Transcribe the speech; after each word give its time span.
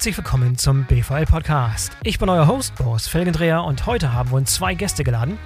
herzlich 0.00 0.16
willkommen 0.16 0.56
zum 0.56 0.84
BVL 0.84 1.26
Podcast. 1.26 1.92
Ich 2.04 2.18
bin 2.18 2.30
euer 2.30 2.46
Host 2.46 2.74
Boris 2.76 3.06
Felgendreher 3.06 3.62
und 3.62 3.84
heute 3.84 4.14
haben 4.14 4.30
wir 4.30 4.38
uns 4.38 4.54
zwei 4.54 4.72
Gäste 4.72 5.04
geladen, 5.04 5.36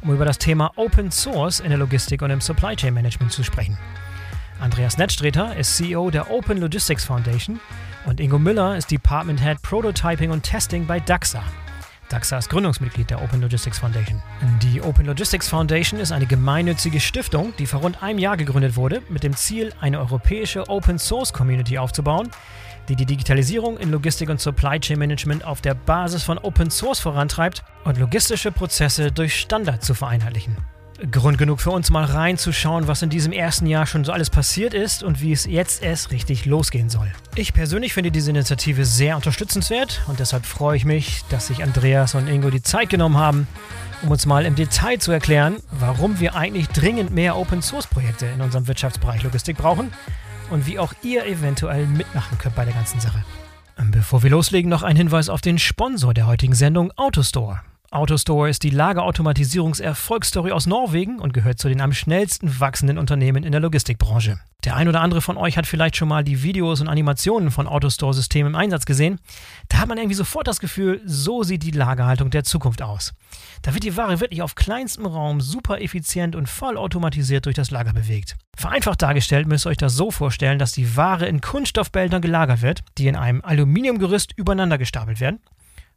um 0.00 0.14
über 0.14 0.24
das 0.24 0.38
Thema 0.38 0.70
Open 0.76 1.10
Source 1.10 1.58
in 1.58 1.70
der 1.70 1.78
Logistik 1.78 2.22
und 2.22 2.30
im 2.30 2.40
Supply 2.40 2.76
Chain 2.76 2.94
Management 2.94 3.32
zu 3.32 3.42
sprechen. 3.42 3.76
Andreas 4.60 4.96
Nettstreter 4.96 5.56
ist 5.56 5.76
CEO 5.76 6.10
der 6.10 6.30
Open 6.30 6.58
Logistics 6.58 7.04
Foundation 7.04 7.58
und 8.04 8.20
Ingo 8.20 8.38
Müller 8.38 8.76
ist 8.76 8.92
Department 8.92 9.42
Head 9.42 9.60
Prototyping 9.62 10.30
und 10.30 10.44
Testing 10.44 10.86
bei 10.86 11.00
DAXA. 11.00 11.42
DAXA 12.08 12.38
ist 12.38 12.50
Gründungsmitglied 12.50 13.10
der 13.10 13.20
Open 13.20 13.40
Logistics 13.40 13.80
Foundation. 13.80 14.22
Die 14.62 14.80
Open 14.82 15.06
Logistics 15.06 15.48
Foundation 15.48 15.98
ist 15.98 16.12
eine 16.12 16.26
gemeinnützige 16.26 17.00
Stiftung, 17.00 17.52
die 17.58 17.66
vor 17.66 17.80
rund 17.80 18.04
einem 18.04 18.20
Jahr 18.20 18.36
gegründet 18.36 18.76
wurde, 18.76 19.02
mit 19.08 19.24
dem 19.24 19.34
Ziel, 19.34 19.72
eine 19.80 19.98
europäische 19.98 20.68
Open 20.68 21.00
Source 21.00 21.32
Community 21.32 21.76
aufzubauen, 21.76 22.30
die 22.88 22.96
die 22.96 23.06
Digitalisierung 23.06 23.78
in 23.78 23.90
Logistik 23.90 24.30
und 24.30 24.40
Supply 24.40 24.78
Chain 24.80 24.98
Management 24.98 25.44
auf 25.44 25.60
der 25.60 25.74
Basis 25.74 26.22
von 26.22 26.38
Open 26.38 26.70
Source 26.70 27.00
vorantreibt 27.00 27.62
und 27.84 27.98
logistische 27.98 28.52
Prozesse 28.52 29.12
durch 29.12 29.38
Standard 29.38 29.84
zu 29.84 29.94
vereinheitlichen. 29.94 30.56
Grund 31.10 31.36
genug 31.36 31.60
für 31.60 31.72
uns 31.72 31.90
mal 31.90 32.04
reinzuschauen, 32.04 32.88
was 32.88 33.02
in 33.02 33.10
diesem 33.10 33.32
ersten 33.32 33.66
Jahr 33.66 33.86
schon 33.86 34.04
so 34.04 34.12
alles 34.12 34.30
passiert 34.30 34.72
ist 34.72 35.02
und 35.02 35.20
wie 35.20 35.32
es 35.32 35.44
jetzt 35.44 35.82
erst 35.82 36.10
richtig 36.10 36.46
losgehen 36.46 36.88
soll. 36.88 37.12
Ich 37.34 37.52
persönlich 37.52 37.92
finde 37.92 38.10
diese 38.10 38.30
Initiative 38.30 38.86
sehr 38.86 39.16
unterstützenswert 39.16 40.00
und 40.06 40.20
deshalb 40.20 40.46
freue 40.46 40.76
ich 40.76 40.86
mich, 40.86 41.22
dass 41.28 41.48
sich 41.48 41.62
Andreas 41.62 42.14
und 42.14 42.28
Ingo 42.28 42.48
die 42.48 42.62
Zeit 42.62 42.88
genommen 42.88 43.18
haben, 43.18 43.46
um 44.02 44.10
uns 44.10 44.24
mal 44.24 44.46
im 44.46 44.54
Detail 44.54 44.98
zu 44.98 45.12
erklären, 45.12 45.56
warum 45.70 46.18
wir 46.18 46.34
eigentlich 46.34 46.68
dringend 46.68 47.10
mehr 47.10 47.36
Open 47.36 47.60
Source 47.60 47.86
Projekte 47.86 48.26
in 48.26 48.40
unserem 48.40 48.66
Wirtschaftsbereich 48.66 49.22
Logistik 49.22 49.58
brauchen 49.58 49.92
und 50.50 50.66
wie 50.66 50.78
auch 50.78 50.92
ihr 51.02 51.26
eventuell 51.26 51.86
mitmachen 51.86 52.38
könnt 52.38 52.54
bei 52.54 52.64
der 52.64 52.74
ganzen 52.74 53.00
Sache. 53.00 53.24
Bevor 53.90 54.22
wir 54.22 54.30
loslegen, 54.30 54.70
noch 54.70 54.82
ein 54.82 54.96
Hinweis 54.96 55.28
auf 55.28 55.40
den 55.40 55.58
Sponsor 55.58 56.14
der 56.14 56.26
heutigen 56.26 56.54
Sendung, 56.54 56.92
AutoStore. 56.96 57.60
AutoStore 57.90 58.48
ist 58.48 58.62
die 58.62 58.70
Lagerautomatisierungserfolgsstory 58.70 60.52
aus 60.52 60.66
Norwegen 60.66 61.18
und 61.20 61.32
gehört 61.32 61.58
zu 61.58 61.68
den 61.68 61.80
am 61.80 61.92
schnellsten 61.92 62.58
wachsenden 62.58 62.98
Unternehmen 62.98 63.44
in 63.44 63.52
der 63.52 63.60
Logistikbranche. 63.60 64.38
Der 64.64 64.74
ein 64.74 64.88
oder 64.88 65.00
andere 65.00 65.20
von 65.20 65.36
euch 65.36 65.56
hat 65.56 65.66
vielleicht 65.66 65.96
schon 65.96 66.08
mal 66.08 66.24
die 66.24 66.42
Videos 66.42 66.80
und 66.80 66.88
Animationen 66.88 67.52
von 67.52 67.68
AutoStore-Systemen 67.68 68.54
im 68.54 68.58
Einsatz 68.58 68.86
gesehen. 68.86 69.20
Da 69.68 69.78
hat 69.78 69.88
man 69.88 69.98
irgendwie 69.98 70.16
sofort 70.16 70.48
das 70.48 70.58
Gefühl, 70.58 71.00
so 71.04 71.44
sieht 71.44 71.62
die 71.62 71.70
Lagerhaltung 71.70 72.30
der 72.30 72.42
Zukunft 72.42 72.82
aus. 72.82 73.14
Da 73.62 73.74
wird 73.74 73.84
die 73.84 73.96
Ware 73.96 74.18
wirklich 74.18 74.42
auf 74.42 74.56
kleinstem 74.56 75.06
Raum 75.06 75.40
super 75.40 75.80
effizient 75.80 76.34
und 76.34 76.48
voll 76.48 76.76
automatisiert 76.76 77.46
durch 77.46 77.54
das 77.54 77.70
Lager 77.70 77.92
bewegt. 77.92 78.36
Vereinfacht 78.56 79.02
dargestellt 79.02 79.46
müsst 79.46 79.66
ihr 79.66 79.70
euch 79.70 79.76
das 79.76 79.94
so 79.94 80.10
vorstellen, 80.10 80.58
dass 80.58 80.72
die 80.72 80.96
Ware 80.96 81.26
in 81.26 81.40
Kunststoffbehältern 81.40 82.22
gelagert 82.22 82.62
wird, 82.62 82.82
die 82.98 83.06
in 83.06 83.14
einem 83.14 83.42
Aluminiumgerüst 83.44 84.32
übereinander 84.36 84.78
gestapelt 84.78 85.20
werden 85.20 85.38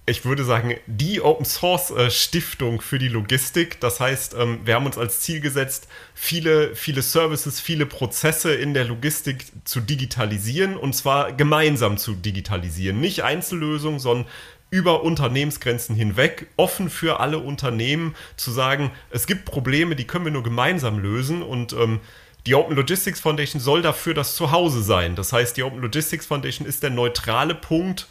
ich 0.06 0.26
würde 0.26 0.44
sagen, 0.44 0.74
die 0.86 1.22
Open 1.22 1.46
Source 1.46 1.90
äh, 1.90 2.10
Stiftung 2.10 2.82
für 2.82 2.98
die 2.98 3.08
Logistik. 3.08 3.80
Das 3.80 4.00
heißt, 4.00 4.34
ähm, 4.38 4.60
wir 4.64 4.74
haben 4.74 4.84
uns 4.84 4.98
als 4.98 5.20
Ziel 5.20 5.40
gesetzt, 5.40 5.88
viele, 6.14 6.74
viele 6.74 7.00
Services, 7.00 7.60
viele 7.60 7.86
Prozesse 7.86 8.54
in 8.54 8.74
der 8.74 8.84
Logistik 8.84 9.46
zu 9.64 9.80
digitalisieren 9.80 10.76
und 10.76 10.94
zwar 10.94 11.32
gemeinsam 11.32 11.96
zu 11.96 12.14
digitalisieren. 12.14 13.00
Nicht 13.00 13.24
Einzellösungen, 13.24 13.98
sondern 13.98 14.26
über 14.68 15.04
Unternehmensgrenzen 15.04 15.94
hinweg, 15.94 16.48
offen 16.56 16.90
für 16.90 17.20
alle 17.20 17.38
Unternehmen, 17.38 18.14
zu 18.36 18.50
sagen, 18.50 18.90
es 19.10 19.26
gibt 19.26 19.44
Probleme, 19.46 19.96
die 19.96 20.06
können 20.06 20.24
wir 20.24 20.32
nur 20.32 20.42
gemeinsam 20.42 20.98
lösen 20.98 21.42
und 21.42 21.72
ähm, 21.72 22.00
die 22.46 22.54
Open 22.54 22.76
Logistics 22.76 23.20
Foundation 23.20 23.60
soll 23.60 23.80
dafür 23.80 24.12
das 24.12 24.36
Zuhause 24.36 24.82
sein. 24.82 25.16
Das 25.16 25.32
heißt, 25.32 25.56
die 25.56 25.62
Open 25.62 25.80
Logistics 25.80 26.26
Foundation 26.26 26.66
ist 26.68 26.82
der 26.82 26.90
neutrale 26.90 27.54
Punkt, 27.54 28.08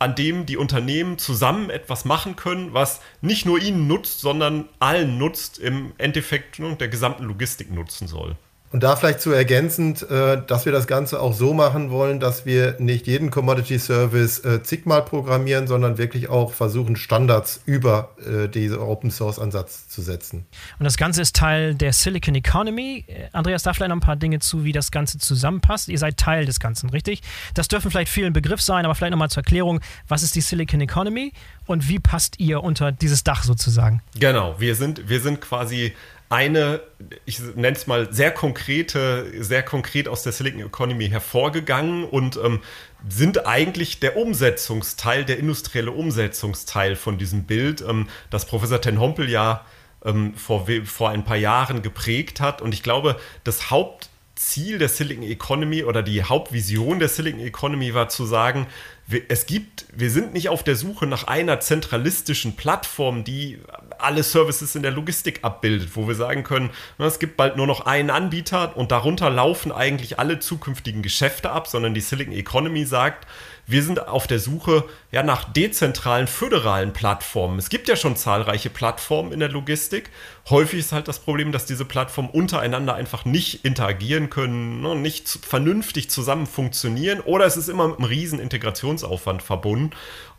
an 0.00 0.14
dem 0.14 0.46
die 0.46 0.56
Unternehmen 0.56 1.18
zusammen 1.18 1.68
etwas 1.68 2.06
machen 2.06 2.34
können, 2.34 2.72
was 2.72 3.00
nicht 3.20 3.44
nur 3.44 3.60
ihnen 3.60 3.86
nutzt, 3.86 4.20
sondern 4.20 4.68
allen 4.78 5.18
nutzt, 5.18 5.58
im 5.58 5.92
Endeffekt 5.98 6.58
der 6.58 6.88
gesamten 6.88 7.24
Logistik 7.24 7.70
nutzen 7.70 8.08
soll. 8.08 8.36
Und 8.72 8.84
da 8.84 8.94
vielleicht 8.94 9.20
zu 9.20 9.32
ergänzend, 9.32 10.08
äh, 10.08 10.40
dass 10.46 10.64
wir 10.64 10.70
das 10.70 10.86
Ganze 10.86 11.20
auch 11.20 11.34
so 11.34 11.52
machen 11.54 11.90
wollen, 11.90 12.20
dass 12.20 12.46
wir 12.46 12.76
nicht 12.78 13.08
jeden 13.08 13.32
Commodity 13.32 13.80
Service 13.80 14.38
äh, 14.44 14.62
zigmal 14.62 15.02
programmieren, 15.02 15.66
sondern 15.66 15.98
wirklich 15.98 16.28
auch 16.28 16.52
versuchen, 16.52 16.94
Standards 16.94 17.62
über 17.66 18.14
äh, 18.24 18.48
diesen 18.48 18.78
Open 18.78 19.10
Source 19.10 19.40
Ansatz 19.40 19.88
zu 19.88 20.02
setzen. 20.02 20.46
Und 20.78 20.84
das 20.84 20.96
Ganze 20.96 21.20
ist 21.20 21.34
Teil 21.34 21.74
der 21.74 21.92
Silicon 21.92 22.36
Economy. 22.36 23.04
Andreas, 23.32 23.64
da 23.64 23.74
vielleicht 23.74 23.88
noch 23.88 23.96
ein 23.96 24.00
paar 24.00 24.14
Dinge 24.14 24.38
zu, 24.38 24.62
wie 24.62 24.72
das 24.72 24.92
Ganze 24.92 25.18
zusammenpasst. 25.18 25.88
Ihr 25.88 25.98
seid 25.98 26.16
Teil 26.16 26.46
des 26.46 26.60
Ganzen, 26.60 26.90
richtig? 26.90 27.22
Das 27.54 27.66
dürfen 27.66 27.90
vielleicht 27.90 28.10
vielen 28.10 28.32
Begriff 28.32 28.62
sein, 28.62 28.84
aber 28.84 28.94
vielleicht 28.94 29.10
nochmal 29.10 29.30
zur 29.30 29.42
Erklärung, 29.42 29.80
was 30.06 30.22
ist 30.22 30.36
die 30.36 30.42
Silicon 30.42 30.80
Economy 30.80 31.32
und 31.66 31.88
wie 31.88 31.98
passt 31.98 32.38
ihr 32.38 32.62
unter 32.62 32.92
dieses 32.92 33.24
Dach 33.24 33.42
sozusagen? 33.42 34.00
Genau, 34.18 34.54
wir 34.60 34.76
sind, 34.76 35.08
wir 35.08 35.20
sind 35.20 35.40
quasi 35.40 35.92
eine, 36.30 36.80
ich 37.26 37.40
nenne 37.40 37.76
es 37.76 37.88
mal, 37.88 38.12
sehr 38.12 38.30
konkrete, 38.30 39.30
sehr 39.42 39.64
konkret 39.64 40.06
aus 40.06 40.22
der 40.22 40.32
Silicon 40.32 40.60
Economy 40.60 41.08
hervorgegangen 41.08 42.04
und 42.04 42.38
ähm, 42.42 42.60
sind 43.08 43.46
eigentlich 43.46 43.98
der 43.98 44.16
Umsetzungsteil, 44.16 45.24
der 45.24 45.38
industrielle 45.38 45.90
Umsetzungsteil 45.90 46.94
von 46.94 47.18
diesem 47.18 47.44
Bild, 47.44 47.82
ähm, 47.82 48.08
das 48.30 48.46
Professor 48.46 48.80
Ten 48.80 49.00
Hompel 49.00 49.28
ja 49.28 49.66
ähm, 50.04 50.34
vor, 50.34 50.68
vor 50.84 51.10
ein 51.10 51.24
paar 51.24 51.36
Jahren 51.36 51.82
geprägt 51.82 52.40
hat. 52.40 52.62
Und 52.62 52.74
ich 52.74 52.84
glaube, 52.84 53.16
das 53.42 53.72
Hauptziel 53.72 54.78
der 54.78 54.88
Silicon 54.88 55.24
Economy 55.24 55.82
oder 55.82 56.04
die 56.04 56.22
Hauptvision 56.22 57.00
der 57.00 57.08
Silicon 57.08 57.40
Economy 57.40 57.92
war 57.92 58.08
zu 58.08 58.24
sagen, 58.24 58.68
es 59.28 59.46
gibt, 59.46 59.86
wir 59.92 60.10
sind 60.10 60.32
nicht 60.32 60.48
auf 60.48 60.62
der 60.62 60.76
Suche 60.76 61.06
nach 61.06 61.24
einer 61.24 61.60
zentralistischen 61.60 62.56
Plattform, 62.56 63.24
die 63.24 63.58
alle 63.98 64.22
Services 64.22 64.74
in 64.74 64.82
der 64.82 64.92
Logistik 64.92 65.40
abbildet, 65.42 65.96
wo 65.96 66.06
wir 66.08 66.14
sagen 66.14 66.44
können, 66.44 66.70
es 66.98 67.18
gibt 67.18 67.36
bald 67.36 67.56
nur 67.56 67.66
noch 67.66 67.86
einen 67.86 68.10
Anbieter 68.10 68.76
und 68.76 68.92
darunter 68.92 69.30
laufen 69.30 69.72
eigentlich 69.72 70.18
alle 70.18 70.38
zukünftigen 70.38 71.02
Geschäfte 71.02 71.50
ab, 71.50 71.66
sondern 71.66 71.94
die 71.94 72.00
Silicon 72.00 72.34
Economy 72.34 72.84
sagt, 72.84 73.26
wir 73.70 73.82
sind 73.82 74.08
auf 74.08 74.26
der 74.26 74.38
Suche 74.38 74.84
ja, 75.12 75.22
nach 75.22 75.44
dezentralen, 75.44 76.26
föderalen 76.26 76.92
Plattformen. 76.92 77.58
Es 77.58 77.68
gibt 77.68 77.88
ja 77.88 77.96
schon 77.96 78.16
zahlreiche 78.16 78.70
Plattformen 78.70 79.32
in 79.32 79.40
der 79.40 79.48
Logistik. 79.48 80.10
Häufig 80.48 80.80
ist 80.80 80.92
halt 80.92 81.08
das 81.08 81.18
Problem, 81.18 81.52
dass 81.52 81.66
diese 81.66 81.84
Plattformen 81.84 82.30
untereinander 82.30 82.94
einfach 82.94 83.24
nicht 83.24 83.64
interagieren 83.64 84.30
können, 84.30 84.80
ne, 84.80 84.94
nicht 84.94 85.28
vernünftig 85.28 86.10
zusammen 86.10 86.46
funktionieren 86.46 87.20
oder 87.20 87.46
es 87.46 87.56
ist 87.56 87.68
immer 87.68 87.88
mit 87.88 87.98
einem 87.98 88.06
riesen 88.06 88.40
Integrationsaufwand 88.40 89.42
verbunden. 89.42 89.90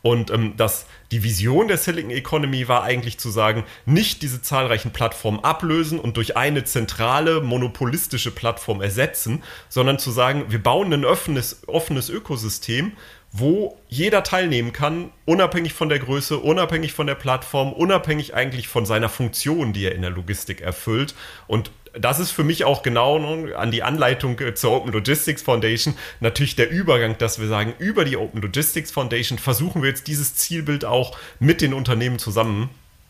Und 0.01 0.31
ähm, 0.31 0.55
das, 0.57 0.87
die 1.11 1.23
Vision 1.23 1.67
der 1.67 1.77
Silicon 1.77 2.11
Economy 2.11 2.67
war 2.67 2.83
eigentlich 2.83 3.19
zu 3.19 3.29
sagen, 3.29 3.63
nicht 3.85 4.21
diese 4.21 4.41
zahlreichen 4.41 4.91
Plattformen 4.91 5.43
ablösen 5.43 5.99
und 5.99 6.17
durch 6.17 6.37
eine 6.37 6.63
zentrale, 6.63 7.41
monopolistische 7.41 8.31
Plattform 8.31 8.81
ersetzen, 8.81 9.43
sondern 9.69 9.99
zu 9.99 10.11
sagen, 10.11 10.45
wir 10.49 10.61
bauen 10.61 10.91
ein 10.91 11.05
offenes, 11.05 11.67
offenes 11.67 12.09
Ökosystem, 12.09 12.93
wo 13.31 13.77
jeder 13.87 14.23
teilnehmen 14.23 14.73
kann, 14.73 15.09
unabhängig 15.25 15.73
von 15.73 15.89
der 15.89 15.99
Größe, 15.99 16.37
unabhängig 16.37 16.93
von 16.93 17.07
der 17.07 17.15
Plattform, 17.15 17.71
unabhängig 17.71 18.33
eigentlich 18.33 18.67
von 18.67 18.85
seiner 18.85 19.09
Funktion, 19.09 19.71
die 19.71 19.85
er 19.85 19.95
in 19.95 20.01
der 20.01 20.11
Logistik 20.11 20.61
erfüllt. 20.61 21.15
Und 21.47 21.71
das 21.93 22.19
ist 22.19 22.31
für 22.31 22.43
mich 22.43 22.63
auch 22.65 22.83
genau 22.83 23.19
ne, 23.19 23.55
an 23.55 23.71
die 23.71 23.83
Anleitung 23.83 24.39
äh, 24.39 24.53
zur 24.53 24.71
Open 24.71 24.91
Logistics 24.91 25.41
Foundation 25.41 25.95
natürlich 26.19 26.55
der 26.55 26.69
Übergang, 26.69 27.17
dass 27.17 27.39
wir 27.39 27.47
sagen, 27.47 27.73
über 27.79 28.05
die 28.05 28.17
Open 28.17 28.41
Logistics 28.41 28.91
Foundation 28.91 29.37
versuchen 29.37 29.81
wir 29.81 29.89
jetzt 29.89 30.07
dieses 30.07 30.35
Zielbild 30.35 30.85
auch 30.85 31.17
mit 31.39 31.61
den 31.61 31.73
Unternehmen 31.73 32.19
zusammen 32.19 32.69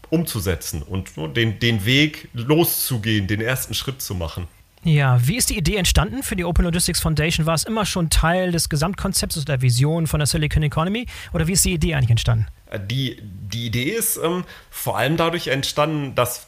umzusetzen 0.10 0.82
und 0.84 1.18
ne, 1.18 1.30
den, 1.30 1.60
den 1.60 1.86
Weg 1.86 2.30
loszugehen, 2.34 3.28
den 3.28 3.42
ersten 3.42 3.74
Schritt 3.74 4.02
zu 4.02 4.16
machen. 4.16 4.48
Ja, 4.84 5.20
wie 5.28 5.38
ist 5.38 5.50
die 5.50 5.58
Idee 5.58 5.76
entstanden 5.76 6.24
für 6.24 6.36
die 6.36 6.44
Open 6.44 6.66
Logistics 6.66 7.00
Foundation? 7.00 7.46
War 7.46 7.54
es 7.54 7.64
immer 7.64 7.86
schon 7.86 8.10
Teil 8.10 8.52
des 8.52 8.68
Gesamtkonzepts 8.68 9.46
der 9.46 9.62
Vision 9.62 10.08
von 10.08 10.20
der 10.20 10.28
Silicon 10.28 10.64
Economy 10.64 11.06
oder 11.34 11.48
wie 11.48 11.54
ist 11.54 11.64
die 11.66 11.74
Idee 11.74 11.94
eigentlich 11.94 12.10
entstanden? 12.10 12.48
Äh, 12.72 12.80
die, 12.80 13.22
die 13.22 13.68
Idee 13.68 13.92
ist 13.92 14.18
ähm, 14.18 14.44
vor 14.72 14.98
allem 14.98 15.18
dadurch 15.18 15.48
entstanden, 15.48 16.16
dass 16.16 16.48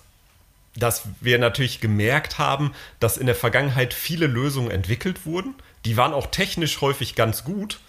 dass 0.75 1.03
wir 1.21 1.37
natürlich 1.37 1.81
gemerkt 1.81 2.39
haben, 2.39 2.73
dass 2.99 3.17
in 3.17 3.27
der 3.27 3.35
Vergangenheit 3.35 3.93
viele 3.93 4.25
Lösungen 4.25 4.71
entwickelt 4.71 5.23
wurden. 5.25 5.53
Die 5.85 5.97
waren 5.97 6.13
auch 6.13 6.27
technisch 6.27 6.81
häufig 6.81 7.13
ganz 7.13 7.43
gut. 7.43 7.79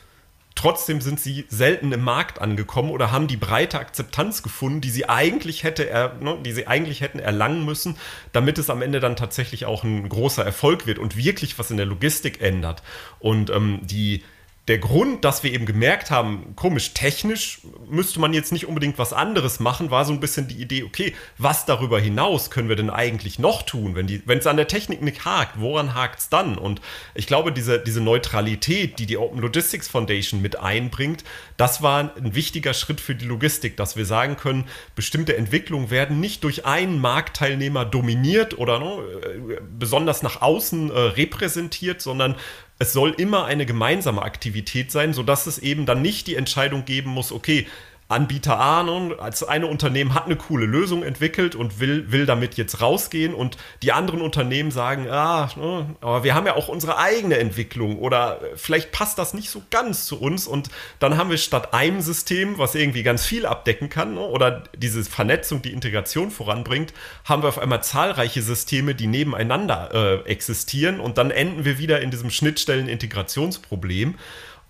Trotzdem 0.54 1.00
sind 1.00 1.18
sie 1.18 1.46
selten 1.48 1.92
im 1.92 2.02
Markt 2.02 2.40
angekommen 2.40 2.90
oder 2.90 3.10
haben 3.10 3.26
die 3.26 3.36
breite 3.36 3.78
Akzeptanz 3.78 4.42
gefunden, 4.42 4.80
die 4.80 4.90
sie 4.90 5.08
eigentlich 5.08 5.64
hätte, 5.64 5.88
er, 5.88 6.14
ne, 6.20 6.38
die 6.44 6.52
sie 6.52 6.68
eigentlich 6.68 7.00
hätten 7.00 7.18
erlangen 7.18 7.64
müssen, 7.64 7.96
damit 8.32 8.58
es 8.58 8.70
am 8.70 8.80
Ende 8.80 9.00
dann 9.00 9.16
tatsächlich 9.16 9.66
auch 9.66 9.82
ein 9.82 10.08
großer 10.08 10.44
Erfolg 10.44 10.86
wird 10.86 10.98
und 10.98 11.16
wirklich 11.16 11.58
was 11.58 11.70
in 11.70 11.76
der 11.76 11.86
Logistik 11.86 12.40
ändert. 12.40 12.82
Und 13.18 13.50
ähm, 13.50 13.80
die 13.82 14.22
der 14.66 14.78
Grund, 14.78 15.26
dass 15.26 15.42
wir 15.42 15.52
eben 15.52 15.66
gemerkt 15.66 16.10
haben, 16.10 16.56
komisch, 16.56 16.94
technisch 16.94 17.60
müsste 17.86 18.18
man 18.18 18.32
jetzt 18.32 18.50
nicht 18.50 18.66
unbedingt 18.66 18.98
was 18.98 19.12
anderes 19.12 19.60
machen, 19.60 19.90
war 19.90 20.06
so 20.06 20.12
ein 20.14 20.20
bisschen 20.20 20.48
die 20.48 20.54
Idee, 20.54 20.84
okay, 20.84 21.14
was 21.36 21.66
darüber 21.66 22.00
hinaus 22.00 22.50
können 22.50 22.70
wir 22.70 22.76
denn 22.76 22.88
eigentlich 22.88 23.38
noch 23.38 23.62
tun, 23.62 23.94
wenn 23.94 24.38
es 24.38 24.46
an 24.46 24.56
der 24.56 24.66
Technik 24.66 25.02
nicht 25.02 25.26
hakt, 25.26 25.60
woran 25.60 25.94
hakt 25.94 26.20
es 26.20 26.28
dann? 26.30 26.56
Und 26.56 26.80
ich 27.14 27.26
glaube, 27.26 27.52
diese, 27.52 27.78
diese 27.78 28.00
Neutralität, 28.00 28.98
die 28.98 29.04
die 29.04 29.18
Open 29.18 29.40
Logistics 29.40 29.86
Foundation 29.86 30.40
mit 30.40 30.58
einbringt, 30.58 31.24
das 31.58 31.82
war 31.82 32.12
ein 32.16 32.34
wichtiger 32.34 32.72
Schritt 32.72 33.02
für 33.02 33.14
die 33.14 33.26
Logistik, 33.26 33.76
dass 33.76 33.96
wir 33.96 34.06
sagen 34.06 34.38
können, 34.38 34.64
bestimmte 34.96 35.36
Entwicklungen 35.36 35.90
werden 35.90 36.20
nicht 36.20 36.42
durch 36.42 36.64
einen 36.64 37.00
Marktteilnehmer 37.00 37.84
dominiert 37.84 38.58
oder 38.58 38.78
ne, 38.78 38.86
äh, 38.86 39.60
besonders 39.78 40.22
nach 40.22 40.40
außen 40.40 40.90
äh, 40.90 40.98
repräsentiert, 40.98 42.00
sondern 42.00 42.36
es 42.84 42.92
soll 42.92 43.14
immer 43.16 43.46
eine 43.46 43.64
gemeinsame 43.64 44.22
Aktivität 44.22 44.92
sein, 44.92 45.14
sodass 45.14 45.46
es 45.46 45.58
eben 45.58 45.86
dann 45.86 46.02
nicht 46.02 46.26
die 46.26 46.36
Entscheidung 46.36 46.84
geben 46.84 47.10
muss, 47.10 47.32
okay, 47.32 47.66
Anbieter 48.08 48.60
A, 48.60 48.84
als 49.18 49.42
eine 49.42 49.66
Unternehmen 49.66 50.12
hat 50.12 50.26
eine 50.26 50.36
coole 50.36 50.66
Lösung 50.66 51.02
entwickelt 51.02 51.54
und 51.54 51.80
will, 51.80 52.12
will 52.12 52.26
damit 52.26 52.54
jetzt 52.54 52.82
rausgehen 52.82 53.32
und 53.32 53.56
die 53.82 53.92
anderen 53.92 54.20
Unternehmen 54.20 54.70
sagen, 54.70 55.08
ah, 55.08 55.50
ne, 55.56 55.96
aber 56.02 56.22
wir 56.22 56.34
haben 56.34 56.46
ja 56.46 56.54
auch 56.54 56.68
unsere 56.68 56.98
eigene 56.98 57.38
Entwicklung 57.38 57.98
oder 57.98 58.40
vielleicht 58.56 58.92
passt 58.92 59.18
das 59.18 59.32
nicht 59.32 59.48
so 59.48 59.62
ganz 59.70 60.04
zu 60.04 60.20
uns 60.20 60.46
und 60.46 60.68
dann 60.98 61.16
haben 61.16 61.30
wir 61.30 61.38
statt 61.38 61.72
einem 61.72 62.02
System, 62.02 62.58
was 62.58 62.74
irgendwie 62.74 63.02
ganz 63.02 63.24
viel 63.24 63.46
abdecken 63.46 63.88
kann 63.88 64.14
ne, 64.14 64.20
oder 64.20 64.64
diese 64.76 65.02
Vernetzung, 65.02 65.62
die 65.62 65.72
Integration 65.72 66.30
voranbringt, 66.30 66.92
haben 67.24 67.42
wir 67.42 67.48
auf 67.48 67.58
einmal 67.58 67.82
zahlreiche 67.82 68.42
Systeme, 68.42 68.94
die 68.94 69.06
nebeneinander 69.06 70.22
äh, 70.26 70.30
existieren 70.30 71.00
und 71.00 71.16
dann 71.16 71.30
enden 71.30 71.64
wir 71.64 71.78
wieder 71.78 72.02
in 72.02 72.10
diesem 72.10 72.30
Schnittstellen-Integrationsproblem. 72.30 74.16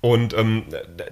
Und 0.05 0.35
ähm, 0.35 0.65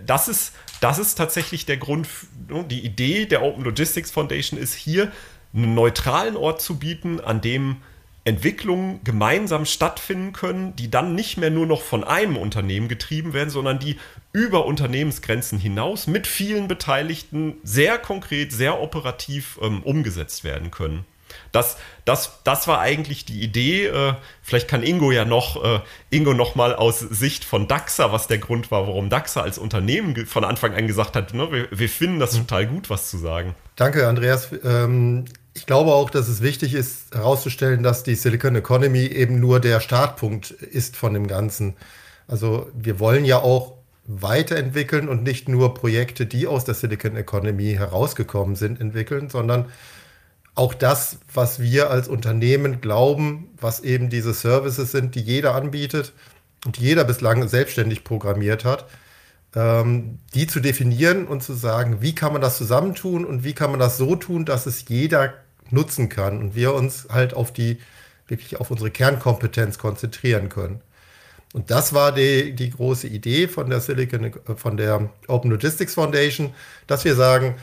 das, 0.04 0.28
ist, 0.28 0.52
das 0.82 0.98
ist 0.98 1.14
tatsächlich 1.14 1.64
der 1.64 1.78
Grund, 1.78 2.06
ne, 2.50 2.62
die 2.64 2.84
Idee 2.84 3.24
der 3.24 3.40
Open 3.40 3.64
Logistics 3.64 4.10
Foundation 4.10 4.60
ist 4.60 4.74
hier, 4.74 5.10
einen 5.54 5.74
neutralen 5.74 6.36
Ort 6.36 6.60
zu 6.60 6.78
bieten, 6.78 7.18
an 7.18 7.40
dem 7.40 7.78
Entwicklungen 8.24 9.02
gemeinsam 9.02 9.64
stattfinden 9.64 10.34
können, 10.34 10.76
die 10.76 10.90
dann 10.90 11.14
nicht 11.14 11.38
mehr 11.38 11.48
nur 11.48 11.64
noch 11.64 11.80
von 11.80 12.04
einem 12.04 12.36
Unternehmen 12.36 12.88
getrieben 12.88 13.32
werden, 13.32 13.48
sondern 13.48 13.78
die 13.78 13.96
über 14.34 14.66
Unternehmensgrenzen 14.66 15.58
hinaus 15.58 16.06
mit 16.06 16.26
vielen 16.26 16.68
Beteiligten 16.68 17.54
sehr 17.62 17.96
konkret, 17.96 18.52
sehr 18.52 18.78
operativ 18.78 19.58
ähm, 19.62 19.82
umgesetzt 19.82 20.44
werden 20.44 20.70
können. 20.70 21.06
Das, 21.52 21.76
das, 22.04 22.38
das 22.44 22.66
war 22.66 22.80
eigentlich 22.80 23.24
die 23.24 23.42
Idee. 23.42 23.86
Äh, 23.86 24.14
vielleicht 24.42 24.68
kann 24.68 24.82
Ingo 24.82 25.12
ja 25.12 25.24
noch, 25.24 25.62
äh, 25.62 25.80
Ingo 26.10 26.32
noch 26.34 26.54
mal 26.54 26.74
aus 26.74 27.00
Sicht 27.00 27.44
von 27.44 27.68
DAXA, 27.68 28.10
was 28.10 28.26
der 28.26 28.38
Grund 28.38 28.70
war, 28.70 28.86
warum 28.86 29.10
DAXA 29.10 29.42
als 29.42 29.58
Unternehmen 29.58 30.26
von 30.26 30.44
Anfang 30.44 30.74
an 30.74 30.86
gesagt 30.86 31.14
hat, 31.14 31.34
ne, 31.34 31.52
wir, 31.52 31.68
wir, 31.70 31.88
finden 31.88 32.18
das 32.18 32.32
mhm. 32.32 32.38
total 32.40 32.66
gut, 32.66 32.90
was 32.90 33.10
zu 33.10 33.18
sagen. 33.18 33.54
Danke, 33.76 34.08
Andreas. 34.08 34.48
Ähm, 34.64 35.26
ich 35.54 35.66
glaube 35.66 35.92
auch, 35.92 36.08
dass 36.08 36.28
es 36.28 36.42
wichtig 36.42 36.74
ist, 36.74 37.14
herauszustellen, 37.14 37.82
dass 37.82 38.02
die 38.02 38.14
Silicon 38.14 38.56
Economy 38.56 39.04
eben 39.04 39.38
nur 39.38 39.60
der 39.60 39.80
Startpunkt 39.80 40.50
ist 40.50 40.96
von 40.96 41.12
dem 41.12 41.26
Ganzen. 41.26 41.76
Also 42.26 42.70
wir 42.74 42.98
wollen 42.98 43.26
ja 43.26 43.38
auch 43.38 43.74
weiterentwickeln 44.06 45.08
und 45.08 45.22
nicht 45.22 45.48
nur 45.48 45.74
Projekte, 45.74 46.26
die 46.26 46.46
aus 46.46 46.64
der 46.64 46.74
Silicon 46.74 47.16
Economy 47.16 47.74
herausgekommen 47.74 48.56
sind, 48.56 48.80
entwickeln, 48.80 49.28
sondern 49.28 49.66
auch 50.54 50.74
das, 50.74 51.18
was 51.32 51.60
wir 51.60 51.90
als 51.90 52.08
Unternehmen 52.08 52.80
glauben, 52.80 53.48
was 53.60 53.80
eben 53.80 54.10
diese 54.10 54.34
Services 54.34 54.92
sind, 54.92 55.14
die 55.14 55.20
jeder 55.20 55.54
anbietet 55.54 56.12
und 56.66 56.78
die 56.78 56.82
jeder 56.82 57.04
bislang 57.04 57.48
selbstständig 57.48 58.04
programmiert 58.04 58.64
hat, 58.64 58.86
ähm, 59.54 60.18
die 60.34 60.46
zu 60.46 60.60
definieren 60.60 61.26
und 61.26 61.42
zu 61.42 61.54
sagen, 61.54 62.02
wie 62.02 62.14
kann 62.14 62.32
man 62.32 62.42
das 62.42 62.58
zusammentun 62.58 63.24
und 63.24 63.44
wie 63.44 63.54
kann 63.54 63.70
man 63.70 63.80
das 63.80 63.96
so 63.96 64.14
tun, 64.16 64.44
dass 64.44 64.66
es 64.66 64.88
jeder 64.88 65.34
nutzen 65.70 66.08
kann 66.08 66.38
und 66.38 66.54
wir 66.54 66.74
uns 66.74 67.08
halt 67.10 67.34
auf 67.34 67.52
die, 67.52 67.78
wirklich 68.28 68.60
auf 68.60 68.70
unsere 68.70 68.90
Kernkompetenz 68.90 69.78
konzentrieren 69.78 70.48
können. 70.50 70.82
Und 71.54 71.70
das 71.70 71.92
war 71.92 72.12
die, 72.12 72.54
die 72.54 72.70
große 72.70 73.06
Idee 73.06 73.46
von 73.46 73.68
der 73.68 73.80
Silicon, 73.80 74.32
von 74.56 74.76
der 74.76 75.10
Open 75.28 75.50
Logistics 75.50 75.94
Foundation, 75.94 76.54
dass 76.86 77.04
wir 77.04 77.14
sagen, 77.14 77.56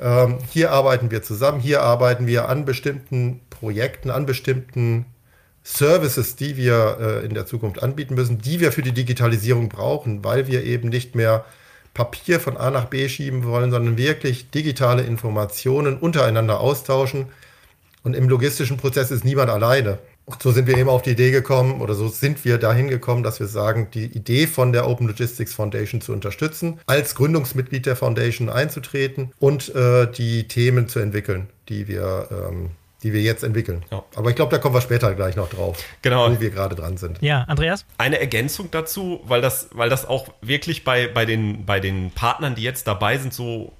ähm, 0.00 0.38
hier 0.50 0.72
arbeiten 0.72 1.10
wir 1.10 1.22
zusammen, 1.22 1.60
hier 1.60 1.82
arbeiten 1.82 2.26
wir 2.26 2.48
an 2.48 2.64
bestimmten 2.64 3.40
Projekten, 3.50 4.10
an 4.10 4.26
bestimmten 4.26 5.06
Services, 5.62 6.36
die 6.36 6.56
wir 6.56 6.98
äh, 7.00 7.26
in 7.26 7.34
der 7.34 7.46
Zukunft 7.46 7.82
anbieten 7.82 8.14
müssen, 8.14 8.38
die 8.38 8.60
wir 8.60 8.72
für 8.72 8.82
die 8.82 8.92
Digitalisierung 8.92 9.68
brauchen, 9.68 10.22
weil 10.24 10.46
wir 10.46 10.64
eben 10.64 10.88
nicht 10.88 11.14
mehr 11.14 11.44
Papier 11.94 12.40
von 12.40 12.56
A 12.56 12.70
nach 12.70 12.86
B 12.86 13.08
schieben 13.08 13.44
wollen, 13.44 13.70
sondern 13.70 13.96
wirklich 13.96 14.50
digitale 14.50 15.02
Informationen 15.02 15.96
untereinander 15.96 16.60
austauschen. 16.60 17.26
Und 18.02 18.14
im 18.14 18.28
logistischen 18.28 18.76
Prozess 18.76 19.10
ist 19.10 19.24
niemand 19.24 19.48
alleine. 19.48 19.98
Und 20.26 20.42
so 20.42 20.52
sind 20.52 20.66
wir 20.66 20.78
eben 20.78 20.88
auf 20.88 21.02
die 21.02 21.10
Idee 21.10 21.30
gekommen 21.30 21.80
oder 21.80 21.94
so 21.94 22.08
sind 22.08 22.44
wir 22.44 22.58
dahin 22.58 22.88
gekommen, 22.88 23.22
dass 23.22 23.40
wir 23.40 23.46
sagen, 23.46 23.88
die 23.92 24.06
Idee 24.06 24.46
von 24.46 24.72
der 24.72 24.88
Open 24.88 25.06
Logistics 25.06 25.52
Foundation 25.52 26.00
zu 26.00 26.12
unterstützen, 26.12 26.80
als 26.86 27.14
Gründungsmitglied 27.14 27.84
der 27.84 27.96
Foundation 27.96 28.48
einzutreten 28.48 29.32
und 29.38 29.74
äh, 29.74 30.10
die 30.10 30.48
Themen 30.48 30.88
zu 30.88 30.98
entwickeln, 30.98 31.48
die 31.68 31.88
wir 31.88 32.28
ähm, 32.30 32.70
die 33.04 33.12
wir 33.12 33.20
jetzt 33.20 33.44
entwickeln. 33.44 33.84
Ja. 33.92 34.02
Aber 34.16 34.30
ich 34.30 34.36
glaube, 34.36 34.50
da 34.50 34.58
kommen 34.58 34.74
wir 34.74 34.80
später 34.80 35.14
gleich 35.14 35.36
noch 35.36 35.50
drauf, 35.50 35.84
genau. 36.00 36.30
wo 36.30 36.40
wir 36.40 36.50
gerade 36.50 36.74
dran 36.74 36.96
sind. 36.96 37.20
Ja, 37.20 37.42
Andreas? 37.42 37.84
Eine 37.98 38.18
Ergänzung 38.18 38.70
dazu, 38.70 39.20
weil 39.24 39.42
das, 39.42 39.68
weil 39.72 39.90
das 39.90 40.08
auch 40.08 40.28
wirklich 40.40 40.84
bei, 40.84 41.06
bei, 41.06 41.26
den, 41.26 41.66
bei 41.66 41.80
den 41.80 42.10
Partnern, 42.12 42.54
die 42.54 42.62
jetzt 42.62 42.86
dabei 42.86 43.18
sind, 43.18 43.34
so 43.34 43.74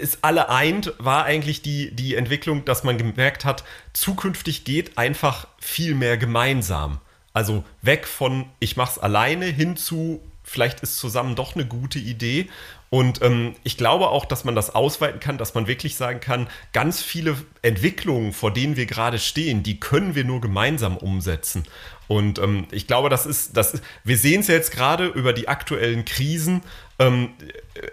es 0.00 0.18
alle 0.22 0.48
eint, 0.48 0.92
war 0.98 1.24
eigentlich 1.24 1.62
die, 1.62 1.94
die 1.94 2.14
Entwicklung, 2.14 2.64
dass 2.64 2.84
man 2.84 2.98
gemerkt 2.98 3.44
hat, 3.44 3.64
zukünftig 3.92 4.64
geht 4.64 4.98
einfach 4.98 5.48
viel 5.58 5.94
mehr 5.94 6.16
gemeinsam. 6.16 7.00
Also 7.32 7.64
weg 7.82 8.06
von 8.06 8.46
ich 8.60 8.76
mach's 8.76 8.98
alleine 8.98 9.46
hin 9.46 9.76
zu 9.76 10.20
vielleicht 10.46 10.80
ist 10.80 10.96
zusammen 10.96 11.34
doch 11.34 11.54
eine 11.54 11.66
gute 11.66 11.98
Idee. 11.98 12.48
Und 12.88 13.20
ähm, 13.20 13.56
ich 13.64 13.76
glaube 13.76 14.08
auch, 14.08 14.24
dass 14.24 14.44
man 14.44 14.54
das 14.54 14.74
ausweiten 14.74 15.18
kann, 15.18 15.38
dass 15.38 15.54
man 15.54 15.66
wirklich 15.66 15.96
sagen 15.96 16.20
kann, 16.20 16.46
ganz 16.72 17.02
viele 17.02 17.36
Entwicklungen, 17.62 18.32
vor 18.32 18.52
denen 18.52 18.76
wir 18.76 18.86
gerade 18.86 19.18
stehen, 19.18 19.64
die 19.64 19.80
können 19.80 20.14
wir 20.14 20.24
nur 20.24 20.40
gemeinsam 20.40 20.96
umsetzen. 20.96 21.64
Und 22.08 22.38
ähm, 22.38 22.66
ich 22.70 22.86
glaube, 22.86 23.08
das 23.08 23.26
ist, 23.26 23.56
das 23.56 23.74
ist, 23.74 23.84
wir 24.04 24.16
sehen 24.16 24.40
es 24.40 24.48
ja 24.48 24.54
jetzt 24.54 24.70
gerade 24.70 25.06
über 25.06 25.32
die 25.32 25.48
aktuellen 25.48 26.04
Krisen, 26.04 26.62
ähm, 26.98 27.30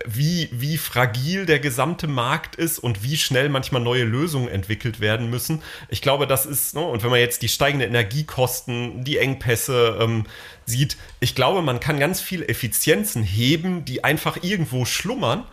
wie, 0.06 0.50
wie 0.52 0.78
fragil 0.78 1.46
der 1.46 1.60
gesamte 1.60 2.08
Markt 2.08 2.56
ist 2.56 2.80
und 2.80 3.04
wie 3.04 3.18
schnell 3.18 3.50
manchmal 3.50 3.82
neue 3.82 4.04
Lösungen 4.04 4.48
entwickelt 4.48 5.00
werden 5.00 5.30
müssen. 5.30 5.62
Ich 5.90 6.02
glaube, 6.02 6.28
das 6.28 6.46
ist, 6.46 6.76
ne, 6.76 6.82
und 6.82 7.04
wenn 7.04 7.10
man 7.10 7.20
jetzt 7.20 7.42
die 7.42 7.50
steigenden 7.50 7.90
Energiekosten, 7.90 9.04
die 9.04 9.18
Engpässe 9.18 9.98
ähm, 10.00 10.26
sieht, 10.66 10.96
ich 11.20 11.36
glaube, 11.36 11.62
man 11.62 11.80
kann 11.80 12.00
ganz 12.00 12.22
viel 12.22 12.44
Effizienzen 12.44 13.24
heben, 13.24 13.84
die 13.84 14.04
einfach 14.04 14.38
irgendwo 14.42 14.86
schlummern 14.86 15.44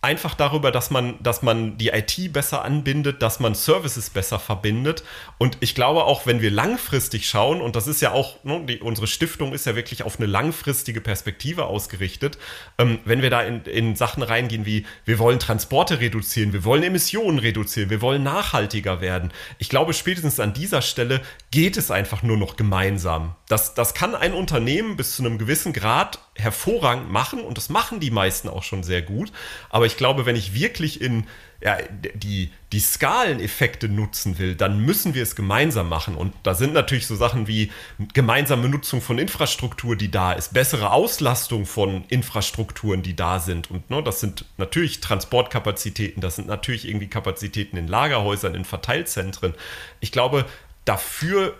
einfach 0.00 0.34
darüber, 0.34 0.70
dass 0.70 0.90
man, 0.90 1.20
dass 1.20 1.42
man 1.42 1.76
die 1.76 1.88
IT 1.88 2.32
besser 2.32 2.64
anbindet, 2.64 3.20
dass 3.20 3.40
man 3.40 3.56
Services 3.56 4.10
besser 4.10 4.38
verbindet. 4.38 5.02
Und 5.38 5.56
ich 5.58 5.74
glaube 5.74 6.04
auch, 6.04 6.24
wenn 6.24 6.40
wir 6.40 6.52
langfristig 6.52 7.28
schauen, 7.28 7.60
und 7.60 7.74
das 7.74 7.88
ist 7.88 8.00
ja 8.00 8.12
auch, 8.12 8.44
ne, 8.44 8.64
die, 8.64 8.78
unsere 8.78 9.08
Stiftung 9.08 9.52
ist 9.52 9.66
ja 9.66 9.74
wirklich 9.74 10.04
auf 10.04 10.18
eine 10.18 10.26
langfristige 10.26 11.00
Perspektive 11.00 11.64
ausgerichtet, 11.64 12.38
ähm, 12.78 13.00
wenn 13.04 13.22
wir 13.22 13.30
da 13.30 13.42
in, 13.42 13.62
in 13.62 13.96
Sachen 13.96 14.22
reingehen 14.22 14.64
wie, 14.64 14.86
wir 15.04 15.18
wollen 15.18 15.40
Transporte 15.40 15.98
reduzieren, 15.98 16.52
wir 16.52 16.62
wollen 16.62 16.84
Emissionen 16.84 17.40
reduzieren, 17.40 17.90
wir 17.90 18.00
wollen 18.00 18.22
nachhaltiger 18.22 19.00
werden. 19.00 19.32
Ich 19.58 19.68
glaube, 19.68 19.94
spätestens 19.94 20.38
an 20.38 20.52
dieser 20.52 20.80
Stelle 20.80 21.22
geht 21.50 21.76
es 21.76 21.90
einfach 21.90 22.22
nur 22.22 22.36
noch 22.36 22.56
gemeinsam. 22.56 23.34
Das, 23.48 23.74
das 23.74 23.94
kann 23.94 24.14
ein 24.14 24.32
Unternehmen 24.32 24.96
bis 24.96 25.16
zu 25.16 25.24
einem 25.24 25.38
gewissen 25.38 25.72
Grad 25.72 26.20
hervorragend 26.38 27.10
machen 27.10 27.40
und 27.40 27.58
das 27.58 27.68
machen 27.68 28.00
die 28.00 28.10
meisten 28.10 28.48
auch 28.48 28.62
schon 28.62 28.82
sehr 28.82 29.02
gut. 29.02 29.32
Aber 29.70 29.86
ich 29.86 29.96
glaube, 29.96 30.24
wenn 30.24 30.36
ich 30.36 30.54
wirklich 30.54 31.00
in 31.00 31.26
ja, 31.60 31.76
die, 32.14 32.52
die 32.70 32.78
Skaleneffekte 32.78 33.88
nutzen 33.88 34.38
will, 34.38 34.54
dann 34.54 34.78
müssen 34.78 35.14
wir 35.14 35.24
es 35.24 35.34
gemeinsam 35.34 35.88
machen. 35.88 36.14
Und 36.14 36.32
da 36.44 36.54
sind 36.54 36.72
natürlich 36.72 37.08
so 37.08 37.16
Sachen 37.16 37.48
wie 37.48 37.72
gemeinsame 38.14 38.68
Nutzung 38.68 39.00
von 39.00 39.18
Infrastruktur, 39.18 39.96
die 39.96 40.10
da 40.10 40.32
ist, 40.32 40.52
bessere 40.52 40.92
Auslastung 40.92 41.66
von 41.66 42.04
Infrastrukturen, 42.08 43.02
die 43.02 43.16
da 43.16 43.40
sind. 43.40 43.72
Und 43.72 43.90
ne, 43.90 44.04
das 44.04 44.20
sind 44.20 44.44
natürlich 44.56 45.00
Transportkapazitäten, 45.00 46.20
das 46.20 46.36
sind 46.36 46.46
natürlich 46.46 46.86
irgendwie 46.86 47.08
Kapazitäten 47.08 47.76
in 47.76 47.88
Lagerhäusern, 47.88 48.54
in 48.54 48.64
Verteilzentren. 48.64 49.54
Ich 49.98 50.12
glaube, 50.12 50.44
dafür 50.84 51.54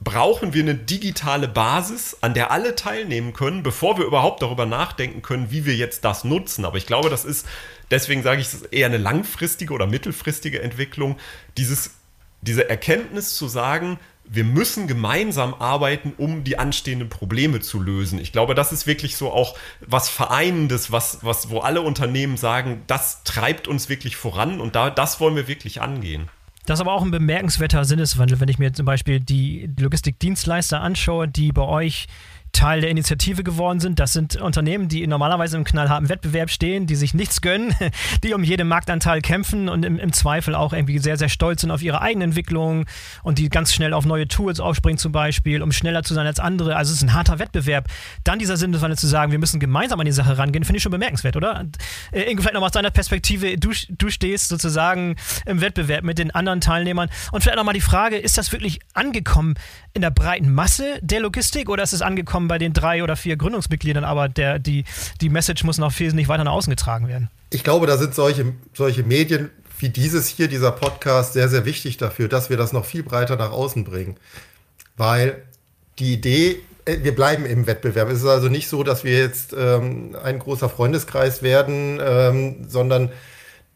brauchen 0.00 0.52
wir 0.52 0.62
eine 0.62 0.74
digitale 0.74 1.48
Basis, 1.48 2.18
an 2.20 2.34
der 2.34 2.50
alle 2.50 2.74
teilnehmen 2.74 3.32
können, 3.32 3.62
bevor 3.62 3.98
wir 3.98 4.04
überhaupt 4.04 4.42
darüber 4.42 4.66
nachdenken 4.66 5.22
können, 5.22 5.50
wie 5.50 5.64
wir 5.64 5.74
jetzt 5.74 6.04
das 6.04 6.24
nutzen. 6.24 6.64
Aber 6.64 6.76
ich 6.76 6.86
glaube, 6.86 7.08
das 7.08 7.24
ist, 7.24 7.46
deswegen 7.90 8.22
sage 8.22 8.40
ich, 8.40 8.48
es 8.48 8.54
ist 8.54 8.72
eher 8.72 8.86
eine 8.86 8.98
langfristige 8.98 9.72
oder 9.72 9.86
mittelfristige 9.86 10.60
Entwicklung, 10.60 11.16
dieses, 11.56 11.92
diese 12.42 12.68
Erkenntnis 12.68 13.36
zu 13.36 13.48
sagen, 13.48 13.98
wir 14.28 14.44
müssen 14.44 14.86
gemeinsam 14.86 15.54
arbeiten, 15.54 16.12
um 16.16 16.44
die 16.44 16.58
anstehenden 16.58 17.08
Probleme 17.08 17.60
zu 17.60 17.80
lösen. 17.80 18.18
Ich 18.18 18.32
glaube, 18.32 18.54
das 18.54 18.72
ist 18.72 18.86
wirklich 18.86 19.16
so 19.16 19.32
auch 19.32 19.56
was 19.80 20.08
Vereinendes, 20.08 20.90
was, 20.90 21.20
was, 21.22 21.48
wo 21.50 21.60
alle 21.60 21.80
Unternehmen 21.80 22.36
sagen, 22.36 22.82
das 22.86 23.22
treibt 23.24 23.68
uns 23.68 23.88
wirklich 23.88 24.16
voran 24.16 24.60
und 24.60 24.74
da, 24.74 24.90
das 24.90 25.20
wollen 25.20 25.36
wir 25.36 25.48
wirklich 25.48 25.80
angehen. 25.80 26.28
Das 26.66 26.78
ist 26.78 26.80
aber 26.80 26.92
auch 26.92 27.02
ein 27.02 27.12
bemerkenswerter 27.12 27.84
Sinneswandel, 27.84 28.40
wenn 28.40 28.48
ich 28.48 28.58
mir 28.58 28.72
zum 28.72 28.86
Beispiel 28.86 29.20
die 29.20 29.70
Logistikdienstleister 29.78 30.80
anschaue, 30.80 31.28
die 31.28 31.52
bei 31.52 31.62
euch 31.62 32.08
Teil 32.56 32.80
der 32.80 32.90
Initiative 32.90 33.44
geworden 33.44 33.80
sind. 33.80 34.00
Das 34.00 34.12
sind 34.12 34.36
Unternehmen, 34.36 34.88
die 34.88 35.06
normalerweise 35.06 35.56
im 35.58 35.64
knallharten 35.64 36.08
Wettbewerb 36.08 36.50
stehen, 36.50 36.86
die 36.86 36.96
sich 36.96 37.12
nichts 37.12 37.42
gönnen, 37.42 37.74
die 38.24 38.32
um 38.32 38.42
jeden 38.42 38.66
Marktanteil 38.66 39.20
kämpfen 39.20 39.68
und 39.68 39.84
im, 39.84 39.98
im 39.98 40.12
Zweifel 40.12 40.54
auch 40.54 40.72
irgendwie 40.72 40.98
sehr, 40.98 41.18
sehr 41.18 41.28
stolz 41.28 41.60
sind 41.60 41.70
auf 41.70 41.82
ihre 41.82 42.00
Eigenentwicklung 42.00 42.86
und 43.22 43.38
die 43.38 43.50
ganz 43.50 43.74
schnell 43.74 43.92
auf 43.92 44.06
neue 44.06 44.26
Tools 44.26 44.58
aufspringen 44.58 44.98
zum 44.98 45.12
Beispiel, 45.12 45.62
um 45.62 45.70
schneller 45.70 46.02
zu 46.02 46.14
sein 46.14 46.26
als 46.26 46.40
andere. 46.40 46.76
Also 46.76 46.92
es 46.92 46.98
ist 46.98 47.02
ein 47.02 47.12
harter 47.12 47.38
Wettbewerb. 47.38 47.88
Dann 48.24 48.38
dieser 48.38 48.56
Sinneswandel 48.56 48.96
zu 48.96 49.06
sagen, 49.06 49.32
wir 49.32 49.38
müssen 49.38 49.60
gemeinsam 49.60 50.00
an 50.00 50.06
die 50.06 50.12
Sache 50.12 50.38
rangehen, 50.38 50.64
finde 50.64 50.78
ich 50.78 50.82
schon 50.82 50.92
bemerkenswert, 50.92 51.36
oder? 51.36 51.66
Äh, 52.10 52.22
Ingo, 52.22 52.40
vielleicht 52.40 52.54
nochmal 52.54 52.68
aus 52.68 52.72
deiner 52.72 52.90
Perspektive, 52.90 53.58
du, 53.58 53.70
du 53.90 54.08
stehst 54.08 54.48
sozusagen 54.48 55.16
im 55.44 55.60
Wettbewerb 55.60 56.04
mit 56.04 56.18
den 56.18 56.30
anderen 56.30 56.62
Teilnehmern 56.62 57.10
und 57.32 57.42
vielleicht 57.42 57.58
nochmal 57.58 57.74
die 57.74 57.80
Frage, 57.82 58.16
ist 58.16 58.38
das 58.38 58.50
wirklich 58.52 58.80
angekommen 58.94 59.54
in 59.96 60.02
der 60.02 60.10
breiten 60.10 60.52
Masse 60.52 60.98
der 61.00 61.20
Logistik 61.20 61.68
oder 61.68 61.82
ist 61.82 61.94
es 61.94 62.02
angekommen 62.02 62.46
bei 62.46 62.58
den 62.58 62.72
drei 62.72 63.02
oder 63.02 63.16
vier 63.16 63.36
Gründungsmitgliedern, 63.36 64.04
aber 64.04 64.28
der, 64.28 64.58
die, 64.58 64.84
die 65.20 65.30
Message 65.30 65.64
muss 65.64 65.78
noch 65.78 65.98
wesentlich 65.98 66.28
weiter 66.28 66.44
nach 66.44 66.52
außen 66.52 66.70
getragen 66.70 67.08
werden. 67.08 67.30
Ich 67.50 67.64
glaube, 67.64 67.86
da 67.86 67.96
sind 67.96 68.14
solche, 68.14 68.52
solche 68.74 69.02
Medien 69.02 69.50
wie 69.78 69.88
dieses 69.88 70.28
hier, 70.28 70.48
dieser 70.48 70.72
Podcast, 70.72 71.32
sehr, 71.32 71.48
sehr 71.48 71.64
wichtig 71.64 71.96
dafür, 71.96 72.28
dass 72.28 72.50
wir 72.50 72.56
das 72.56 72.72
noch 72.72 72.84
viel 72.84 73.02
breiter 73.02 73.36
nach 73.36 73.52
außen 73.52 73.84
bringen. 73.84 74.16
Weil 74.96 75.42
die 75.98 76.14
Idee, 76.14 76.60
äh, 76.84 76.98
wir 77.02 77.14
bleiben 77.14 77.46
im 77.46 77.66
Wettbewerb. 77.66 78.10
Es 78.10 78.18
ist 78.18 78.26
also 78.26 78.48
nicht 78.48 78.68
so, 78.68 78.82
dass 78.82 79.04
wir 79.04 79.18
jetzt 79.18 79.54
ähm, 79.58 80.16
ein 80.22 80.38
großer 80.38 80.68
Freundeskreis 80.68 81.42
werden, 81.42 82.00
ähm, 82.02 82.66
sondern 82.68 83.10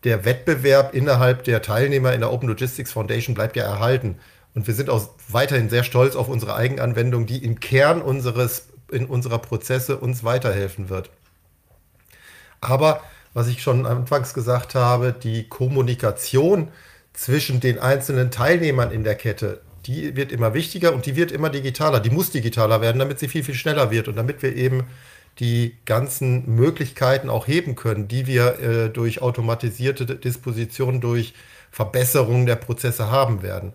der 0.05 0.25
Wettbewerb 0.25 0.95
innerhalb 0.95 1.45
der 1.45 1.61
Teilnehmer 1.61 2.15
in 2.15 2.21
der 2.21 2.33
Open 2.33 2.49
Logistics 2.49 2.93
Foundation 2.93 3.35
bleibt 3.35 3.57
ja 3.57 3.65
erhalten. 3.65 4.17
Und 4.55 4.67
wir 4.67 4.75
sind 4.75 4.91
auch 4.91 5.09
weiterhin 5.29 5.69
sehr 5.71 5.85
stolz 5.85 6.17
auf 6.17 6.29
unsere 6.29 6.55
Eigenanwendung, 6.57 7.27
die 7.27 7.45
im 7.45 7.61
Kern 7.61 8.03
unseres, 8.03 8.69
in 8.91 9.07
unserer 9.07 9.39
Prozesse 9.39 9.97
uns 9.97 10.25
weiterhelfen 10.25 10.89
wird. 10.89 11.11
Aber, 12.61 13.01
was 13.33 13.47
ich 13.49 13.63
schon 13.63 13.87
anfangs 13.87 14.35
gesagt 14.35 14.75
habe, 14.75 15.13
die 15.13 15.49
Kommunikation 15.49 16.69
zwischen 17.13 17.61
den 17.61 17.79
einzelnen 17.79 18.31
Teilnehmern 18.31 18.91
in 18.91 19.05
der 19.05 19.15
Kette, 19.15 19.61
die 19.87 20.17
wird 20.17 20.33
immer 20.33 20.53
wichtiger 20.53 20.93
und 20.93 21.07
die 21.07 21.17
wird 21.17 21.33
immer 21.33 21.49
digitaler. 21.49 22.01
Die 22.01 22.11
muss 22.11 22.31
digitaler 22.31 22.81
werden, 22.81 22.99
damit 22.99 23.19
sie 23.19 23.29
viel, 23.29 23.45
viel 23.45 23.55
schneller 23.55 23.91
wird 23.91 24.09
und 24.09 24.17
damit 24.17 24.43
wir 24.43 24.55
eben 24.55 24.85
die 25.39 25.77
ganzen 25.87 26.55
Möglichkeiten 26.55 27.31
auch 27.31 27.47
heben 27.47 27.77
können, 27.77 28.09
die 28.09 28.27
wir 28.27 28.59
äh, 28.59 28.91
durch 28.91 29.23
automatisierte 29.23 30.05
Dispositionen, 30.05 31.01
durch 31.01 31.35
Verbesserungen 31.71 32.47
der 32.47 32.57
Prozesse 32.57 33.11
haben 33.11 33.43
werden. 33.43 33.73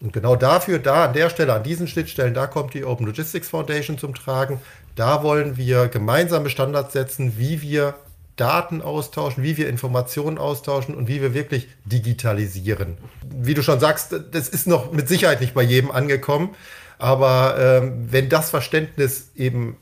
Und 0.00 0.12
genau 0.14 0.34
dafür, 0.34 0.78
da 0.78 1.04
an 1.04 1.12
der 1.12 1.28
Stelle, 1.28 1.52
an 1.52 1.62
diesen 1.62 1.86
Schnittstellen, 1.86 2.32
da 2.32 2.46
kommt 2.46 2.72
die 2.72 2.84
Open 2.84 3.06
Logistics 3.06 3.50
Foundation 3.50 3.98
zum 3.98 4.14
Tragen. 4.14 4.60
Da 4.96 5.22
wollen 5.22 5.56
wir 5.56 5.88
gemeinsame 5.88 6.48
Standards 6.48 6.94
setzen, 6.94 7.34
wie 7.36 7.60
wir 7.60 7.94
Daten 8.36 8.80
austauschen, 8.80 9.42
wie 9.42 9.58
wir 9.58 9.68
Informationen 9.68 10.38
austauschen 10.38 10.94
und 10.94 11.08
wie 11.08 11.20
wir 11.20 11.34
wirklich 11.34 11.68
digitalisieren. 11.84 12.96
Wie 13.22 13.52
du 13.52 13.62
schon 13.62 13.80
sagst, 13.80 14.14
das 14.32 14.48
ist 14.48 14.66
noch 14.66 14.92
mit 14.92 15.08
Sicherheit 15.08 15.42
nicht 15.42 15.52
bei 15.52 15.62
jedem 15.62 15.90
angekommen. 15.90 16.54
Aber 16.98 17.56
ähm, 17.58 18.06
wenn 18.10 18.30
das 18.30 18.48
Verständnis 18.48 19.30
eben 19.36 19.76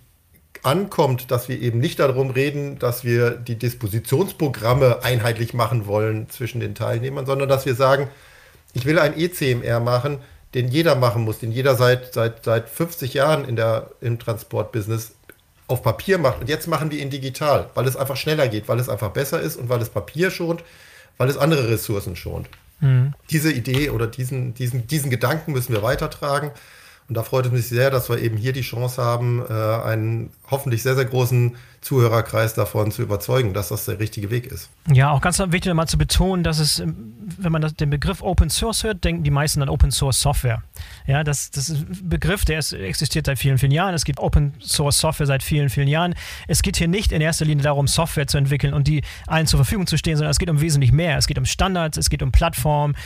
ankommt, 0.64 1.30
dass 1.30 1.48
wir 1.48 1.60
eben 1.60 1.78
nicht 1.78 2.00
darum 2.00 2.30
reden, 2.30 2.80
dass 2.80 3.04
wir 3.04 3.30
die 3.30 3.56
Dispositionsprogramme 3.56 5.04
einheitlich 5.04 5.54
machen 5.54 5.86
wollen 5.86 6.28
zwischen 6.28 6.60
den 6.60 6.74
Teilnehmern, 6.74 7.26
sondern 7.26 7.48
dass 7.48 7.64
wir 7.64 7.76
sagen, 7.76 8.08
ich 8.72 8.84
will 8.84 8.98
ein 8.98 9.18
ECMR 9.18 9.80
machen, 9.80 10.18
den 10.54 10.68
jeder 10.68 10.94
machen 10.94 11.24
muss, 11.24 11.38
den 11.38 11.52
jeder 11.52 11.74
seit, 11.76 12.14
seit, 12.14 12.44
seit 12.44 12.68
50 12.68 13.14
Jahren 13.14 13.44
in 13.44 13.56
der, 13.56 13.90
im 14.00 14.18
Transportbusiness 14.18 15.12
auf 15.66 15.82
Papier 15.82 16.18
macht. 16.18 16.40
Und 16.40 16.48
jetzt 16.48 16.66
machen 16.66 16.90
wir 16.90 16.98
ihn 16.98 17.10
digital, 17.10 17.68
weil 17.74 17.86
es 17.86 17.96
einfach 17.96 18.16
schneller 18.16 18.48
geht, 18.48 18.68
weil 18.68 18.78
es 18.78 18.88
einfach 18.88 19.10
besser 19.10 19.40
ist 19.40 19.56
und 19.56 19.68
weil 19.68 19.82
es 19.82 19.90
Papier 19.90 20.30
schont, 20.30 20.64
weil 21.18 21.28
es 21.28 21.36
andere 21.36 21.68
Ressourcen 21.68 22.16
schont. 22.16 22.48
Mhm. 22.80 23.12
Diese 23.30 23.52
Idee 23.52 23.90
oder 23.90 24.06
diesen, 24.06 24.54
diesen, 24.54 24.86
diesen 24.86 25.10
Gedanken 25.10 25.52
müssen 25.52 25.74
wir 25.74 25.82
weitertragen. 25.82 26.50
Und 27.08 27.16
da 27.16 27.22
freut 27.22 27.46
es 27.46 27.52
mich 27.52 27.66
sehr, 27.66 27.90
dass 27.90 28.10
wir 28.10 28.18
eben 28.18 28.36
hier 28.36 28.52
die 28.52 28.60
Chance 28.60 29.02
haben, 29.02 29.42
äh, 29.48 29.52
einen 29.52 30.30
hoffentlich 30.50 30.82
sehr, 30.82 30.94
sehr 30.94 31.06
großen 31.06 31.56
Zuhörerkreis 31.80 32.52
davon 32.52 32.90
zu 32.90 33.02
überzeugen, 33.02 33.54
dass 33.54 33.68
das 33.68 33.86
der 33.86 33.98
richtige 33.98 34.30
Weg 34.30 34.46
ist. 34.46 34.68
Ja, 34.92 35.12
auch 35.12 35.20
ganz 35.22 35.38
wichtig 35.38 35.72
mal 35.72 35.86
zu 35.86 35.96
betonen, 35.96 36.42
dass 36.42 36.58
es, 36.58 36.80
ähm, 36.80 37.14
wenn 37.38 37.52
man 37.52 37.62
das, 37.62 37.74
den 37.74 37.88
Begriff 37.88 38.20
Open 38.22 38.50
Source 38.50 38.84
hört, 38.84 39.04
denken 39.04 39.22
die 39.22 39.30
meisten 39.30 39.62
an 39.62 39.70
Open 39.70 39.90
Source 39.90 40.20
Software. 40.20 40.62
Ja, 41.06 41.24
das, 41.24 41.50
das 41.50 41.70
ist 41.70 41.78
ein 41.88 42.08
Begriff, 42.08 42.44
der 42.44 42.58
ist, 42.58 42.72
existiert 42.72 43.24
seit 43.24 43.38
vielen, 43.38 43.56
vielen 43.56 43.72
Jahren. 43.72 43.94
Es 43.94 44.04
gibt 44.04 44.18
Open 44.18 44.52
Source 44.60 44.98
Software 44.98 45.26
seit 45.26 45.42
vielen, 45.42 45.70
vielen 45.70 45.88
Jahren. 45.88 46.14
Es 46.46 46.60
geht 46.60 46.76
hier 46.76 46.88
nicht 46.88 47.12
in 47.12 47.22
erster 47.22 47.46
Linie 47.46 47.62
darum, 47.62 47.86
Software 47.86 48.26
zu 48.26 48.36
entwickeln 48.36 48.74
und 48.74 48.86
die 48.86 49.02
allen 49.26 49.46
zur 49.46 49.58
Verfügung 49.58 49.86
zu 49.86 49.96
stehen, 49.96 50.16
sondern 50.16 50.32
es 50.32 50.38
geht 50.38 50.50
um 50.50 50.60
wesentlich 50.60 50.92
mehr. 50.92 51.16
Es 51.16 51.26
geht 51.26 51.38
um 51.38 51.46
Standards, 51.46 51.96
es 51.96 52.10
geht 52.10 52.22
um 52.22 52.32
Plattformen, 52.32 52.96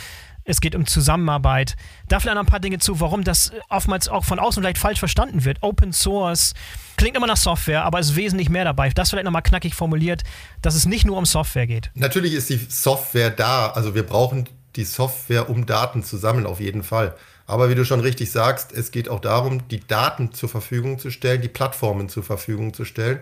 es 0.45 0.61
geht 0.61 0.75
um 0.75 0.85
Zusammenarbeit. 0.85 1.75
Da 2.07 2.19
vielleicht 2.19 2.35
noch 2.35 2.43
ein 2.43 2.47
paar 2.47 2.59
Dinge 2.59 2.79
zu, 2.79 2.99
warum 2.99 3.23
das 3.23 3.51
oftmals 3.69 4.07
auch 4.07 4.25
von 4.25 4.39
außen 4.39 4.61
vielleicht 4.61 4.77
falsch 4.77 4.99
verstanden 4.99 5.45
wird. 5.45 5.57
Open 5.61 5.93
Source 5.93 6.53
klingt 6.97 7.17
immer 7.17 7.27
nach 7.27 7.37
Software, 7.37 7.83
aber 7.83 7.99
es 7.99 8.11
ist 8.11 8.15
wesentlich 8.15 8.49
mehr 8.49 8.65
dabei. 8.65 8.89
Das 8.89 9.09
vielleicht 9.09 9.25
nochmal 9.25 9.41
knackig 9.41 9.75
formuliert, 9.75 10.23
dass 10.61 10.75
es 10.75 10.85
nicht 10.85 11.05
nur 11.05 11.17
um 11.17 11.25
Software 11.25 11.67
geht. 11.67 11.91
Natürlich 11.95 12.33
ist 12.33 12.49
die 12.49 12.59
Software 12.69 13.29
da. 13.29 13.69
Also 13.69 13.95
wir 13.95 14.03
brauchen 14.03 14.49
die 14.75 14.85
Software, 14.85 15.49
um 15.49 15.65
Daten 15.65 16.03
zu 16.03 16.17
sammeln, 16.17 16.45
auf 16.45 16.59
jeden 16.59 16.83
Fall. 16.83 17.15
Aber 17.45 17.69
wie 17.69 17.75
du 17.75 17.83
schon 17.83 17.99
richtig 17.99 18.31
sagst, 18.31 18.71
es 18.71 18.91
geht 18.91 19.09
auch 19.09 19.19
darum, 19.19 19.67
die 19.67 19.85
Daten 19.85 20.33
zur 20.33 20.49
Verfügung 20.49 20.97
zu 20.97 21.11
stellen, 21.11 21.41
die 21.41 21.49
Plattformen 21.49 22.09
zur 22.09 22.23
Verfügung 22.23 22.73
zu 22.73 22.85
stellen. 22.85 23.19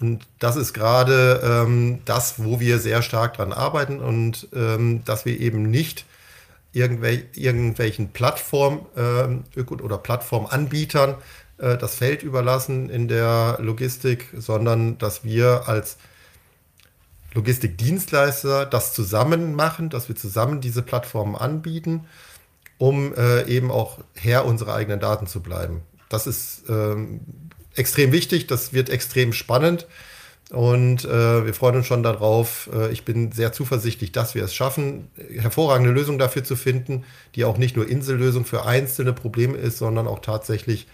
Und 0.00 0.26
das 0.40 0.56
ist 0.56 0.72
gerade 0.72 1.40
ähm, 1.44 2.00
das, 2.04 2.42
wo 2.42 2.58
wir 2.58 2.80
sehr 2.80 3.02
stark 3.02 3.34
dran 3.34 3.52
arbeiten 3.52 4.00
und 4.00 4.48
ähm, 4.52 5.04
dass 5.04 5.24
wir 5.24 5.38
eben 5.38 5.70
nicht 5.70 6.04
irgendwel 6.72 7.26
irgendwelchen 7.34 8.12
Plattform 8.12 8.86
äh, 8.96 9.60
oder 9.72 9.98
Plattformanbietern 9.98 11.16
äh, 11.58 11.76
das 11.76 11.96
Feld 11.96 12.22
überlassen 12.22 12.90
in 12.90 13.08
der 13.08 13.58
Logistik, 13.60 14.28
sondern 14.36 14.98
dass 14.98 15.24
wir 15.24 15.68
als 15.68 15.98
Logistikdienstleister 17.34 18.66
das 18.66 18.92
zusammen 18.92 19.54
machen, 19.54 19.90
dass 19.90 20.08
wir 20.08 20.16
zusammen 20.16 20.60
diese 20.60 20.82
Plattformen 20.82 21.36
anbieten, 21.36 22.06
um 22.78 23.14
äh, 23.14 23.46
eben 23.46 23.70
auch 23.70 23.98
Herr 24.14 24.44
unserer 24.44 24.74
eigenen 24.74 25.00
Daten 25.00 25.26
zu 25.26 25.40
bleiben. 25.40 25.82
Das 26.08 26.26
ist 26.26 26.64
ähm, 26.68 27.20
extrem 27.74 28.12
wichtig, 28.12 28.46
das 28.46 28.72
wird 28.72 28.90
extrem 28.90 29.32
spannend 29.32 29.86
und 30.52 31.06
äh, 31.06 31.46
wir 31.46 31.54
freuen 31.54 31.76
uns 31.76 31.86
schon 31.86 32.02
darauf. 32.02 32.68
Äh, 32.74 32.92
ich 32.92 33.06
bin 33.06 33.32
sehr 33.32 33.52
zuversichtlich, 33.52 34.12
dass 34.12 34.34
wir 34.34 34.44
es 34.44 34.54
schaffen, 34.54 35.08
hervorragende 35.16 35.92
Lösungen 35.92 36.18
dafür 36.18 36.44
zu 36.44 36.56
finden, 36.56 37.04
die 37.34 37.46
auch 37.46 37.56
nicht 37.56 37.74
nur 37.74 37.88
Insellösung 37.88 38.44
für 38.44 38.66
einzelne 38.66 39.14
Probleme 39.14 39.56
ist, 39.56 39.78
sondern 39.78 40.06
auch 40.06 40.18
tatsächlich 40.18 40.88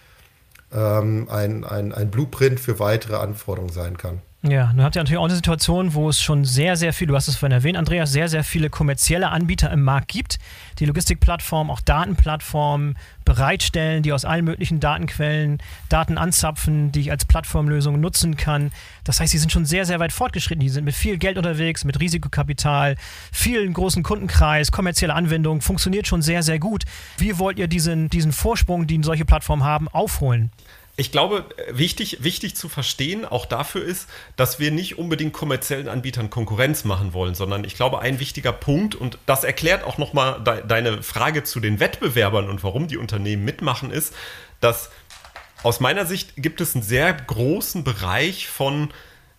ähm, 0.73 1.27
ein, 1.29 1.65
ein, 1.65 1.91
ein 1.91 2.09
Blueprint 2.09 2.59
für 2.59 2.79
weitere 2.79 3.17
Anforderungen 3.17 3.73
sein 3.73 3.97
kann. 3.97 4.21
Ja, 4.41 4.71
nun 4.71 4.85
habt 4.85 4.95
ihr 4.95 5.01
natürlich 5.01 5.17
auch 5.17 5.25
eine 5.25 5.35
Situation, 5.35 5.93
wo 5.93 6.07
es 6.07 6.21
schon 6.21 6.45
sehr, 6.45 6.77
sehr 6.77 6.93
viel, 6.93 7.07
du 7.07 7.15
hast 7.17 7.27
es 7.27 7.35
vorhin 7.35 7.51
erwähnt, 7.51 7.77
Andreas, 7.77 8.13
sehr, 8.13 8.29
sehr 8.29 8.45
viele 8.45 8.69
kommerzielle 8.69 9.31
Anbieter 9.31 9.69
im 9.69 9.83
Markt 9.83 10.07
gibt, 10.07 10.39
die 10.79 10.85
Logistikplattformen, 10.85 11.69
auch 11.69 11.81
Datenplattformen 11.81 12.97
bereitstellen, 13.25 14.01
die 14.01 14.13
aus 14.13 14.23
allen 14.23 14.45
möglichen 14.45 14.79
Datenquellen 14.79 15.61
Daten 15.89 16.17
anzapfen, 16.17 16.93
die 16.93 17.01
ich 17.01 17.11
als 17.11 17.25
Plattformlösung 17.25 17.99
nutzen 17.99 18.37
kann. 18.37 18.71
Das 19.03 19.19
heißt, 19.19 19.33
sie 19.33 19.39
sind 19.39 19.51
schon 19.51 19.65
sehr, 19.65 19.85
sehr 19.85 19.99
weit 19.99 20.13
fortgeschritten. 20.13 20.61
Die 20.61 20.69
sind 20.69 20.85
mit 20.85 20.95
viel 20.95 21.17
Geld 21.17 21.37
unterwegs, 21.37 21.83
mit 21.83 21.99
Risikokapital, 21.99 22.95
vielen 23.33 23.73
großen 23.73 24.03
Kundenkreis, 24.03 24.71
kommerzielle 24.71 25.15
Anwendungen, 25.15 25.59
funktioniert 25.59 26.07
schon 26.07 26.21
sehr, 26.21 26.43
sehr 26.43 26.59
gut. 26.59 26.85
Wie 27.17 27.39
wollt 27.39 27.59
ihr 27.59 27.67
diesen, 27.67 28.09
diesen 28.09 28.31
Vorsprung, 28.31 28.87
den 28.87 29.03
solche 29.03 29.25
Plattformen 29.25 29.65
haben, 29.65 29.89
aufholen? 29.89 30.49
Ich 30.99 31.13
glaube, 31.13 31.45
wichtig, 31.71 32.23
wichtig 32.23 32.57
zu 32.57 32.67
verstehen 32.67 33.23
auch 33.23 33.45
dafür 33.45 33.83
ist, 33.83 34.09
dass 34.35 34.59
wir 34.59 34.69
nicht 34.69 34.97
unbedingt 34.97 35.31
kommerziellen 35.31 35.87
Anbietern 35.87 36.29
Konkurrenz 36.29 36.83
machen 36.83 37.13
wollen, 37.13 37.35
sondern 37.35 37.63
ich 37.63 37.75
glaube, 37.75 37.99
ein 37.99 38.19
wichtiger 38.19 38.51
Punkt, 38.51 38.95
und 38.95 39.17
das 39.25 39.45
erklärt 39.45 39.85
auch 39.85 39.97
nochmal 39.97 40.43
de 40.43 40.67
deine 40.67 41.01
Frage 41.01 41.43
zu 41.43 41.61
den 41.61 41.79
Wettbewerbern 41.79 42.49
und 42.49 42.63
warum 42.63 42.89
die 42.89 42.97
Unternehmen 42.97 43.45
mitmachen, 43.45 43.91
ist, 43.91 44.13
dass 44.59 44.91
aus 45.63 45.79
meiner 45.79 46.05
Sicht 46.05 46.33
gibt 46.35 46.59
es 46.59 46.75
einen 46.75 46.83
sehr 46.83 47.13
großen 47.13 47.85
Bereich 47.85 48.49
von 48.49 48.89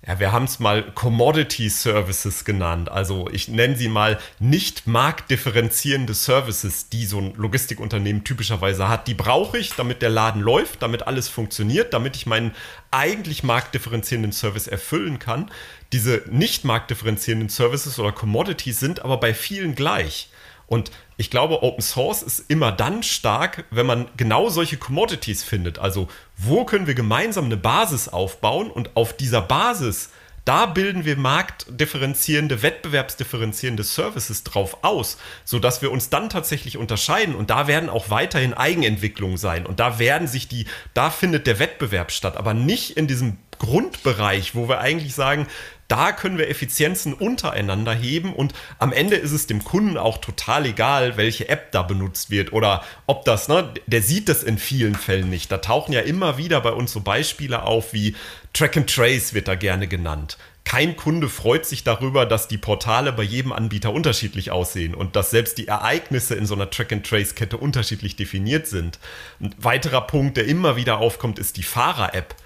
ja, 0.06 0.18
wir 0.18 0.32
haben 0.32 0.46
es 0.46 0.58
mal 0.58 0.92
Commodity 0.92 1.68
Services 1.68 2.46
genannt. 2.46 2.88
Also 2.88 3.28
ich 3.30 3.48
nenne 3.48 3.76
sie 3.76 3.88
mal 3.88 4.18
nicht 4.38 4.86
marktdifferenzierende 4.86 6.14
Services, 6.14 6.88
die 6.88 7.04
so 7.04 7.18
ein 7.18 7.34
Logistikunternehmen 7.34 8.24
typischerweise 8.24 8.88
hat. 8.88 9.08
Die 9.08 9.14
brauche 9.14 9.58
ich, 9.58 9.74
damit 9.74 10.00
der 10.00 10.08
Laden 10.08 10.40
läuft, 10.40 10.80
damit 10.80 11.06
alles 11.06 11.28
funktioniert, 11.28 11.92
damit 11.92 12.16
ich 12.16 12.24
meinen 12.24 12.54
eigentlich 12.90 13.42
marktdifferenzierenden 13.42 14.32
Service 14.32 14.68
erfüllen 14.68 15.18
kann. 15.18 15.50
Diese 15.92 16.22
nicht 16.30 16.64
marktdifferenzierenden 16.64 17.50
Services 17.50 17.98
oder 17.98 18.12
Commodities 18.12 18.80
sind 18.80 19.04
aber 19.04 19.18
bei 19.18 19.34
vielen 19.34 19.74
gleich. 19.74 20.30
Und 20.66 20.90
ich 21.20 21.28
glaube, 21.28 21.62
Open 21.62 21.82
Source 21.82 22.22
ist 22.22 22.46
immer 22.48 22.72
dann 22.72 23.02
stark, 23.02 23.64
wenn 23.70 23.84
man 23.84 24.08
genau 24.16 24.48
solche 24.48 24.78
Commodities 24.78 25.44
findet. 25.44 25.78
Also, 25.78 26.08
wo 26.38 26.64
können 26.64 26.86
wir 26.86 26.94
gemeinsam 26.94 27.44
eine 27.44 27.58
Basis 27.58 28.08
aufbauen 28.08 28.70
und 28.70 28.96
auf 28.96 29.14
dieser 29.14 29.42
Basis, 29.42 30.12
da 30.46 30.64
bilden 30.64 31.04
wir 31.04 31.18
marktdifferenzierende, 31.18 32.62
wettbewerbsdifferenzierende 32.62 33.84
Services 33.84 34.44
drauf 34.44 34.78
aus, 34.80 35.18
sodass 35.44 35.82
wir 35.82 35.90
uns 35.90 36.08
dann 36.08 36.30
tatsächlich 36.30 36.78
unterscheiden. 36.78 37.34
Und 37.34 37.50
da 37.50 37.66
werden 37.66 37.90
auch 37.90 38.08
weiterhin 38.08 38.54
Eigenentwicklungen 38.54 39.36
sein. 39.36 39.66
Und 39.66 39.78
da 39.78 39.98
werden 39.98 40.26
sich 40.26 40.48
die, 40.48 40.64
da 40.94 41.10
findet 41.10 41.46
der 41.46 41.58
Wettbewerb 41.58 42.12
statt, 42.12 42.38
aber 42.38 42.54
nicht 42.54 42.96
in 42.96 43.06
diesem 43.06 43.36
Grundbereich, 43.58 44.54
wo 44.54 44.70
wir 44.70 44.80
eigentlich 44.80 45.14
sagen, 45.14 45.46
da 45.90 46.12
können 46.12 46.38
wir 46.38 46.48
Effizienzen 46.48 47.14
untereinander 47.14 47.92
heben 47.92 48.32
und 48.32 48.54
am 48.78 48.92
Ende 48.92 49.16
ist 49.16 49.32
es 49.32 49.48
dem 49.48 49.64
Kunden 49.64 49.96
auch 49.96 50.18
total 50.18 50.66
egal, 50.66 51.16
welche 51.16 51.48
App 51.48 51.72
da 51.72 51.82
benutzt 51.82 52.30
wird 52.30 52.52
oder 52.52 52.84
ob 53.06 53.24
das, 53.24 53.48
ne, 53.48 53.74
der 53.86 54.00
sieht 54.00 54.28
das 54.28 54.44
in 54.44 54.56
vielen 54.56 54.94
Fällen 54.94 55.28
nicht. 55.28 55.50
Da 55.50 55.58
tauchen 55.58 55.92
ja 55.92 56.00
immer 56.00 56.38
wieder 56.38 56.60
bei 56.60 56.70
uns 56.70 56.92
so 56.92 57.00
Beispiele 57.00 57.64
auf 57.64 57.92
wie 57.92 58.14
Track 58.52 58.76
and 58.76 58.94
Trace 58.94 59.34
wird 59.34 59.48
da 59.48 59.56
gerne 59.56 59.88
genannt. 59.88 60.38
Kein 60.64 60.94
Kunde 60.96 61.28
freut 61.28 61.66
sich 61.66 61.82
darüber, 61.82 62.26
dass 62.26 62.46
die 62.46 62.58
Portale 62.58 63.12
bei 63.12 63.24
jedem 63.24 63.50
Anbieter 63.50 63.92
unterschiedlich 63.92 64.52
aussehen 64.52 64.94
und 64.94 65.16
dass 65.16 65.30
selbst 65.30 65.58
die 65.58 65.66
Ereignisse 65.66 66.36
in 66.36 66.46
so 66.46 66.54
einer 66.54 66.70
Track-and-Trace-Kette 66.70 67.56
unterschiedlich 67.56 68.14
definiert 68.14 68.68
sind. 68.68 69.00
Ein 69.40 69.54
weiterer 69.58 70.02
Punkt, 70.02 70.36
der 70.36 70.44
immer 70.44 70.76
wieder 70.76 70.98
aufkommt, 70.98 71.40
ist 71.40 71.56
die 71.56 71.64
Fahrer-App. 71.64 72.36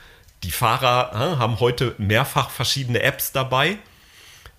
Die 0.45 0.51
Fahrer 0.51 1.11
äh, 1.13 1.39
haben 1.39 1.59
heute 1.59 1.95
mehrfach 1.97 2.51
verschiedene 2.51 3.03
Apps 3.03 3.33
dabei. 3.33 3.79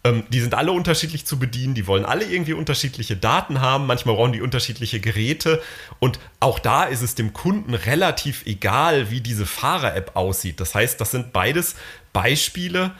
Ähm, 0.03 0.23
die 0.29 0.41
sind 0.41 0.55
alle 0.55 0.71
unterschiedlich 0.71 1.27
zu 1.27 1.37
bedienen, 1.37 1.75
die 1.75 1.85
wollen 1.85 2.05
alle 2.05 2.25
irgendwie 2.25 2.53
unterschiedliche 2.53 3.15
Daten 3.15 3.61
haben, 3.61 3.85
manchmal 3.85 4.15
brauchen 4.15 4.33
die 4.33 4.41
unterschiedliche 4.41 4.99
Geräte. 4.99 5.61
Und 5.99 6.19
auch 6.39 6.57
da 6.57 6.85
ist 6.85 7.03
es 7.03 7.13
dem 7.13 7.33
Kunden 7.33 7.75
relativ 7.75 8.47
egal, 8.47 9.11
wie 9.11 9.21
diese 9.21 9.45
Fahrer-App 9.45 10.15
aussieht. 10.15 10.59
Das 10.59 10.73
heißt, 10.73 10.99
das 10.99 11.11
sind 11.11 11.33
beides 11.33 11.75
Beispiele 12.13 12.91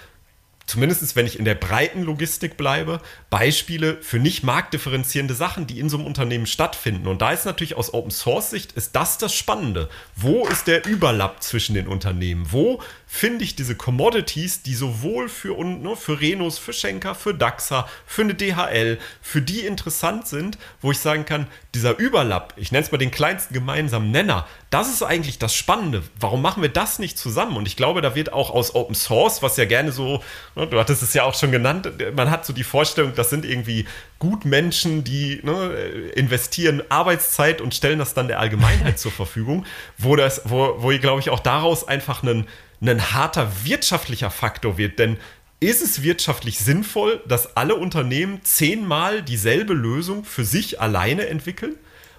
zumindest 0.65 1.15
wenn 1.15 1.25
ich 1.25 1.37
in 1.37 1.45
der 1.45 1.55
breiten 1.55 2.03
Logistik 2.03 2.57
bleibe, 2.57 3.01
Beispiele 3.29 4.01
für 4.01 4.19
nicht 4.19 4.43
marktdifferenzierende 4.43 5.33
Sachen, 5.33 5.67
die 5.67 5.79
in 5.79 5.89
so 5.89 5.97
einem 5.97 6.05
Unternehmen 6.05 6.45
stattfinden. 6.45 7.07
Und 7.07 7.21
da 7.21 7.31
ist 7.31 7.45
natürlich 7.45 7.75
aus 7.75 7.93
Open 7.93 8.11
Source 8.11 8.49
Sicht, 8.49 8.71
ist 8.73 8.95
das 8.95 9.17
das 9.17 9.33
Spannende. 9.33 9.89
Wo 10.15 10.45
ist 10.47 10.67
der 10.67 10.85
Überlapp 10.85 11.43
zwischen 11.43 11.75
den 11.75 11.87
Unternehmen? 11.87 12.47
Wo 12.51 12.81
finde 13.15 13.45
ich 13.45 13.55
diese 13.55 13.75
Commodities, 13.75 14.61
die 14.61 14.75
sowohl 14.75 15.29
für, 15.29 15.63
ne, 15.63 15.95
für 15.95 16.19
Renos, 16.19 16.57
für 16.57 16.73
Schenker, 16.73 17.15
für 17.15 17.33
Daxa, 17.33 17.87
für 18.05 18.23
eine 18.23 18.35
DHL, 18.35 18.99
für 19.21 19.41
die 19.41 19.61
interessant 19.61 20.27
sind, 20.27 20.57
wo 20.81 20.91
ich 20.91 20.99
sagen 20.99 21.23
kann, 21.23 21.47
dieser 21.73 21.97
Überlapp, 21.97 22.53
ich 22.57 22.73
nenne 22.73 22.83
es 22.83 22.91
mal 22.91 22.97
den 22.97 23.11
kleinsten 23.11 23.53
gemeinsamen 23.53 24.11
Nenner, 24.11 24.45
das 24.69 24.89
ist 24.89 25.01
eigentlich 25.01 25.39
das 25.39 25.55
Spannende. 25.55 26.03
Warum 26.19 26.41
machen 26.41 26.61
wir 26.61 26.67
das 26.67 26.99
nicht 26.99 27.17
zusammen? 27.17 27.55
Und 27.55 27.69
ich 27.69 27.77
glaube, 27.77 28.01
da 28.01 28.15
wird 28.15 28.33
auch 28.33 28.49
aus 28.49 28.75
Open 28.75 28.95
Source, 28.95 29.41
was 29.41 29.55
ja 29.55 29.63
gerne 29.63 29.93
so, 29.93 30.21
ne, 30.55 30.67
du 30.67 30.77
hattest 30.77 31.01
es 31.01 31.13
ja 31.13 31.23
auch 31.23 31.35
schon 31.35 31.53
genannt, 31.53 31.89
man 32.17 32.29
hat 32.29 32.45
so 32.45 32.51
die 32.51 32.65
Vorstellung, 32.65 33.13
das 33.15 33.29
sind 33.29 33.45
irgendwie 33.45 33.85
Gutmenschen, 34.19 35.05
die 35.05 35.39
ne, 35.41 35.73
investieren 36.15 36.83
Arbeitszeit 36.89 37.61
und 37.61 37.73
stellen 37.73 37.99
das 37.99 38.13
dann 38.13 38.27
der 38.27 38.41
Allgemeinheit 38.41 38.99
zur 38.99 39.13
Verfügung, 39.13 39.65
wo 39.97 40.17
das, 40.17 40.41
wo, 40.43 40.75
wo 40.79 40.89
glaube 40.99 41.21
ich, 41.21 41.29
auch 41.29 41.39
daraus 41.39 41.87
einfach 41.87 42.21
einen 42.21 42.45
ein 42.89 43.13
harter 43.13 43.51
wirtschaftlicher 43.63 44.31
Faktor 44.31 44.77
wird. 44.77 44.99
Denn 44.99 45.17
ist 45.59 45.81
es 45.81 46.03
wirtschaftlich 46.03 46.59
sinnvoll, 46.59 47.21
dass 47.27 47.55
alle 47.55 47.75
Unternehmen 47.75 48.41
zehnmal 48.43 49.21
dieselbe 49.21 49.73
Lösung 49.73 50.25
für 50.25 50.45
sich 50.45 50.81
alleine 50.81 51.27
entwickeln? 51.27 51.75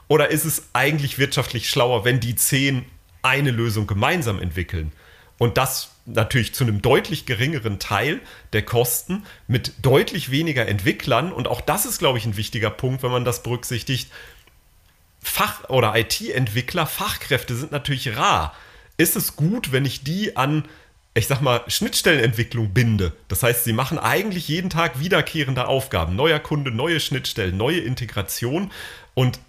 Oder 0.09 0.31
ist 0.31 0.45
es 0.45 0.69
eigentlich 0.73 1.19
wirtschaftlich 1.19 1.69
schlauer, 1.69 2.05
wenn 2.05 2.21
die 2.21 2.37
zehn 2.37 2.85
eine 3.23 3.51
Lösung 3.51 3.87
gemeinsam 3.87 4.41
entwickeln? 4.41 4.93
Und 5.39 5.59
das 5.59 5.91
natürlich 6.07 6.55
zu 6.55 6.65
einem 6.65 6.81
deutlich 6.81 7.27
geringeren 7.27 7.79
Teil 7.79 8.21
der 8.53 8.63
Kosten 8.63 9.25
mit 9.49 9.75
deutlich 9.83 10.31
weniger 10.31 10.67
Entwicklern. 10.67 11.33
Und 11.33 11.49
auch 11.49 11.61
das 11.61 11.85
ist, 11.85 11.99
glaube 11.99 12.19
ich, 12.19 12.25
ein 12.25 12.37
wichtiger 12.37 12.71
Punkt, 12.71 13.03
wenn 13.03 13.11
man 13.11 13.25
das 13.25 13.43
berücksichtigt. 13.43 14.11
Fach- 15.21 15.69
oder 15.69 15.95
IT-Entwickler, 15.97 16.87
Fachkräfte 16.87 17.55
sind 17.57 17.73
natürlich 17.73 18.17
rar 18.17 18.55
ist 18.97 19.17
es 19.17 19.37
gut, 19.37 19.73
wenn 19.73 19.85
ich 19.85 20.05
die 20.05 20.37
an, 20.37 20.65
ich 21.15 21.27
sag 21.27 21.41
mal, 21.41 21.63
Schnittstellenentwicklung 21.67 22.73
binde. 22.73 23.13
Das 23.29 23.43
heißt, 23.43 23.65
sie 23.65 23.73
machen 23.73 23.99
eigentlich 23.99 24.49
jeden 24.49 24.71
Tag 24.71 25.01
wiederkehrende 25.01 25.67
Aufgaben. 25.67 26.17
Neuer 26.17 26.39
Kunde, 26.39 26.71
neue 26.71 27.01
Schnittstellen, 27.01 27.57
neue 27.57 27.81
Integration. 27.81 28.71
Und 29.15 29.41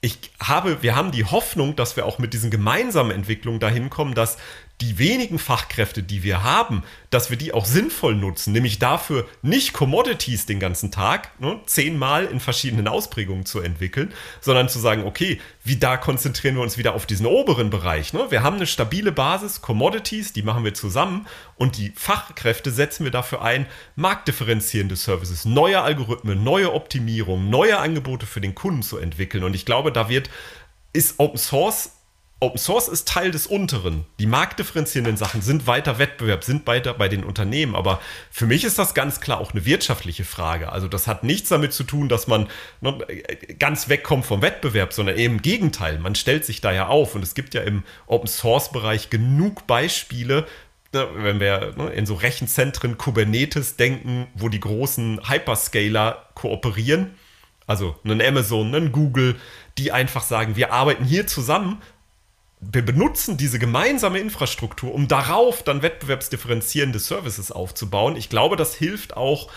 ich 0.00 0.18
habe, 0.42 0.82
wir 0.82 0.96
haben 0.96 1.10
die 1.10 1.24
Hoffnung, 1.24 1.76
dass 1.76 1.96
wir 1.96 2.06
auch 2.06 2.18
mit 2.18 2.32
diesen 2.32 2.50
gemeinsamen 2.50 3.10
Entwicklungen 3.10 3.60
dahin 3.60 3.90
kommen, 3.90 4.14
dass 4.14 4.38
die 4.80 4.98
wenigen 4.98 5.38
Fachkräfte, 5.38 6.02
die 6.02 6.22
wir 6.22 6.42
haben, 6.42 6.82
dass 7.10 7.28
wir 7.28 7.36
die 7.36 7.52
auch 7.52 7.66
sinnvoll 7.66 8.14
nutzen, 8.14 8.52
nämlich 8.52 8.78
dafür 8.78 9.28
nicht 9.42 9.72
Commodities 9.72 10.46
den 10.46 10.60
ganzen 10.60 10.90
Tag, 10.90 11.38
ne, 11.40 11.60
zehnmal 11.66 12.26
in 12.26 12.40
verschiedenen 12.40 12.88
Ausprägungen 12.88 13.44
zu 13.44 13.60
entwickeln, 13.60 14.12
sondern 14.40 14.68
zu 14.68 14.78
sagen, 14.78 15.04
okay, 15.04 15.40
wie 15.64 15.76
da 15.76 15.96
konzentrieren 15.96 16.54
wir 16.54 16.62
uns 16.62 16.78
wieder 16.78 16.94
auf 16.94 17.06
diesen 17.06 17.26
oberen 17.26 17.68
Bereich. 17.70 18.12
Ne? 18.12 18.26
Wir 18.30 18.42
haben 18.42 18.56
eine 18.56 18.66
stabile 18.66 19.12
Basis, 19.12 19.60
Commodities, 19.60 20.32
die 20.32 20.42
machen 20.42 20.64
wir 20.64 20.72
zusammen 20.72 21.26
und 21.56 21.76
die 21.76 21.92
Fachkräfte 21.94 22.70
setzen 22.70 23.04
wir 23.04 23.10
dafür 23.10 23.42
ein, 23.42 23.66
marktdifferenzierende 23.96 24.96
Services, 24.96 25.44
neue 25.44 25.82
Algorithmen, 25.82 26.42
neue 26.42 26.72
Optimierungen, 26.72 27.50
neue 27.50 27.78
Angebote 27.78 28.24
für 28.24 28.40
den 28.40 28.54
Kunden 28.54 28.82
zu 28.82 28.96
entwickeln. 28.96 29.44
Und 29.44 29.54
ich 29.54 29.66
glaube, 29.66 29.92
da 29.92 30.08
wird, 30.08 30.30
ist 30.92 31.18
Open 31.18 31.38
Source 31.38 31.99
Open 32.42 32.56
Source 32.56 32.88
ist 32.88 33.06
Teil 33.06 33.30
des 33.32 33.46
unteren. 33.46 34.06
Die 34.18 34.24
marktdifferenzierenden 34.24 35.18
Sachen 35.18 35.42
sind 35.42 35.66
weiter 35.66 35.98
Wettbewerb, 35.98 36.42
sind 36.42 36.66
weiter 36.66 36.94
bei 36.94 37.06
den 37.08 37.22
Unternehmen. 37.22 37.74
Aber 37.74 38.00
für 38.30 38.46
mich 38.46 38.64
ist 38.64 38.78
das 38.78 38.94
ganz 38.94 39.20
klar 39.20 39.40
auch 39.40 39.52
eine 39.52 39.66
wirtschaftliche 39.66 40.24
Frage. 40.24 40.72
Also 40.72 40.88
das 40.88 41.06
hat 41.06 41.22
nichts 41.22 41.50
damit 41.50 41.74
zu 41.74 41.84
tun, 41.84 42.08
dass 42.08 42.28
man 42.28 42.48
ne, 42.80 42.96
ganz 43.58 43.90
wegkommt 43.90 44.24
vom 44.24 44.40
Wettbewerb, 44.40 44.94
sondern 44.94 45.18
eben 45.18 45.34
im 45.34 45.42
Gegenteil. 45.42 45.98
Man 45.98 46.14
stellt 46.14 46.46
sich 46.46 46.62
da 46.62 46.72
ja 46.72 46.86
auf. 46.86 47.14
Und 47.14 47.22
es 47.22 47.34
gibt 47.34 47.52
ja 47.52 47.60
im 47.60 47.82
Open 48.06 48.26
Source 48.26 48.72
Bereich 48.72 49.10
genug 49.10 49.66
Beispiele, 49.66 50.46
ne, 50.94 51.08
wenn 51.16 51.40
wir 51.40 51.74
ne, 51.76 51.90
in 51.90 52.06
so 52.06 52.14
Rechenzentren 52.14 52.96
Kubernetes 52.96 53.76
denken, 53.76 54.28
wo 54.34 54.48
die 54.48 54.60
großen 54.60 55.28
Hyperscaler 55.28 56.30
kooperieren. 56.34 57.10
Also 57.66 57.96
einen 58.02 58.22
Amazon, 58.22 58.74
einen 58.74 58.92
Google, 58.92 59.36
die 59.76 59.92
einfach 59.92 60.22
sagen, 60.22 60.56
wir 60.56 60.72
arbeiten 60.72 61.04
hier 61.04 61.26
zusammen 61.26 61.82
wir 62.60 62.84
benutzen 62.84 63.36
diese 63.36 63.58
gemeinsame 63.58 64.18
Infrastruktur, 64.18 64.94
um 64.94 65.08
darauf 65.08 65.62
dann 65.62 65.82
wettbewerbsdifferenzierende 65.82 66.98
Services 66.98 67.50
aufzubauen. 67.50 68.16
Ich 68.16 68.28
glaube, 68.28 68.56
das 68.56 68.74
hilft 68.74 69.16
auch, 69.16 69.50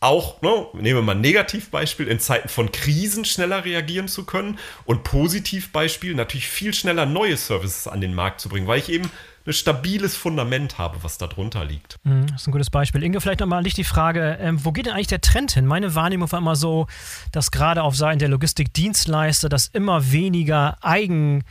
auch, 0.00 0.42
ne, 0.42 0.66
nehmen 0.74 0.98
wir 0.98 1.02
mal 1.02 1.14
ein 1.14 1.20
Negativbeispiel, 1.20 2.08
in 2.08 2.18
Zeiten 2.18 2.48
von 2.48 2.72
Krisen 2.72 3.24
schneller 3.24 3.64
reagieren 3.64 4.08
zu 4.08 4.24
können 4.24 4.58
und 4.84 5.04
Positivbeispiel 5.04 6.14
natürlich 6.14 6.48
viel 6.48 6.74
schneller 6.74 7.06
neue 7.06 7.36
Services 7.36 7.86
an 7.86 8.00
den 8.00 8.14
Markt 8.14 8.40
zu 8.40 8.48
bringen, 8.48 8.66
weil 8.66 8.80
ich 8.80 8.88
eben 8.88 9.10
ein 9.46 9.52
stabiles 9.52 10.16
Fundament 10.16 10.78
habe, 10.78 11.02
was 11.02 11.18
da 11.18 11.26
drunter 11.26 11.64
liegt. 11.64 11.98
Mhm, 12.02 12.26
das 12.26 12.42
ist 12.42 12.48
ein 12.48 12.52
gutes 12.52 12.70
Beispiel. 12.70 13.02
Inge, 13.02 13.20
vielleicht 13.20 13.40
nochmal 13.40 13.62
nicht 13.62 13.76
die 13.76 13.84
Frage, 13.84 14.38
ähm, 14.40 14.64
wo 14.64 14.72
geht 14.72 14.86
denn 14.86 14.92
eigentlich 14.92 15.06
der 15.06 15.20
Trend 15.20 15.52
hin? 15.52 15.66
Meine 15.66 15.94
Wahrnehmung 15.94 16.30
war 16.32 16.40
immer 16.40 16.56
so, 16.56 16.88
dass 17.32 17.50
gerade 17.50 17.82
auf 17.82 17.96
Seiten 17.96 18.18
der 18.18 18.28
Logistikdienstleister 18.28 19.48
das 19.48 19.68
immer 19.68 20.12
weniger 20.12 20.78
Eigen 20.82 21.44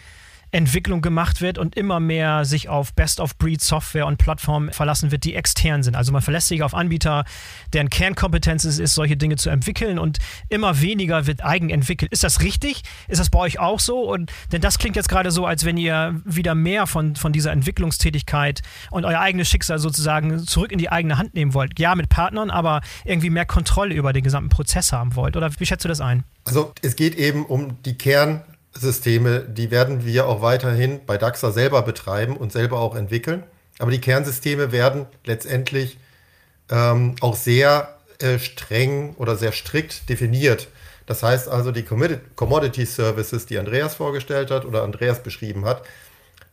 Entwicklung 0.52 1.02
gemacht 1.02 1.42
wird 1.42 1.58
und 1.58 1.76
immer 1.76 2.00
mehr 2.00 2.46
sich 2.46 2.70
auf 2.70 2.94
Best-of-Breed-Software 2.94 4.08
und 4.08 4.18
Plattformen 4.18 4.72
verlassen 4.72 5.12
wird, 5.12 5.24
die 5.24 5.36
extern 5.36 5.84
sind. 5.84 5.96
Also 5.96 6.12
man 6.12 6.22
verlässt 6.22 6.48
sich 6.48 6.64
auf 6.64 6.74
Anbieter, 6.74 7.26
deren 7.74 7.90
Kernkompetenz 7.90 8.64
es 8.64 8.80
ist, 8.80 8.96
solche 8.96 9.18
Dinge 9.18 9.36
zu 9.36 9.50
entwickeln 9.50 10.00
und 10.00 10.18
immer 10.50 10.82
weniger 10.82 11.28
wird 11.28 11.44
eigen 11.44 11.70
entwickelt. 11.70 12.12
Ist 12.12 12.24
das 12.24 12.42
richtig? 12.42 12.84
Ist 13.08 13.20
das 13.20 13.30
bei 13.30 13.40
euch 13.40 13.60
auch 13.60 13.80
so? 13.80 14.02
Und, 14.02 14.32
denn 14.52 14.62
das 14.62 14.80
klingt 14.80 14.96
jetzt 14.96 15.10
gerade 15.10 15.32
so, 15.32 15.46
als 15.46 15.66
wenn 15.66 15.78
ihr 15.78 16.20
wieder 16.26 16.56
mehr 16.56 16.88
von, 16.88 17.16
von 17.16 17.32
dieser 17.32 17.52
Entwicklungstätigkeit 17.52 18.62
und 18.90 19.06
euer 19.06 19.20
eigenes 19.20 19.50
Schicksal 19.50 19.80
sozusagen 19.80 20.40
zurück 20.40 20.72
in 20.72 20.80
die 20.80 20.92
eigene 20.92 21.18
Hand 21.18 21.36
nehmen 21.36 21.54
wollt. 21.54 21.80
Ja, 21.80 21.96
mit 21.96 22.10
Partnern, 22.10 22.50
aber 22.50 22.82
irgendwie 23.06 23.30
mehr 23.30 23.46
Kontrolle 23.46 23.94
über 23.94 24.14
den 24.14 24.24
gesamten 24.24 24.50
Prozess 24.50 24.92
haben 24.92 25.16
wollt. 25.16 25.38
Oder 25.38 25.52
wie 25.60 25.66
schätzt 25.66 25.84
du 25.84 25.90
das 25.90 26.02
ein? 26.02 26.24
Also 26.46 26.74
es 26.82 26.96
geht 26.96 27.16
eben 27.16 27.46
um 27.46 27.82
die 27.84 27.98
Kern- 27.98 28.42
Systeme, 28.74 29.42
die 29.42 29.72
werden 29.72 30.06
wir 30.06 30.28
auch 30.28 30.42
weiterhin 30.42 31.06
bei 31.06 31.18
DAXA 31.18 31.52
selber 31.52 31.82
betreiben 31.82 32.38
und 32.38 32.52
selber 32.52 32.80
auch 32.80 32.96
entwickeln. 32.96 33.44
Aber 33.80 33.92
die 33.92 34.02
Kernsysteme 34.02 34.72
werden 34.72 35.06
letztendlich 35.26 35.98
ähm, 36.70 37.16
auch 37.22 37.36
sehr 37.36 37.98
äh, 38.20 38.38
streng 38.38 39.16
oder 39.16 39.36
sehr 39.36 39.52
strikt 39.52 40.10
definiert. 40.10 40.68
Das 41.06 41.24
heißt 41.24 41.48
also, 41.48 41.72
die 41.72 41.84
Commodity 41.84 42.86
Services, 42.86 43.48
die 43.48 43.58
Andreas 43.58 43.96
vorgestellt 43.96 44.52
hat 44.52 44.66
oder 44.66 44.84
Andreas 44.84 45.24
beschrieben 45.24 45.66
hat, 45.66 45.82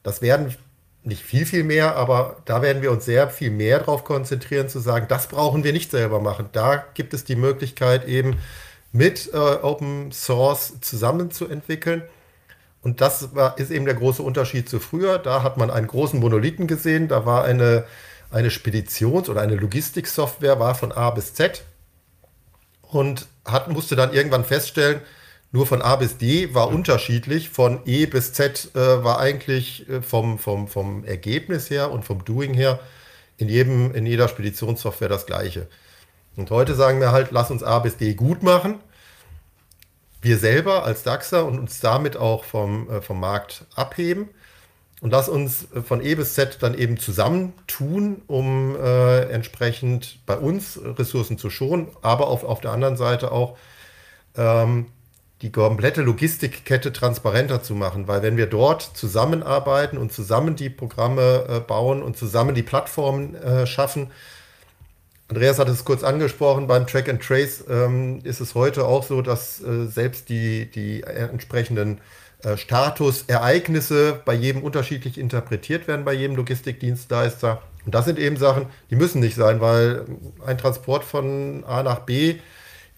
das 0.02 0.22
werden 0.22 0.54
nicht 1.02 1.22
viel, 1.22 1.44
viel 1.46 1.62
mehr, 1.62 1.96
aber 1.96 2.38
da 2.46 2.62
werden 2.62 2.82
wir 2.82 2.90
uns 2.90 3.04
sehr 3.04 3.28
viel 3.28 3.50
mehr 3.50 3.78
darauf 3.80 4.02
konzentrieren, 4.04 4.68
zu 4.68 4.80
sagen, 4.80 5.06
das 5.08 5.28
brauchen 5.28 5.62
wir 5.62 5.72
nicht 5.72 5.90
selber 5.90 6.20
machen. 6.20 6.48
Da 6.52 6.84
gibt 6.94 7.14
es 7.14 7.24
die 7.24 7.36
Möglichkeit 7.36 8.08
eben, 8.08 8.38
mit 8.96 9.30
äh, 9.32 9.36
Open 9.36 10.10
Source 10.12 10.80
zusammenzuentwickeln. 10.80 12.02
Und 12.82 13.00
das 13.00 13.34
war, 13.34 13.58
ist 13.58 13.70
eben 13.70 13.84
der 13.84 13.94
große 13.94 14.22
Unterschied 14.22 14.68
zu 14.68 14.80
früher. 14.80 15.18
Da 15.18 15.42
hat 15.42 15.56
man 15.56 15.70
einen 15.70 15.86
großen 15.86 16.20
Monolithen 16.20 16.66
gesehen. 16.66 17.08
Da 17.08 17.26
war 17.26 17.44
eine, 17.44 17.84
eine 18.30 18.50
Speditions- 18.50 19.28
oder 19.28 19.40
eine 19.40 19.56
Logistiksoftware, 19.56 20.58
war 20.60 20.74
von 20.74 20.92
A 20.92 21.10
bis 21.10 21.34
Z 21.34 21.64
und 22.82 23.26
hat, 23.44 23.68
musste 23.68 23.96
dann 23.96 24.12
irgendwann 24.12 24.44
feststellen, 24.44 25.00
nur 25.52 25.66
von 25.66 25.82
A 25.82 25.96
bis 25.96 26.18
D 26.18 26.54
war 26.54 26.68
unterschiedlich, 26.68 27.50
von 27.50 27.80
E 27.86 28.06
bis 28.06 28.32
Z 28.32 28.70
äh, 28.74 28.78
war 28.78 29.18
eigentlich 29.18 29.88
äh, 29.88 30.02
vom, 30.02 30.38
vom, 30.38 30.68
vom 30.68 31.04
Ergebnis 31.04 31.70
her 31.70 31.90
und 31.90 32.04
vom 32.04 32.24
Doing 32.24 32.54
her 32.54 32.80
in, 33.36 33.48
jedem, 33.48 33.94
in 33.94 34.06
jeder 34.06 34.28
Speditionssoftware 34.28 35.08
das 35.08 35.26
gleiche. 35.26 35.68
Und 36.36 36.50
heute 36.50 36.74
sagen 36.74 37.00
wir 37.00 37.12
halt, 37.12 37.30
lass 37.30 37.50
uns 37.50 37.62
A 37.62 37.78
bis 37.78 37.96
D 37.96 38.14
gut 38.14 38.42
machen. 38.42 38.78
Wir 40.20 40.38
selber 40.38 40.84
als 40.84 41.02
DAXer 41.02 41.46
und 41.46 41.58
uns 41.58 41.80
damit 41.80 42.16
auch 42.16 42.44
vom, 42.44 42.90
äh, 42.90 43.00
vom 43.00 43.20
Markt 43.20 43.64
abheben. 43.74 44.28
Und 45.00 45.10
lass 45.10 45.28
uns 45.28 45.72
äh, 45.72 45.82
von 45.82 46.04
E 46.04 46.14
bis 46.14 46.34
Z 46.34 46.58
dann 46.60 46.76
eben 46.76 46.98
zusammentun, 46.98 48.22
um 48.26 48.76
äh, 48.76 49.22
entsprechend 49.30 50.18
bei 50.26 50.36
uns 50.36 50.78
Ressourcen 50.82 51.38
zu 51.38 51.48
schonen, 51.50 51.88
aber 52.02 52.28
auf, 52.28 52.44
auf 52.44 52.60
der 52.60 52.72
anderen 52.72 52.96
Seite 52.96 53.32
auch 53.32 53.56
ähm, 54.36 54.86
die 55.42 55.52
komplette 55.52 56.02
Logistikkette 56.02 56.92
transparenter 56.92 57.62
zu 57.62 57.74
machen. 57.74 58.08
Weil 58.08 58.22
wenn 58.22 58.36
wir 58.36 58.46
dort 58.46 58.82
zusammenarbeiten 58.82 59.98
und 59.98 60.12
zusammen 60.12 60.56
die 60.56 60.70
Programme 60.70 61.46
äh, 61.48 61.60
bauen 61.60 62.02
und 62.02 62.16
zusammen 62.16 62.54
die 62.54 62.62
Plattformen 62.62 63.34
äh, 63.34 63.66
schaffen, 63.66 64.10
Andreas 65.28 65.58
hat 65.58 65.68
es 65.68 65.84
kurz 65.84 66.04
angesprochen, 66.04 66.68
beim 66.68 66.86
Track 66.86 67.08
and 67.08 67.20
Trace 67.20 67.64
ähm, 67.68 68.20
ist 68.22 68.40
es 68.40 68.54
heute 68.54 68.86
auch 68.86 69.02
so, 69.02 69.22
dass 69.22 69.60
äh, 69.60 69.86
selbst 69.86 70.28
die, 70.28 70.70
die 70.70 71.02
entsprechenden 71.02 72.00
äh, 72.44 72.56
Statusereignisse 72.56 74.20
bei 74.24 74.34
jedem 74.34 74.62
unterschiedlich 74.62 75.18
interpretiert 75.18 75.88
werden, 75.88 76.04
bei 76.04 76.12
jedem 76.12 76.36
Logistikdienstleister. 76.36 77.60
Und 77.84 77.94
das 77.94 78.04
sind 78.04 78.18
eben 78.18 78.36
Sachen, 78.36 78.66
die 78.90 78.96
müssen 78.96 79.20
nicht 79.20 79.34
sein, 79.34 79.60
weil 79.60 80.04
ein 80.44 80.58
Transport 80.58 81.02
von 81.02 81.64
A 81.64 81.82
nach 81.82 82.00
B 82.00 82.36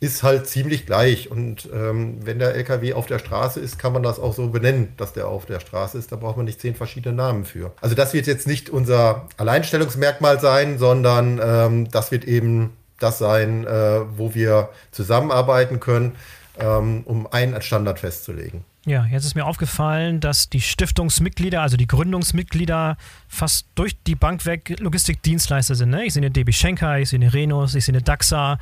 ist 0.00 0.22
halt 0.22 0.46
ziemlich 0.46 0.86
gleich. 0.86 1.30
Und 1.30 1.68
ähm, 1.72 2.18
wenn 2.24 2.38
der 2.38 2.54
LKW 2.54 2.92
auf 2.92 3.06
der 3.06 3.18
Straße 3.18 3.60
ist, 3.60 3.78
kann 3.78 3.92
man 3.92 4.02
das 4.02 4.18
auch 4.18 4.34
so 4.34 4.48
benennen, 4.48 4.92
dass 4.96 5.12
der 5.12 5.28
auf 5.28 5.46
der 5.46 5.60
Straße 5.60 5.98
ist. 5.98 6.12
Da 6.12 6.16
braucht 6.16 6.36
man 6.36 6.46
nicht 6.46 6.60
zehn 6.60 6.74
verschiedene 6.74 7.14
Namen 7.14 7.44
für. 7.44 7.72
Also 7.80 7.94
das 7.94 8.14
wird 8.14 8.26
jetzt 8.26 8.46
nicht 8.46 8.70
unser 8.70 9.26
Alleinstellungsmerkmal 9.36 10.40
sein, 10.40 10.78
sondern 10.78 11.40
ähm, 11.42 11.90
das 11.90 12.12
wird 12.12 12.24
eben 12.24 12.70
das 13.00 13.18
sein, 13.18 13.66
äh, 13.66 14.00
wo 14.16 14.34
wir 14.34 14.70
zusammenarbeiten 14.90 15.80
können, 15.80 16.16
ähm, 16.58 17.02
um 17.04 17.26
einen 17.32 17.60
Standard 17.62 18.00
festzulegen. 18.00 18.64
Ja, 18.84 19.04
jetzt 19.04 19.24
ist 19.26 19.34
mir 19.34 19.44
aufgefallen, 19.44 20.20
dass 20.20 20.48
die 20.48 20.60
Stiftungsmitglieder, 20.60 21.60
also 21.60 21.76
die 21.76 21.86
Gründungsmitglieder, 21.86 22.96
fast 23.28 23.66
durch 23.74 23.96
die 24.06 24.14
Bank 24.14 24.46
weg 24.46 24.76
Logistikdienstleister 24.78 25.74
sind. 25.74 25.90
Ne? 25.90 26.06
Ich 26.06 26.14
sehe 26.14 26.22
eine 26.22 26.30
DB 26.30 26.52
Schenker, 26.52 26.98
ich 26.98 27.10
sehe 27.10 27.20
eine 27.20 27.32
Renus, 27.32 27.74
ich 27.74 27.84
sehe 27.84 27.94
eine 27.94 28.02
DAXA 28.02 28.58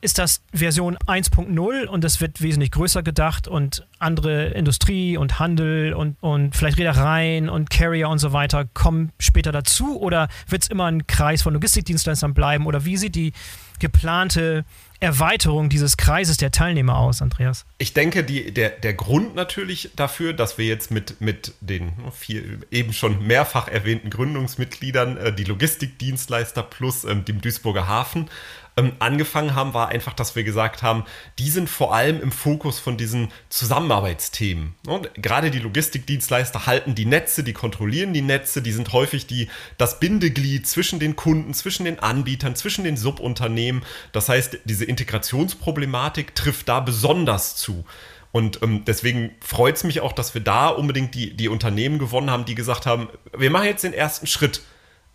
ist 0.00 0.18
das 0.18 0.42
Version 0.52 0.96
1.0 1.06 1.86
und 1.86 2.04
es 2.04 2.20
wird 2.20 2.42
wesentlich 2.42 2.70
größer 2.70 3.02
gedacht 3.02 3.48
und 3.48 3.86
andere 3.98 4.48
Industrie 4.48 5.16
und 5.16 5.38
Handel 5.38 5.94
und, 5.94 6.16
und 6.20 6.54
vielleicht 6.54 6.78
Reedereien 6.78 7.48
und 7.48 7.70
Carrier 7.70 8.08
und 8.08 8.18
so 8.18 8.32
weiter 8.32 8.66
kommen 8.66 9.12
später 9.18 9.52
dazu 9.52 10.00
oder 10.00 10.28
wird 10.48 10.62
es 10.62 10.68
immer 10.68 10.84
ein 10.86 11.06
Kreis 11.06 11.42
von 11.42 11.54
Logistikdienstleistern 11.54 12.34
bleiben 12.34 12.66
oder 12.66 12.84
wie 12.84 12.96
sieht 12.96 13.14
die 13.14 13.32
geplante 13.78 14.64
Erweiterung 15.00 15.68
dieses 15.68 15.96
Kreises 15.96 16.36
der 16.36 16.50
Teilnehmer 16.50 16.98
aus, 16.98 17.22
Andreas? 17.22 17.64
Ich 17.78 17.92
denke, 17.92 18.24
die, 18.24 18.52
der, 18.52 18.70
der 18.70 18.94
Grund 18.94 19.34
natürlich 19.34 19.90
dafür, 19.96 20.32
dass 20.32 20.58
wir 20.58 20.66
jetzt 20.66 20.90
mit, 20.90 21.20
mit 21.20 21.54
den 21.60 21.92
vier, 22.12 22.42
eben 22.70 22.92
schon 22.92 23.26
mehrfach 23.26 23.68
erwähnten 23.68 24.10
Gründungsmitgliedern, 24.10 25.16
äh, 25.16 25.32
die 25.34 25.44
Logistikdienstleister 25.44 26.62
plus 26.62 27.04
ähm, 27.04 27.24
dem 27.24 27.40
Duisburger 27.40 27.86
Hafen, 27.86 28.30
ähm, 28.76 28.92
angefangen 28.98 29.54
haben, 29.54 29.74
war 29.74 29.88
einfach, 29.88 30.12
dass 30.12 30.36
wir 30.36 30.44
gesagt 30.44 30.82
haben, 30.82 31.04
die 31.38 31.48
sind 31.48 31.70
vor 31.70 31.94
allem 31.94 32.20
im 32.20 32.30
Fokus 32.30 32.78
von 32.78 32.96
diesen 32.98 33.32
Zusammenarbeitsthemen. 33.48 34.74
Und 34.86 35.10
gerade 35.14 35.50
die 35.50 35.60
Logistikdienstleister 35.60 36.66
halten 36.66 36.94
die 36.94 37.06
Netze, 37.06 37.42
die 37.42 37.54
kontrollieren 37.54 38.12
die 38.12 38.22
Netze, 38.22 38.60
die 38.60 38.72
sind 38.72 38.92
häufig 38.92 39.26
die, 39.26 39.48
das 39.78 39.98
Bindeglied 39.98 40.66
zwischen 40.66 40.98
den 40.98 41.16
Kunden, 41.16 41.54
zwischen 41.54 41.84
den 41.84 41.98
Anbietern, 42.00 42.54
zwischen 42.54 42.84
den 42.84 42.98
Subunternehmen. 42.98 43.82
Das 44.12 44.28
heißt, 44.28 44.58
diese 44.64 44.84
Integrationsproblematik 44.86 46.34
trifft 46.34 46.68
da 46.68 46.80
besonders 46.80 47.56
zu. 47.56 47.84
Und 48.32 48.62
ähm, 48.62 48.84
deswegen 48.84 49.30
freut 49.40 49.76
es 49.76 49.84
mich 49.84 50.00
auch, 50.00 50.12
dass 50.12 50.34
wir 50.34 50.42
da 50.42 50.68
unbedingt 50.68 51.14
die, 51.14 51.34
die 51.34 51.48
Unternehmen 51.48 51.98
gewonnen 51.98 52.30
haben, 52.30 52.44
die 52.44 52.54
gesagt 52.54 52.84
haben, 52.84 53.08
wir 53.36 53.50
machen 53.50 53.66
jetzt 53.66 53.84
den 53.84 53.94
ersten 53.94 54.26
Schritt. 54.26 54.60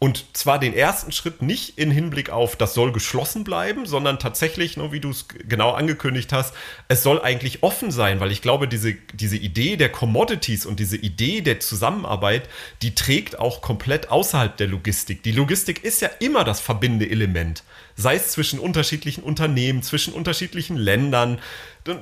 Und 0.03 0.35
zwar 0.35 0.57
den 0.57 0.73
ersten 0.73 1.11
Schritt 1.11 1.43
nicht 1.43 1.77
in 1.77 1.91
Hinblick 1.91 2.31
auf, 2.31 2.55
das 2.55 2.73
soll 2.73 2.91
geschlossen 2.91 3.43
bleiben, 3.43 3.85
sondern 3.85 4.17
tatsächlich, 4.17 4.75
nur 4.75 4.91
wie 4.91 4.99
du 4.99 5.11
es 5.11 5.27
genau 5.27 5.73
angekündigt 5.73 6.33
hast, 6.33 6.55
es 6.87 7.03
soll 7.03 7.21
eigentlich 7.21 7.61
offen 7.61 7.91
sein, 7.91 8.19
weil 8.19 8.31
ich 8.31 8.41
glaube, 8.41 8.67
diese, 8.67 8.95
diese 9.13 9.37
Idee 9.37 9.77
der 9.77 9.91
Commodities 9.91 10.65
und 10.65 10.79
diese 10.79 10.97
Idee 10.97 11.41
der 11.41 11.59
Zusammenarbeit, 11.59 12.49
die 12.81 12.95
trägt 12.95 13.37
auch 13.37 13.61
komplett 13.61 14.09
außerhalb 14.09 14.57
der 14.57 14.69
Logistik. 14.69 15.21
Die 15.21 15.31
Logistik 15.31 15.83
ist 15.83 16.01
ja 16.01 16.09
immer 16.19 16.43
das 16.43 16.59
verbindende 16.59 17.07
Element, 17.07 17.63
sei 17.95 18.15
es 18.15 18.29
zwischen 18.29 18.59
unterschiedlichen 18.59 19.23
Unternehmen, 19.23 19.83
zwischen 19.83 20.13
unterschiedlichen 20.13 20.77
Ländern, 20.77 21.39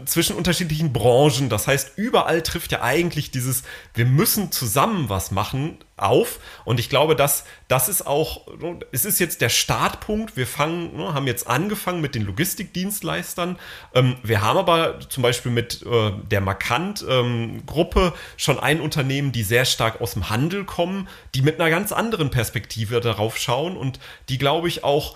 zwischen 0.06 0.36
unterschiedlichen 0.36 0.92
Branchen. 0.92 1.50
Das 1.50 1.68
heißt, 1.68 1.94
überall 1.98 2.42
trifft 2.42 2.72
ja 2.72 2.82
eigentlich 2.82 3.32
dieses, 3.32 3.64
wir 3.94 4.06
müssen 4.06 4.52
zusammen 4.52 5.10
was 5.10 5.32
machen, 5.32 5.78
auf. 6.02 6.40
Und 6.66 6.80
ich 6.80 6.90
glaube, 6.90 7.16
dass 7.16 7.44
das 7.68 7.90
ist 7.90 8.06
auch, 8.06 8.48
es 8.92 9.06
ist 9.06 9.20
jetzt 9.20 9.42
der 9.42 9.50
Startpunkt. 9.50 10.38
Wir 10.38 10.48
fangen, 10.48 10.98
ne, 10.98 11.14
haben 11.14 11.28
jetzt 11.28 11.48
angefangen 11.48 12.02
mit 12.02 12.16
den 12.16 12.24
Logistikdienstleistern. 12.24 13.58
Ähm, 13.94 14.16
wir 14.24 14.42
haben 14.42 14.58
aber 14.58 15.00
zum 15.10 15.24
Beispiel 15.24 15.52
mit 15.52 15.84
äh, 15.84 16.12
der 16.30 16.42
Markant-Gruppe 16.42 18.00
ähm, 18.00 18.14
schon 18.38 18.60
ein 18.60 18.82
Unternehmen, 18.82 19.32
die 19.32 19.44
sehr 19.44 19.66
stark 19.66 20.02
aus 20.02 20.14
dem 20.14 20.30
Handel 20.30 20.66
kommen, 20.66 21.08
die 21.36 21.42
mit 21.42 21.60
einer 21.60 21.70
ganz 21.70 21.92
anderen 21.92 22.30
Perspektive 22.32 23.00
darauf 23.00 23.38
schauen 23.38 23.78
und 23.78 24.00
die, 24.30 24.38
glaube 24.38 24.68
ich, 24.68 24.84
auch 24.84 25.16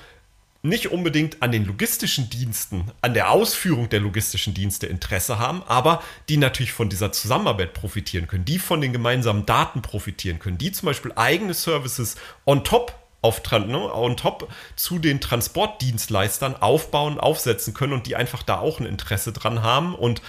nicht 0.64 0.92
unbedingt 0.92 1.44
an 1.44 1.52
den 1.52 1.66
logistischen 1.66 2.30
Diensten, 2.30 2.90
an 3.02 3.14
der 3.14 3.30
Ausführung 3.30 3.90
der 3.90 4.00
logistischen 4.00 4.54
Dienste 4.54 4.88
Interesse 4.88 5.38
haben, 5.38 5.62
aber 5.68 6.02
die 6.30 6.38
natürlich 6.38 6.72
von 6.72 6.90
dieser 6.90 7.12
Zusammenarbeit 7.12 7.74
profitieren 7.74 8.28
können, 8.28 8.46
die 8.46 8.60
von 8.60 8.80
den 8.80 8.94
gemeinsamen 8.94 9.46
Daten 9.46 9.82
profitieren 9.82 10.40
können, 10.40 10.58
die 10.58 10.72
zum 10.72 10.86
Beispiel 10.86 11.12
eigene 11.16 11.54
Services 11.54 12.16
on 12.46 12.64
top 12.64 12.96
auf 13.22 13.42
ne, 13.52 13.94
on 13.94 14.16
top 14.16 14.50
zu 14.76 15.00
den 15.00 15.20
Transportdienstleistern 15.20 16.56
aufbauen, 16.56 17.20
aufsetzen 17.20 17.74
können 17.74 17.94
und 17.94 18.08
die 18.08 18.16
einfach 18.16 18.44
da 18.44 18.60
auch 18.60 18.80
ein 18.80 18.86
Interesse 18.86 19.34
dran 19.34 19.64
haben. 19.64 19.96
Und 19.96 20.22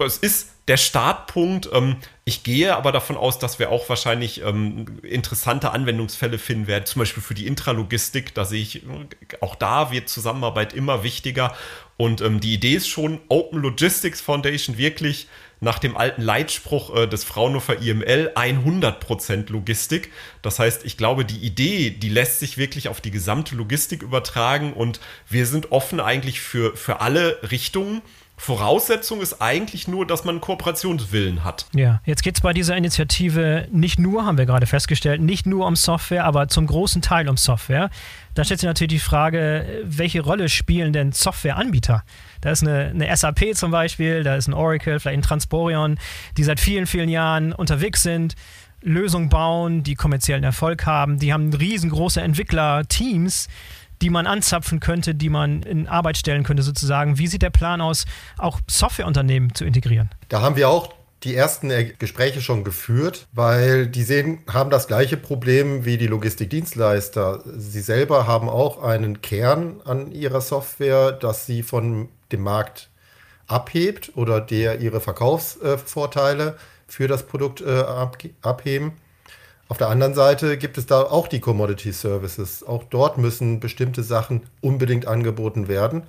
es 0.00 0.18
ist 0.18 0.53
der 0.68 0.76
Startpunkt. 0.76 1.68
Ähm, 1.72 1.96
ich 2.24 2.42
gehe 2.42 2.74
aber 2.74 2.92
davon 2.92 3.16
aus, 3.16 3.38
dass 3.38 3.58
wir 3.58 3.70
auch 3.70 3.88
wahrscheinlich 3.88 4.42
ähm, 4.42 4.98
interessante 5.02 5.72
Anwendungsfälle 5.72 6.38
finden 6.38 6.66
werden, 6.66 6.86
zum 6.86 7.00
Beispiel 7.00 7.22
für 7.22 7.34
die 7.34 7.46
Intralogistik. 7.46 8.34
Da 8.34 8.44
sehe 8.44 8.62
ich, 8.62 8.82
auch 9.40 9.54
da 9.54 9.90
wird 9.90 10.08
Zusammenarbeit 10.08 10.72
immer 10.72 11.02
wichtiger. 11.02 11.54
Und 11.96 12.20
ähm, 12.20 12.40
die 12.40 12.54
Idee 12.54 12.74
ist 12.74 12.88
schon, 12.88 13.20
Open 13.28 13.60
Logistics 13.60 14.20
Foundation 14.20 14.78
wirklich 14.78 15.28
nach 15.60 15.78
dem 15.78 15.96
alten 15.96 16.22
Leitspruch 16.22 16.94
äh, 16.94 17.06
des 17.06 17.24
Fraunhofer 17.24 17.80
IML 17.80 18.32
100% 18.34 19.50
Logistik. 19.50 20.12
Das 20.42 20.58
heißt, 20.58 20.84
ich 20.84 20.96
glaube, 20.96 21.24
die 21.24 21.38
Idee, 21.38 21.90
die 21.90 22.08
lässt 22.08 22.38
sich 22.40 22.58
wirklich 22.58 22.88
auf 22.88 23.00
die 23.00 23.10
gesamte 23.10 23.54
Logistik 23.54 24.02
übertragen 24.02 24.72
und 24.72 25.00
wir 25.28 25.46
sind 25.46 25.72
offen 25.72 26.00
eigentlich 26.00 26.40
für, 26.40 26.76
für 26.76 27.00
alle 27.00 27.38
Richtungen. 27.50 28.02
Voraussetzung 28.36 29.20
ist 29.20 29.40
eigentlich 29.40 29.86
nur, 29.86 30.06
dass 30.06 30.24
man 30.24 30.40
Kooperationswillen 30.40 31.44
hat. 31.44 31.66
Ja, 31.72 32.00
jetzt 32.04 32.22
geht 32.22 32.34
es 32.34 32.40
bei 32.40 32.52
dieser 32.52 32.76
Initiative 32.76 33.68
nicht 33.70 33.98
nur, 33.98 34.26
haben 34.26 34.38
wir 34.38 34.46
gerade 34.46 34.66
festgestellt, 34.66 35.20
nicht 35.20 35.46
nur 35.46 35.66
um 35.66 35.76
Software, 35.76 36.24
aber 36.24 36.48
zum 36.48 36.66
großen 36.66 37.00
Teil 37.00 37.28
um 37.28 37.36
Software. 37.36 37.90
Da 38.34 38.44
stellt 38.44 38.60
sich 38.60 38.66
natürlich 38.66 38.92
die 38.92 38.98
Frage, 38.98 39.82
welche 39.84 40.20
Rolle 40.20 40.48
spielen 40.48 40.92
denn 40.92 41.12
Softwareanbieter? 41.12 42.02
Da 42.40 42.50
ist 42.50 42.62
eine, 42.62 42.86
eine 42.86 43.16
SAP 43.16 43.54
zum 43.54 43.70
Beispiel, 43.70 44.24
da 44.24 44.34
ist 44.34 44.48
ein 44.48 44.54
Oracle, 44.54 44.98
vielleicht 44.98 45.18
ein 45.18 45.22
Transporion, 45.22 45.98
die 46.36 46.42
seit 46.42 46.58
vielen, 46.58 46.86
vielen 46.86 47.08
Jahren 47.08 47.52
unterwegs 47.52 48.02
sind. 48.02 48.34
Lösungen 48.82 49.30
bauen, 49.30 49.82
die 49.82 49.94
kommerziellen 49.94 50.44
Erfolg 50.44 50.84
haben. 50.84 51.18
Die 51.18 51.32
haben 51.32 51.52
riesengroße 51.54 52.20
Entwicklerteams, 52.20 53.48
die 54.04 54.10
man 54.10 54.26
anzapfen 54.26 54.80
könnte, 54.80 55.14
die 55.14 55.30
man 55.30 55.62
in 55.62 55.88
Arbeit 55.88 56.18
stellen 56.18 56.44
könnte, 56.44 56.62
sozusagen. 56.62 57.16
Wie 57.16 57.26
sieht 57.26 57.40
der 57.40 57.48
Plan 57.48 57.80
aus, 57.80 58.04
auch 58.36 58.60
Softwareunternehmen 58.68 59.54
zu 59.54 59.64
integrieren? 59.64 60.10
Da 60.28 60.42
haben 60.42 60.56
wir 60.56 60.68
auch 60.68 60.92
die 61.22 61.34
ersten 61.34 61.72
Gespräche 61.98 62.42
schon 62.42 62.64
geführt, 62.64 63.26
weil 63.32 63.86
die 63.86 64.02
sehen, 64.02 64.40
haben 64.52 64.68
das 64.68 64.88
gleiche 64.88 65.16
Problem 65.16 65.86
wie 65.86 65.96
die 65.96 66.06
Logistikdienstleister. 66.06 67.44
Sie 67.56 67.80
selber 67.80 68.26
haben 68.26 68.50
auch 68.50 68.82
einen 68.82 69.22
Kern 69.22 69.80
an 69.86 70.12
ihrer 70.12 70.42
Software, 70.42 71.10
dass 71.10 71.46
sie 71.46 71.62
von 71.62 72.10
dem 72.30 72.42
Markt 72.42 72.90
abhebt 73.46 74.12
oder 74.16 74.42
der 74.42 74.80
ihre 74.80 75.00
Verkaufsvorteile 75.00 76.58
für 76.86 77.08
das 77.08 77.22
Produkt 77.22 77.62
äh, 77.62 77.84
abheben. 78.42 78.92
Auf 79.74 79.78
der 79.78 79.88
anderen 79.88 80.14
Seite 80.14 80.56
gibt 80.56 80.78
es 80.78 80.86
da 80.86 81.02
auch 81.02 81.26
die 81.26 81.40
Commodity 81.40 81.92
Services. 81.92 82.62
Auch 82.62 82.84
dort 82.84 83.18
müssen 83.18 83.58
bestimmte 83.58 84.04
Sachen 84.04 84.42
unbedingt 84.60 85.08
angeboten 85.08 85.66
werden. 85.66 86.04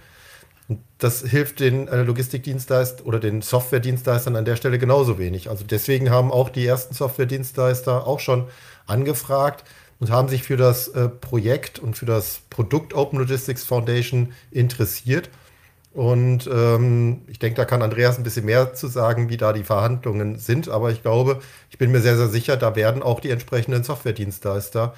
Und 0.68 0.82
das 1.00 1.24
hilft 1.24 1.62
den 1.62 1.88
äh, 1.88 2.04
Logistikdienstleistern 2.04 3.08
oder 3.08 3.20
den 3.20 3.42
Softwaredienstleistern 3.42 4.36
an 4.36 4.46
der 4.46 4.56
Stelle 4.56 4.78
genauso 4.78 5.18
wenig. 5.18 5.50
Also 5.50 5.66
deswegen 5.68 6.12
haben 6.12 6.32
auch 6.32 6.50
die 6.50 6.64
ersten 6.64 6.94
Softwaredienstleister 6.94 8.06
auch 8.06 8.20
schon 8.20 8.50
angefragt 8.86 9.64
und 10.00 10.12
haben 10.12 10.30
sich 10.30 10.44
für 10.44 10.58
das 10.58 10.90
äh, 10.90 11.10
Projekt 11.10 11.80
und 11.80 11.98
für 11.98 12.06
das 12.06 12.42
Produkt 12.52 12.94
Open 12.94 13.18
Logistics 13.18 13.64
Foundation 13.64 14.34
interessiert. 14.52 15.32
Und 15.96 16.50
ähm, 16.52 17.22
ich 17.28 17.40
denke, 17.40 17.56
da 17.56 17.64
kann 17.64 17.82
Andreas 17.82 18.18
ein 18.18 18.24
bisschen 18.24 18.46
mehr 18.46 18.74
zu 18.74 18.88
sagen, 18.88 19.30
wie 19.30 19.38
da 19.38 19.54
die 19.54 19.64
Verhandlungen 19.64 20.38
sind. 20.38 20.68
Aber 20.68 20.92
ich 20.92 21.02
glaube, 21.02 21.40
ich 21.72 21.78
bin 21.78 21.94
mir 21.94 22.02
sehr, 22.02 22.18
sehr 22.18 22.28
sicher, 22.28 22.58
da 22.58 22.76
werden 22.76 23.02
auch 23.02 23.22
die 23.22 23.30
entsprechenden 23.30 23.86
Softwaredienstleister 23.86 24.94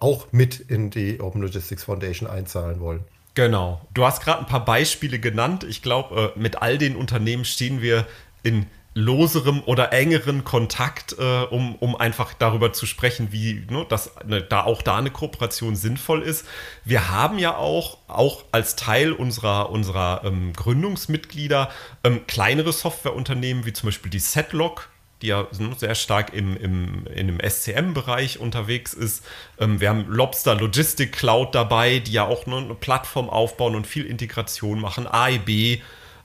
auch 0.00 0.26
mit 0.32 0.58
in 0.58 0.90
die 0.90 1.20
Open 1.20 1.40
Logistics 1.40 1.84
Foundation 1.84 2.28
einzahlen 2.28 2.80
wollen. 2.80 3.04
Genau. 3.34 3.80
Du 3.94 4.04
hast 4.04 4.24
gerade 4.24 4.40
ein 4.40 4.46
paar 4.46 4.64
Beispiele 4.64 5.20
genannt. 5.20 5.62
Ich 5.62 5.82
glaube, 5.82 6.32
äh, 6.34 6.38
mit 6.38 6.60
all 6.60 6.78
den 6.78 6.96
Unternehmen 6.96 7.44
stehen 7.44 7.80
wir 7.80 8.04
in 8.42 8.66
loserem 9.00 9.62
oder 9.66 9.92
engeren 9.92 10.44
Kontakt, 10.44 11.16
äh, 11.18 11.42
um, 11.50 11.74
um 11.76 11.96
einfach 11.96 12.34
darüber 12.34 12.72
zu 12.72 12.86
sprechen, 12.86 13.32
wie 13.32 13.64
ne, 13.68 13.86
dass 13.88 14.12
ne, 14.24 14.42
da 14.42 14.62
auch 14.64 14.82
da 14.82 14.96
eine 14.96 15.10
Kooperation 15.10 15.74
sinnvoll 15.76 16.22
ist. 16.22 16.46
Wir 16.84 17.10
haben 17.10 17.38
ja 17.38 17.56
auch, 17.56 17.98
auch 18.08 18.44
als 18.52 18.76
Teil 18.76 19.12
unserer, 19.12 19.70
unserer 19.70 20.22
ähm, 20.24 20.52
Gründungsmitglieder 20.52 21.70
ähm, 22.04 22.26
kleinere 22.26 22.72
Softwareunternehmen, 22.72 23.66
wie 23.66 23.72
zum 23.72 23.88
Beispiel 23.88 24.10
die 24.10 24.20
Setlock, 24.20 24.88
die 25.22 25.28
ja 25.28 25.46
sehr 25.76 25.94
stark 25.94 26.32
im, 26.32 26.56
im, 26.56 27.06
in 27.06 27.26
dem 27.26 27.40
SCM-Bereich 27.40 28.38
unterwegs 28.38 28.94
ist. 28.94 29.24
Ähm, 29.58 29.80
wir 29.80 29.88
haben 29.88 30.06
Lobster 30.08 30.54
Logistic 30.54 31.12
Cloud 31.12 31.54
dabei, 31.54 31.98
die 31.98 32.12
ja 32.12 32.26
auch 32.26 32.46
ne, 32.46 32.56
eine 32.56 32.74
Plattform 32.74 33.28
aufbauen 33.28 33.74
und 33.74 33.86
viel 33.86 34.06
Integration 34.06 34.80
machen. 34.80 35.06
AIB, 35.06 35.82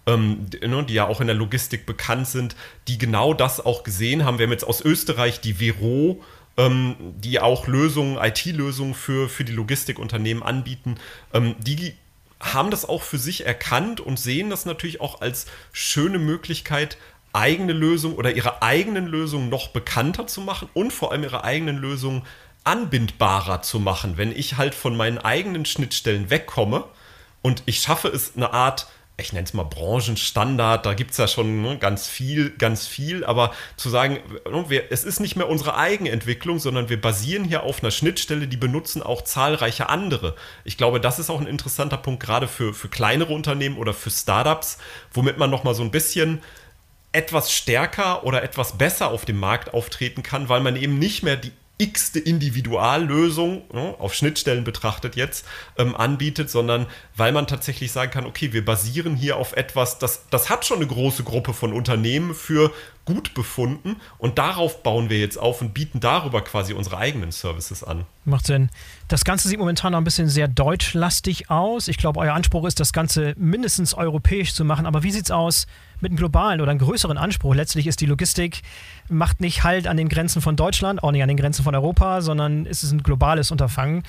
ähm, 0.07 0.47
die, 0.49 0.67
ne, 0.67 0.83
die 0.83 0.93
ja 0.93 1.07
auch 1.07 1.21
in 1.21 1.27
der 1.27 1.35
Logistik 1.35 1.85
bekannt 1.85 2.27
sind, 2.27 2.55
die 2.87 2.97
genau 2.97 3.33
das 3.33 3.63
auch 3.63 3.83
gesehen 3.83 4.25
haben. 4.25 4.39
Wir 4.39 4.45
haben 4.45 4.51
jetzt 4.51 4.67
aus 4.67 4.81
Österreich 4.81 5.41
die 5.41 5.55
Vero, 5.55 6.23
ähm, 6.57 6.95
die 7.17 7.39
auch 7.39 7.67
Lösungen, 7.67 8.17
IT-Lösungen 8.17 8.93
für, 8.93 9.29
für 9.29 9.43
die 9.43 9.53
Logistikunternehmen 9.53 10.43
anbieten. 10.43 10.95
Ähm, 11.33 11.55
die 11.59 11.93
haben 12.39 12.69
das 12.69 12.87
auch 12.87 13.01
für 13.01 13.17
sich 13.17 13.45
erkannt 13.45 13.99
und 14.01 14.19
sehen 14.19 14.49
das 14.49 14.65
natürlich 14.65 15.01
auch 15.01 15.21
als 15.21 15.47
schöne 15.71 16.19
Möglichkeit, 16.19 16.97
eigene 17.33 17.73
Lösungen 17.73 18.15
oder 18.15 18.31
ihre 18.31 18.61
eigenen 18.61 19.07
Lösungen 19.07 19.49
noch 19.49 19.69
bekannter 19.69 20.27
zu 20.27 20.41
machen 20.41 20.69
und 20.73 20.93
vor 20.93 21.11
allem 21.11 21.23
ihre 21.23 21.43
eigenen 21.43 21.77
Lösungen 21.77 22.23
anbindbarer 22.63 23.61
zu 23.61 23.79
machen. 23.79 24.17
Wenn 24.17 24.31
ich 24.31 24.57
halt 24.57 24.73
von 24.73 24.95
meinen 24.95 25.17
eigenen 25.17 25.65
Schnittstellen 25.65 26.29
wegkomme 26.29 26.85
und 27.41 27.63
ich 27.65 27.79
schaffe 27.79 28.07
es, 28.07 28.35
eine 28.35 28.53
Art 28.53 28.87
ich 29.17 29.31
nenne 29.31 29.45
es 29.45 29.53
mal 29.53 29.63
Branchenstandard, 29.63 30.85
da 30.85 30.93
gibt 30.93 31.11
es 31.11 31.17
ja 31.17 31.27
schon 31.27 31.61
ne, 31.61 31.77
ganz 31.77 32.07
viel, 32.07 32.49
ganz 32.51 32.85
viel, 32.85 33.23
aber 33.23 33.53
zu 33.77 33.89
sagen, 33.89 34.19
ne, 34.49 34.65
wir, 34.67 34.91
es 34.91 35.05
ist 35.05 35.21
nicht 35.21 35.37
mehr 35.37 35.49
unsere 35.49 35.77
Eigenentwicklung, 35.77 36.59
sondern 36.59 36.89
wir 36.89 36.99
basieren 36.99 37.45
hier 37.45 37.63
auf 37.63 37.81
einer 37.81 37.91
Schnittstelle, 37.91 38.47
die 38.47 38.57
benutzen 38.57 39.01
auch 39.01 39.21
zahlreiche 39.23 39.87
andere. 39.87 40.35
Ich 40.65 40.77
glaube, 40.77 40.99
das 40.99 41.17
ist 41.17 41.29
auch 41.29 41.39
ein 41.39 41.47
interessanter 41.47 41.97
Punkt, 41.97 42.21
gerade 42.21 42.47
für, 42.47 42.73
für 42.73 42.89
kleinere 42.89 43.33
Unternehmen 43.33 43.77
oder 43.77 43.93
für 43.93 44.11
Startups, 44.11 44.79
womit 45.13 45.37
man 45.37 45.49
nochmal 45.49 45.75
so 45.75 45.83
ein 45.83 45.91
bisschen 45.91 46.41
etwas 47.13 47.53
stärker 47.53 48.25
oder 48.25 48.43
etwas 48.43 48.77
besser 48.77 49.07
auf 49.07 49.23
dem 49.23 49.39
Markt 49.39 49.73
auftreten 49.73 50.23
kann, 50.23 50.49
weil 50.49 50.59
man 50.59 50.75
eben 50.75 50.99
nicht 50.99 51.23
mehr 51.23 51.37
die 51.37 51.53
x-te 51.77 52.19
Individuallösung 52.19 53.63
ne, 53.73 53.95
auf 53.99 54.13
Schnittstellen 54.13 54.63
betrachtet 54.63 55.15
jetzt 55.15 55.45
ähm, 55.77 55.95
anbietet, 55.95 56.49
sondern 56.49 56.85
weil 57.17 57.33
man 57.33 57.47
tatsächlich 57.47 57.91
sagen 57.91 58.11
kann, 58.11 58.25
okay, 58.25 58.53
wir 58.53 58.63
basieren 58.63 59.15
hier 59.15 59.37
auf 59.37 59.53
etwas, 59.53 59.99
das, 59.99 60.25
das 60.29 60.49
hat 60.49 60.65
schon 60.65 60.77
eine 60.77 60.87
große 60.87 61.23
Gruppe 61.23 61.53
von 61.53 61.73
Unternehmen 61.73 62.33
für 62.33 62.71
gut 63.03 63.33
befunden 63.33 63.97
und 64.17 64.37
darauf 64.37 64.83
bauen 64.83 65.09
wir 65.09 65.19
jetzt 65.19 65.37
auf 65.37 65.61
und 65.61 65.73
bieten 65.73 65.99
darüber 65.99 66.41
quasi 66.41 66.73
unsere 66.73 66.97
eigenen 66.97 67.31
Services 67.31 67.83
an. 67.83 68.05
Macht 68.23 68.47
Sinn. 68.47 68.69
Das 69.07 69.25
Ganze 69.25 69.47
sieht 69.47 69.59
momentan 69.59 69.91
noch 69.91 69.99
ein 69.99 70.03
bisschen 70.03 70.29
sehr 70.29 70.47
deutschlastig 70.47 71.51
aus. 71.51 71.87
Ich 71.87 71.97
glaube, 71.97 72.19
euer 72.19 72.33
Anspruch 72.33 72.65
ist, 72.65 72.79
das 72.79 72.93
Ganze 72.93 73.35
mindestens 73.37 73.93
europäisch 73.93 74.53
zu 74.53 74.65
machen. 74.65 74.85
Aber 74.87 75.03
wie 75.03 75.11
sieht 75.11 75.25
es 75.25 75.31
aus 75.31 75.67
mit 76.05 76.11
einem 76.11 76.17
globalen 76.17 76.61
oder 76.61 76.69
einem 76.69 76.79
größeren 76.79 77.17
Anspruch? 77.17 77.55
Letztlich 77.55 77.87
ist 77.87 77.99
die 77.99 78.05
Logistik, 78.05 78.61
macht 79.09 79.41
nicht 79.41 79.63
Halt 79.63 79.87
an 79.87 79.97
den 79.97 80.07
Grenzen 80.07 80.41
von 80.41 80.55
Deutschland, 80.55 81.01
auch 81.01 81.11
nicht 81.11 81.23
an 81.23 81.27
den 81.27 81.37
Grenzen 81.37 81.63
von 81.63 81.73
Europa, 81.73 82.21
sondern 82.21 82.67
ist 82.67 82.83
es 82.83 82.91
ein 82.91 83.01
globales 83.01 83.49
Unterfangen. 83.49 84.03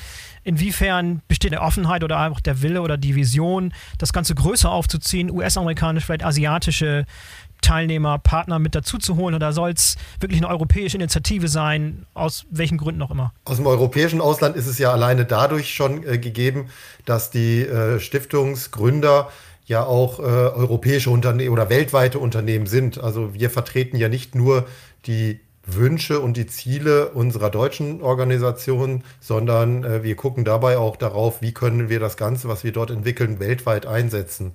Inwiefern 0.45 1.23
besteht 1.27 1.53
eine 1.53 1.63
Offenheit 1.63 2.05
oder 2.05 2.19
einfach 2.19 2.41
der 2.41 2.61
Wille 2.61 2.83
oder 2.83 2.99
die 2.99 3.15
Vision, 3.15 3.73
das 3.97 4.13
Ganze 4.13 4.35
größer 4.35 4.71
aufzuziehen, 4.71 5.31
US-amerikanisch, 5.31 6.05
vielleicht 6.05 6.25
asiatische 6.25 7.07
Teilnehmer, 7.63 8.19
Partner 8.19 8.59
mit 8.59 8.75
dazu 8.75 8.99
zu 8.99 9.17
holen 9.17 9.35
oder 9.35 9.53
soll 9.53 9.71
es 9.71 9.97
wirklich 10.21 10.41
eine 10.41 10.49
europäische 10.49 10.99
Initiative 10.99 11.49
sein, 11.49 12.05
aus 12.13 12.45
welchen 12.51 12.77
Gründen 12.77 13.01
auch 13.01 13.11
immer? 13.11 13.33
Aus 13.47 13.57
dem 13.57 13.67
europäischen 13.67 14.21
Ausland 14.21 14.55
ist 14.57 14.67
es 14.67 14.79
ja 14.79 14.93
alleine 14.93 15.25
dadurch 15.25 15.75
schon 15.75 16.07
äh, 16.07 16.19
gegeben, 16.19 16.69
dass 17.07 17.31
die 17.31 17.63
äh, 17.63 17.99
Stiftungsgründer 17.99 19.31
ja 19.67 19.85
auch 19.85 20.21
äh, 20.21 20.23
europäische 20.23 21.11
Unternehmen 21.11 21.53
oder 21.53 21.69
weltweite 21.69 22.19
Unternehmen 22.19 22.67
sind. 22.67 23.03
Also 23.03 23.35
wir 23.35 23.51
vertreten 23.51 23.97
ja 23.97 24.09
nicht 24.09 24.35
nur 24.35 24.67
die 25.07 25.41
Wünsche 25.67 26.21
und 26.21 26.37
die 26.37 26.47
Ziele 26.47 27.11
unserer 27.11 27.51
deutschen 27.51 28.01
Organisation, 28.01 29.03
sondern 29.21 29.83
äh, 29.83 30.03
wir 30.05 30.15
gucken 30.15 30.45
dabei 30.45 30.79
auch 30.79 30.97
darauf, 30.97 31.43
wie 31.43 31.53
können 31.53 31.89
wir 31.89 31.99
das 31.99 32.17
Ganze, 32.17 32.49
was 32.49 32.63
wir 32.63 32.73
dort 32.73 32.91
entwickeln, 32.91 33.41
weltweit 33.41 33.85
einsetzen. 33.87 34.53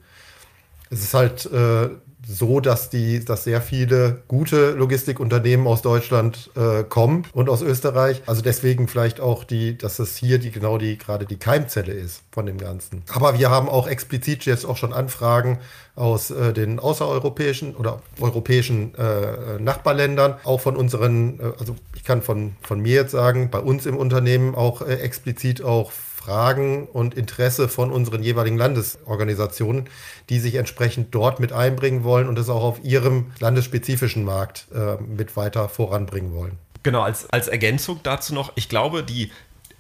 Es 0.91 1.01
ist 1.01 1.13
halt 1.13 1.45
äh, 1.45 1.89
so, 2.27 2.60
dass 2.60 2.89
die, 2.89 3.23
dass 3.25 3.45
sehr 3.45 3.62
viele 3.62 4.21
gute 4.27 4.71
Logistikunternehmen 4.71 5.65
aus 5.65 5.82
Deutschland 5.82 6.51
äh, 6.56 6.84
kommen 6.84 7.25
und 7.34 7.49
aus 7.49 7.62
Österreich. 7.62 8.21
Also 8.27 8.41
deswegen 8.41 8.88
vielleicht 8.88 9.19
auch 9.19 9.43
die, 9.43 9.77
dass 9.77 9.99
es 9.99 10.17
hier 10.17 10.38
die 10.38 10.51
genau 10.51 10.77
die 10.77 10.97
gerade 10.97 11.25
die 11.25 11.38
Keimzelle 11.38 11.93
ist 11.93 12.21
von 12.32 12.45
dem 12.45 12.58
Ganzen. 12.58 13.04
Aber 13.12 13.39
wir 13.39 13.49
haben 13.49 13.69
auch 13.69 13.88
explizit 13.88 14.45
jetzt 14.45 14.65
auch 14.65 14.77
schon 14.77 14.93
Anfragen 14.93 15.60
aus 15.95 16.30
äh, 16.30 16.54
den 16.54 16.80
außereuropäischen 16.80 17.75
oder 17.75 18.01
europäischen 18.19 18.93
äh, 18.95 19.60
Nachbarländern, 19.60 20.36
auch 20.43 20.62
von 20.62 20.75
unseren, 20.75 21.39
äh, 21.39 21.51
also 21.60 21.75
ich 21.95 22.04
kann 22.04 22.21
von, 22.21 22.56
von 22.62 22.80
mir 22.82 22.95
jetzt 22.95 23.12
sagen, 23.12 23.49
bei 23.49 23.60
uns 23.60 23.86
im 23.86 23.97
Unternehmen 23.97 24.56
auch 24.56 24.82
äh, 24.82 24.95
explizit 24.95 25.63
auch 25.63 25.91
Fragen 26.21 26.88
und 26.88 27.15
Interesse 27.15 27.67
von 27.67 27.91
unseren 27.91 28.21
jeweiligen 28.21 28.57
Landesorganisationen, 28.57 29.89
die 30.29 30.39
sich 30.39 30.55
entsprechend 30.55 31.15
dort 31.15 31.39
mit 31.39 31.51
einbringen 31.51 32.03
wollen 32.03 32.27
und 32.27 32.38
es 32.38 32.49
auch 32.49 32.63
auf 32.63 32.84
ihrem 32.84 33.31
landesspezifischen 33.39 34.23
Markt 34.23 34.67
äh, 34.73 35.01
mit 35.01 35.36
weiter 35.36 35.67
voranbringen 35.67 36.34
wollen. 36.34 36.57
Genau, 36.84 37.01
als, 37.01 37.29
als 37.29 37.47
Ergänzung 37.47 37.99
dazu 38.03 38.34
noch, 38.34 38.51
ich 38.55 38.69
glaube, 38.69 39.03
die, 39.03 39.31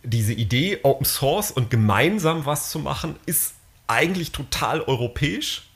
diese 0.03 0.33
Idee, 0.33 0.79
Open 0.83 1.05
Source 1.05 1.51
und 1.51 1.69
gemeinsam 1.69 2.45
was 2.45 2.71
zu 2.71 2.79
machen, 2.79 3.15
ist 3.25 3.53
eigentlich 3.87 4.31
total 4.31 4.81
europäisch 4.81 5.70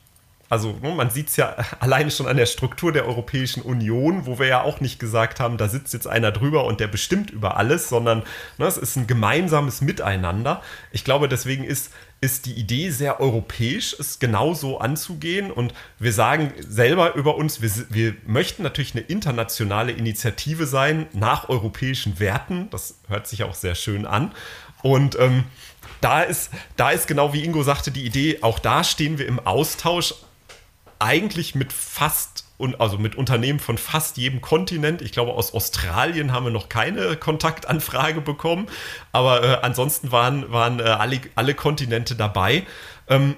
also 0.48 0.78
ne, 0.82 0.94
man 0.94 1.10
sieht 1.10 1.28
es 1.28 1.36
ja 1.36 1.56
alleine 1.80 2.10
schon 2.10 2.26
an 2.26 2.36
der 2.36 2.46
Struktur 2.46 2.92
der 2.92 3.06
Europäischen 3.06 3.62
Union, 3.62 4.26
wo 4.26 4.38
wir 4.38 4.46
ja 4.46 4.62
auch 4.62 4.80
nicht 4.80 4.98
gesagt 4.98 5.40
haben, 5.40 5.56
da 5.56 5.68
sitzt 5.68 5.92
jetzt 5.92 6.06
einer 6.06 6.32
drüber 6.32 6.64
und 6.64 6.80
der 6.80 6.88
bestimmt 6.88 7.30
über 7.30 7.56
alles, 7.56 7.88
sondern 7.88 8.22
ne, 8.58 8.66
es 8.66 8.76
ist 8.76 8.96
ein 8.96 9.06
gemeinsames 9.06 9.80
Miteinander. 9.80 10.62
Ich 10.92 11.04
glaube, 11.04 11.28
deswegen 11.28 11.64
ist, 11.64 11.92
ist 12.20 12.46
die 12.46 12.54
Idee 12.54 12.90
sehr 12.90 13.20
europäisch, 13.20 13.96
es 13.98 14.18
genauso 14.18 14.78
anzugehen. 14.78 15.50
Und 15.50 15.74
wir 15.98 16.12
sagen 16.12 16.52
selber 16.58 17.14
über 17.14 17.36
uns, 17.36 17.60
wir, 17.60 17.70
wir 17.90 18.14
möchten 18.26 18.62
natürlich 18.62 18.94
eine 18.94 19.04
internationale 19.04 19.92
Initiative 19.92 20.66
sein 20.66 21.06
nach 21.12 21.48
europäischen 21.48 22.18
Werten. 22.20 22.68
Das 22.70 22.98
hört 23.08 23.26
sich 23.26 23.42
auch 23.44 23.54
sehr 23.54 23.74
schön 23.74 24.06
an. 24.06 24.32
Und 24.82 25.18
ähm, 25.18 25.44
da 26.00 26.22
ist, 26.22 26.50
da 26.76 26.90
ist 26.90 27.08
genau 27.08 27.32
wie 27.32 27.44
Ingo 27.44 27.62
sagte, 27.62 27.90
die 27.90 28.04
Idee, 28.04 28.38
auch 28.42 28.58
da 28.58 28.84
stehen 28.84 29.18
wir 29.18 29.26
im 29.26 29.40
Austausch 29.40 30.14
eigentlich 30.98 31.54
mit 31.54 31.72
fast 31.72 32.44
und 32.58 32.80
also 32.80 32.98
mit 32.98 33.16
Unternehmen 33.16 33.60
von 33.60 33.78
fast 33.78 34.16
jedem 34.16 34.40
Kontinent. 34.40 35.02
Ich 35.02 35.12
glaube, 35.12 35.32
aus 35.32 35.52
Australien 35.52 36.32
haben 36.32 36.44
wir 36.44 36.50
noch 36.50 36.68
keine 36.68 37.16
Kontaktanfrage 37.16 38.20
bekommen, 38.20 38.66
aber 39.12 39.42
äh, 39.42 39.58
ansonsten 39.62 40.10
waren, 40.10 40.50
waren 40.50 40.80
äh, 40.80 40.84
alle, 40.84 41.20
alle 41.34 41.54
Kontinente 41.54 42.16
dabei. 42.16 42.66
Ähm, 43.08 43.36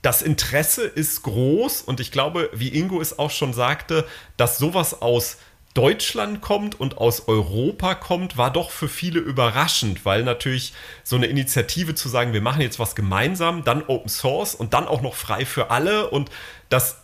das 0.00 0.22
Interesse 0.22 0.82
ist 0.82 1.22
groß 1.22 1.82
und 1.82 2.00
ich 2.00 2.10
glaube, 2.10 2.50
wie 2.52 2.68
Ingo 2.68 3.00
es 3.00 3.18
auch 3.18 3.30
schon 3.30 3.52
sagte, 3.52 4.06
dass 4.36 4.58
sowas 4.58 5.00
aus 5.00 5.38
Deutschland 5.74 6.42
kommt 6.42 6.78
und 6.78 6.98
aus 6.98 7.28
Europa 7.28 7.94
kommt, 7.94 8.36
war 8.36 8.52
doch 8.52 8.70
für 8.70 8.88
viele 8.88 9.20
überraschend, 9.20 10.04
weil 10.04 10.22
natürlich 10.22 10.74
so 11.02 11.16
eine 11.16 11.26
Initiative 11.26 11.94
zu 11.94 12.10
sagen, 12.10 12.34
wir 12.34 12.42
machen 12.42 12.60
jetzt 12.60 12.78
was 12.78 12.94
gemeinsam, 12.94 13.64
dann 13.64 13.82
Open 13.86 14.10
Source 14.10 14.54
und 14.54 14.74
dann 14.74 14.86
auch 14.86 15.00
noch 15.00 15.14
frei 15.14 15.46
für 15.46 15.70
alle 15.70 16.10
und 16.10 16.30
das 16.72 16.96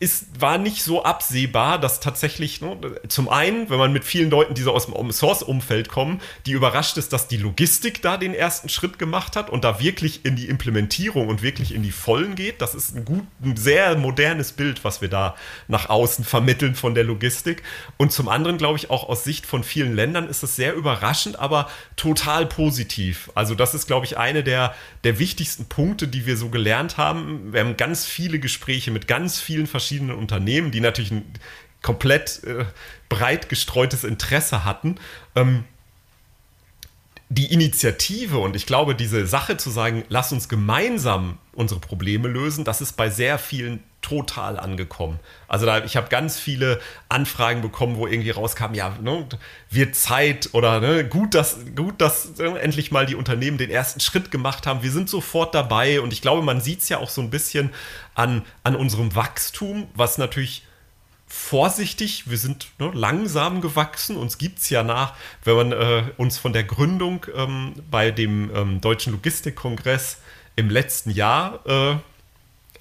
ist, 0.00 0.40
war 0.40 0.58
nicht 0.58 0.82
so 0.82 1.04
absehbar, 1.04 1.78
dass 1.78 2.00
tatsächlich, 2.00 2.60
ne, 2.60 2.76
zum 3.08 3.28
einen, 3.28 3.70
wenn 3.70 3.78
man 3.78 3.92
mit 3.92 4.04
vielen 4.04 4.28
Leuten, 4.28 4.54
die 4.54 4.62
so 4.62 4.72
aus 4.72 4.86
dem 4.86 4.94
Open 4.94 5.12
Source 5.12 5.42
Umfeld 5.42 5.88
kommen, 5.88 6.20
die 6.46 6.52
überrascht 6.52 6.96
ist, 6.96 7.12
dass 7.12 7.28
die 7.28 7.36
Logistik 7.36 8.02
da 8.02 8.16
den 8.16 8.34
ersten 8.34 8.68
Schritt 8.68 8.98
gemacht 8.98 9.36
hat 9.36 9.50
und 9.50 9.64
da 9.64 9.80
wirklich 9.80 10.24
in 10.24 10.34
die 10.34 10.48
Implementierung 10.48 11.28
und 11.28 11.42
wirklich 11.42 11.74
in 11.74 11.82
die 11.82 11.92
Vollen 11.92 12.34
geht. 12.34 12.60
Das 12.60 12.74
ist 12.74 12.96
ein 12.96 13.04
gut, 13.04 13.24
ein 13.42 13.56
sehr 13.56 13.96
modernes 13.96 14.52
Bild, 14.52 14.84
was 14.84 15.00
wir 15.00 15.08
da 15.08 15.36
nach 15.68 15.88
außen 15.88 16.24
vermitteln 16.24 16.74
von 16.74 16.94
der 16.94 17.04
Logistik. 17.04 17.62
Und 17.96 18.12
zum 18.12 18.28
anderen, 18.28 18.58
glaube 18.58 18.78
ich, 18.78 18.90
auch 18.90 19.08
aus 19.08 19.24
Sicht 19.24 19.46
von 19.46 19.62
vielen 19.62 19.94
Ländern 19.94 20.28
ist 20.28 20.42
es 20.42 20.56
sehr 20.56 20.74
überraschend, 20.74 21.38
aber 21.38 21.70
total 21.96 22.46
positiv. 22.46 23.30
Also 23.34 23.54
das 23.54 23.74
ist, 23.74 23.86
glaube 23.86 24.06
ich, 24.06 24.18
eine 24.18 24.42
der, 24.42 24.74
der 25.04 25.18
wichtigsten 25.18 25.66
Punkte, 25.66 26.08
die 26.08 26.26
wir 26.26 26.36
so 26.36 26.48
gelernt 26.48 26.98
haben. 26.98 27.52
Wir 27.52 27.60
haben 27.60 27.76
ganz 27.76 28.04
viele 28.04 28.38
Gespräche 28.40 28.90
mit 28.90 29.03
ganz 29.06 29.40
vielen 29.40 29.66
verschiedenen 29.66 30.16
Unternehmen, 30.16 30.70
die 30.70 30.80
natürlich 30.80 31.10
ein 31.10 31.24
komplett 31.82 32.42
äh, 32.44 32.64
breit 33.08 33.48
gestreutes 33.48 34.04
Interesse 34.04 34.64
hatten. 34.64 34.96
Ähm, 35.34 35.64
die 37.28 37.52
Initiative 37.52 38.38
und 38.38 38.54
ich 38.54 38.66
glaube, 38.66 38.94
diese 38.94 39.26
Sache 39.26 39.56
zu 39.56 39.70
sagen, 39.70 40.04
lass 40.08 40.32
uns 40.32 40.48
gemeinsam 40.48 41.38
unsere 41.52 41.80
Probleme 41.80 42.28
lösen, 42.28 42.64
das 42.64 42.80
ist 42.80 42.92
bei 42.92 43.10
sehr 43.10 43.38
vielen 43.38 43.82
total 44.04 44.58
angekommen. 44.58 45.18
Also 45.48 45.64
da, 45.64 45.82
ich 45.82 45.96
habe 45.96 46.08
ganz 46.08 46.38
viele 46.38 46.78
Anfragen 47.08 47.62
bekommen, 47.62 47.96
wo 47.96 48.06
irgendwie 48.06 48.30
rauskam, 48.30 48.74
ja, 48.74 48.94
ne, 49.00 49.26
wird 49.70 49.96
Zeit 49.96 50.50
oder 50.52 50.80
ne, 50.80 51.08
gut, 51.08 51.34
dass, 51.34 51.56
gut, 51.74 52.00
dass 52.02 52.38
äh, 52.38 52.44
endlich 52.58 52.90
mal 52.90 53.06
die 53.06 53.14
Unternehmen 53.14 53.56
den 53.56 53.70
ersten 53.70 54.00
Schritt 54.00 54.30
gemacht 54.30 54.66
haben. 54.66 54.82
Wir 54.82 54.90
sind 54.90 55.08
sofort 55.08 55.54
dabei 55.54 56.02
und 56.02 56.12
ich 56.12 56.20
glaube, 56.20 56.42
man 56.42 56.60
sieht 56.60 56.80
es 56.80 56.90
ja 56.90 56.98
auch 56.98 57.08
so 57.08 57.22
ein 57.22 57.30
bisschen 57.30 57.70
an, 58.14 58.42
an 58.62 58.76
unserem 58.76 59.14
Wachstum, 59.14 59.88
was 59.94 60.18
natürlich 60.18 60.64
vorsichtig, 61.26 62.28
wir 62.28 62.38
sind 62.38 62.68
ne, 62.78 62.90
langsam 62.92 63.62
gewachsen. 63.62 64.16
Uns 64.16 64.36
gibt 64.36 64.58
es 64.58 64.68
ja 64.68 64.82
nach, 64.82 65.14
wenn 65.44 65.56
man 65.56 65.72
äh, 65.72 66.04
uns 66.18 66.36
von 66.36 66.52
der 66.52 66.64
Gründung 66.64 67.24
ähm, 67.34 67.72
bei 67.90 68.10
dem 68.10 68.54
ähm, 68.54 68.80
Deutschen 68.82 69.14
Logistikkongress 69.14 70.18
im 70.56 70.68
letzten 70.68 71.10
Jahr 71.10 71.66
äh, 71.66 71.96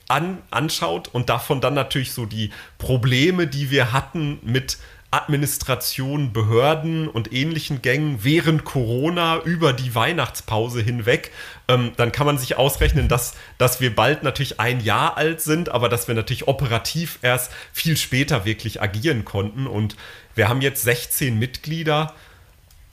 an, 0.07 0.39
anschaut 0.51 1.07
und 1.07 1.29
davon 1.29 1.61
dann 1.61 1.73
natürlich 1.73 2.11
so 2.11 2.25
die 2.25 2.51
Probleme, 2.77 3.47
die 3.47 3.71
wir 3.71 3.93
hatten 3.93 4.39
mit 4.43 4.77
Administration, 5.13 6.33
Behörden 6.33 7.07
und 7.07 7.31
ähnlichen 7.31 7.83
Gängen 7.83 8.23
während 8.23 8.65
Corona 8.65 9.41
über 9.43 9.71
die 9.71 9.93
Weihnachtspause 9.93 10.81
hinweg, 10.81 11.31
ähm, 11.67 11.91
dann 11.97 12.11
kann 12.11 12.25
man 12.25 12.39
sich 12.39 12.57
ausrechnen, 12.57 13.07
dass, 13.07 13.35
dass 13.59 13.79
wir 13.79 13.95
bald 13.95 14.23
natürlich 14.23 14.59
ein 14.59 14.79
Jahr 14.79 15.15
alt 15.15 15.39
sind, 15.39 15.69
aber 15.69 15.87
dass 15.87 16.07
wir 16.07 16.15
natürlich 16.15 16.47
operativ 16.47 17.19
erst 17.21 17.51
viel 17.71 17.95
später 17.95 18.43
wirklich 18.45 18.81
agieren 18.81 19.23
konnten. 19.23 19.67
Und 19.67 19.95
wir 20.33 20.49
haben 20.49 20.61
jetzt 20.61 20.81
16 20.81 21.37
Mitglieder 21.37 22.13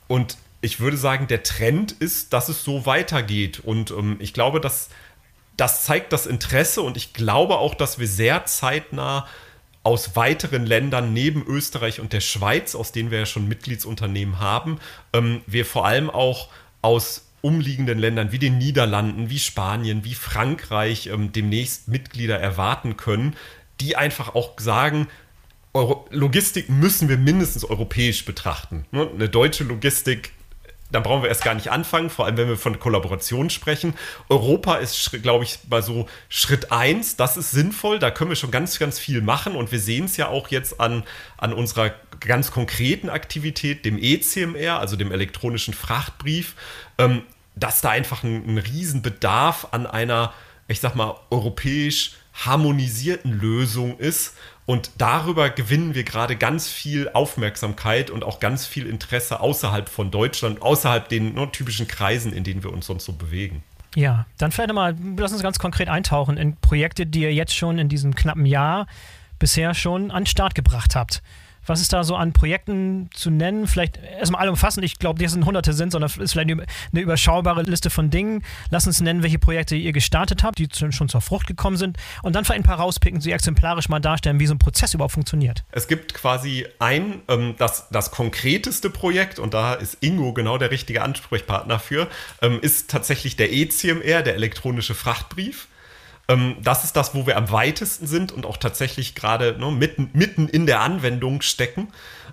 und 0.07 0.37
ich 0.61 0.79
würde 0.79 0.99
sagen, 0.99 1.27
der 1.27 1.43
Trend 1.43 1.93
ist, 1.93 2.35
dass 2.35 2.51
es 2.51 2.65
so 2.65 2.85
weitergeht. 2.85 3.61
Und 3.61 3.93
ähm, 3.93 4.17
ich 4.19 4.35
glaube, 4.35 4.61
dass 4.61 4.91
das 5.61 5.85
zeigt 5.85 6.13
das 6.13 6.27
Interesse 6.27 6.81
und 6.81 6.97
ich 6.97 7.13
glaube 7.13 7.59
auch, 7.59 7.75
dass 7.75 7.99
wir 7.99 8.07
sehr 8.07 8.47
zeitnah 8.47 9.27
aus 9.83 10.17
weiteren 10.17 10.65
Ländern 10.65 11.13
neben 11.13 11.45
Österreich 11.47 12.01
und 12.01 12.13
der 12.13 12.21
Schweiz, 12.21 12.75
aus 12.75 12.93
denen 12.93 13.11
wir 13.11 13.21
ja 13.21 13.27
schon 13.27 13.47
Mitgliedsunternehmen 13.47 14.41
haben, 14.41 14.79
ähm, 15.13 15.43
wir 15.47 15.67
vor 15.67 15.87
allem 15.87 16.09
auch 16.09 16.49
aus 16.81 17.27
umliegenden 17.43 17.99
Ländern 17.99 18.33
wie 18.33 18.39
den 18.39 18.59
Niederlanden, 18.59 19.31
wie 19.31 19.39
Spanien, 19.39 20.05
wie 20.05 20.15
Frankreich 20.15 21.07
ähm, 21.07 21.33
demnächst 21.33 21.89
Mitglieder 21.89 22.39
erwarten 22.39 22.97
können, 22.97 23.37
die 23.81 23.97
einfach 23.97 24.35
auch 24.35 24.59
sagen, 24.59 25.09
Euro 25.73 26.07
Logistik 26.11 26.69
müssen 26.69 27.09
wir 27.09 27.17
mindestens 27.17 27.65
europäisch 27.65 28.25
betrachten. 28.25 28.87
Ne? 28.91 29.09
Eine 29.15 29.29
deutsche 29.29 29.65
Logistik 29.65 30.33
da 30.91 31.01
brauchen 31.01 31.23
wir 31.23 31.29
erst 31.29 31.45
gar 31.45 31.55
nicht 31.55 31.71
anfangen, 31.71 32.11
vor 32.11 32.27
allem 32.27 32.37
wenn 32.37 32.49
wir 32.49 32.57
von 32.57 32.79
Kollaboration 32.79 33.51
sprechen. 33.51 33.95
Europa 34.29 34.77
ist, 34.77 35.11
glaube 35.23 35.45
ich, 35.45 35.59
bei 35.69 35.81
so 35.83 36.07
Schritt 36.29 36.73
1, 36.73 37.17
das 37.17 37.37
ist 37.37 37.53
sinnvoll, 37.53 37.99
da 37.99 38.11
können 38.11 38.31
wir 38.31 38.37
schon 38.37 38.51
ganz, 38.51 38.79
ganz 38.79 38.99
viel 38.99 39.21
machen. 39.21 39.57
Und 39.57 39.73
wir 39.73 39.81
sehen 39.81 40.07
es 40.07 40.17
ja 40.17 40.29
auch 40.29 40.49
jetzt 40.49 40.81
an, 40.81 41.05
an 41.39 41.53
unserer 41.53 41.93
ganz 42.21 42.51
konkreten 42.51 43.09
Aktivität, 43.09 43.85
dem 43.85 43.99
ECMR, 43.99 44.79
also 44.79 44.97
dem 44.97 45.13
elektronischen 45.13 45.75
Frachtbrief, 45.75 46.55
ähm, 46.99 47.23
dass 47.55 47.81
da 47.81 47.91
einfach 47.91 48.23
ein, 48.23 48.47
ein 48.47 48.59
Riesenbedarf 48.59 49.69
an 49.71 49.87
einer, 49.87 50.33
ich 50.69 50.81
sag 50.81 50.95
mal, 50.95 51.17
europäisch 51.31 52.13
harmonisierten 52.33 53.33
Lösung 53.33 53.99
ist 53.99 54.35
und 54.67 54.91
darüber 54.99 55.51
gewinnen 55.51 55.95
wir 55.95 56.05
gerade 56.05 56.37
ganz 56.37 56.69
viel 56.69 57.09
Aufmerksamkeit 57.09 58.11
und 58.11 58.25
auch 58.25 58.41
ganz 58.41 58.67
viel 58.67 58.87
Interesse 58.87 59.41
außerhalb 59.41 59.89
von 59.89 60.11
Deutschland, 60.11 60.63
außerhalb 60.63 61.09
den 61.09 61.35
ne, 61.35 61.51
typischen 61.51 61.89
Kreisen, 61.89 62.33
in 62.33 62.45
denen 62.45 62.63
wir 62.63 62.73
uns 62.73 62.87
sonst 62.87 63.05
so 63.05 63.13
bewegen. 63.13 63.63
Ja, 63.97 64.27
dann 64.39 64.53
vielleicht 64.53 64.69
nochmal, 64.69 64.97
lass 65.17 65.33
uns 65.33 65.43
ganz 65.43 65.59
konkret 65.59 65.89
eintauchen 65.89 66.37
in 66.37 66.57
Projekte, 66.57 67.07
die 67.07 67.23
ihr 67.23 67.35
jetzt 67.35 67.55
schon 67.55 67.79
in 67.79 67.89
diesem 67.89 68.15
knappen 68.15 68.47
Jahr 68.47 68.87
bisher 69.39 69.75
schon 69.75 70.11
an 70.11 70.23
den 70.23 70.27
Start 70.27 70.55
gebracht 70.55 70.95
habt. 70.95 71.23
Was 71.67 71.81
ist 71.81 71.93
da 71.93 72.05
so 72.05 72.17
an 72.17 72.33
Projekten 72.33 73.11
zu 73.15 73.31
nennen? 73.31 73.67
Vielleicht 73.67 73.99
erstmal 73.99 74.43
allumfassend, 74.43 74.85
ich 74.85 74.99
glaube, 74.99 75.23
dass 75.23 75.35
es 75.35 75.45
hunderte 75.45 75.73
sind, 75.73 75.93
sondern 75.93 76.11
es 76.11 76.17
ist 76.17 76.33
vielleicht 76.33 76.51
eine 76.51 77.01
überschaubare 77.01 77.63
Liste 77.63 77.91
von 77.91 78.11
Dingen. 78.11 78.45
Lass 78.71 78.87
uns 78.87 79.01
nennen, 79.01 79.23
welche 79.23 79.39
Projekte 79.39 79.77
ihr 79.77 79.93
gestartet 79.93 80.43
habt, 80.43 80.59
die 80.59 80.69
schon 80.73 81.09
zur 81.09 81.21
Frucht 81.21 81.47
gekommen 81.47 81.77
sind 81.77 81.97
und 82.23 82.35
dann 82.35 82.45
vielleicht 82.45 82.61
ein 82.61 82.65
paar 82.65 82.79
rauspicken, 82.79 83.21
sie 83.21 83.33
exemplarisch 83.33 83.89
mal 83.89 84.01
darstellen, 84.01 84.41
wie 84.41 84.47
so 84.47 84.55
ein 84.55 84.59
Prozess 84.59 84.95
überhaupt 84.95 85.15
funktioniert. 85.15 85.65
Es 85.73 85.89
gibt 85.89 86.15
quasi 86.15 86.67
ein, 86.79 87.21
ähm, 87.29 87.55
das, 87.59 87.89
das 87.91 88.11
konkreteste 88.11 88.91
Projekt 88.91 89.39
und 89.39 89.55
da 89.55 89.75
ist 89.75 89.99
Ingo 90.01 90.33
genau 90.33 90.59
der 90.59 90.71
richtige 90.71 91.03
Ansprechpartner 91.03 91.79
für, 91.79 92.09
ähm, 92.43 92.59
ist 92.61 92.91
tatsächlich 92.91 93.37
der 93.37 93.53
ECMR, 93.53 94.23
der 94.23 94.35
elektronische 94.35 94.95
Frachtbrief. 94.95 95.69
Ähm, 96.31 96.57
das 96.63 96.85
ist 96.85 96.97
das, 96.97 97.15
wo 97.15 97.27
wir 97.27 97.37
am 97.37 97.51
weitesten 97.51 98.07
sind 98.07 98.31
und 98.31 98.47
auch 98.47 98.57
tatsächlich 98.57 99.15
gerade 99.15 99.57
ne, 99.59 99.71
mitten, 99.73 100.11
mitten 100.13 100.49
in 100.49 100.65
der 100.65 100.81
Anwendung 100.81 101.43
stecken. 101.43 101.89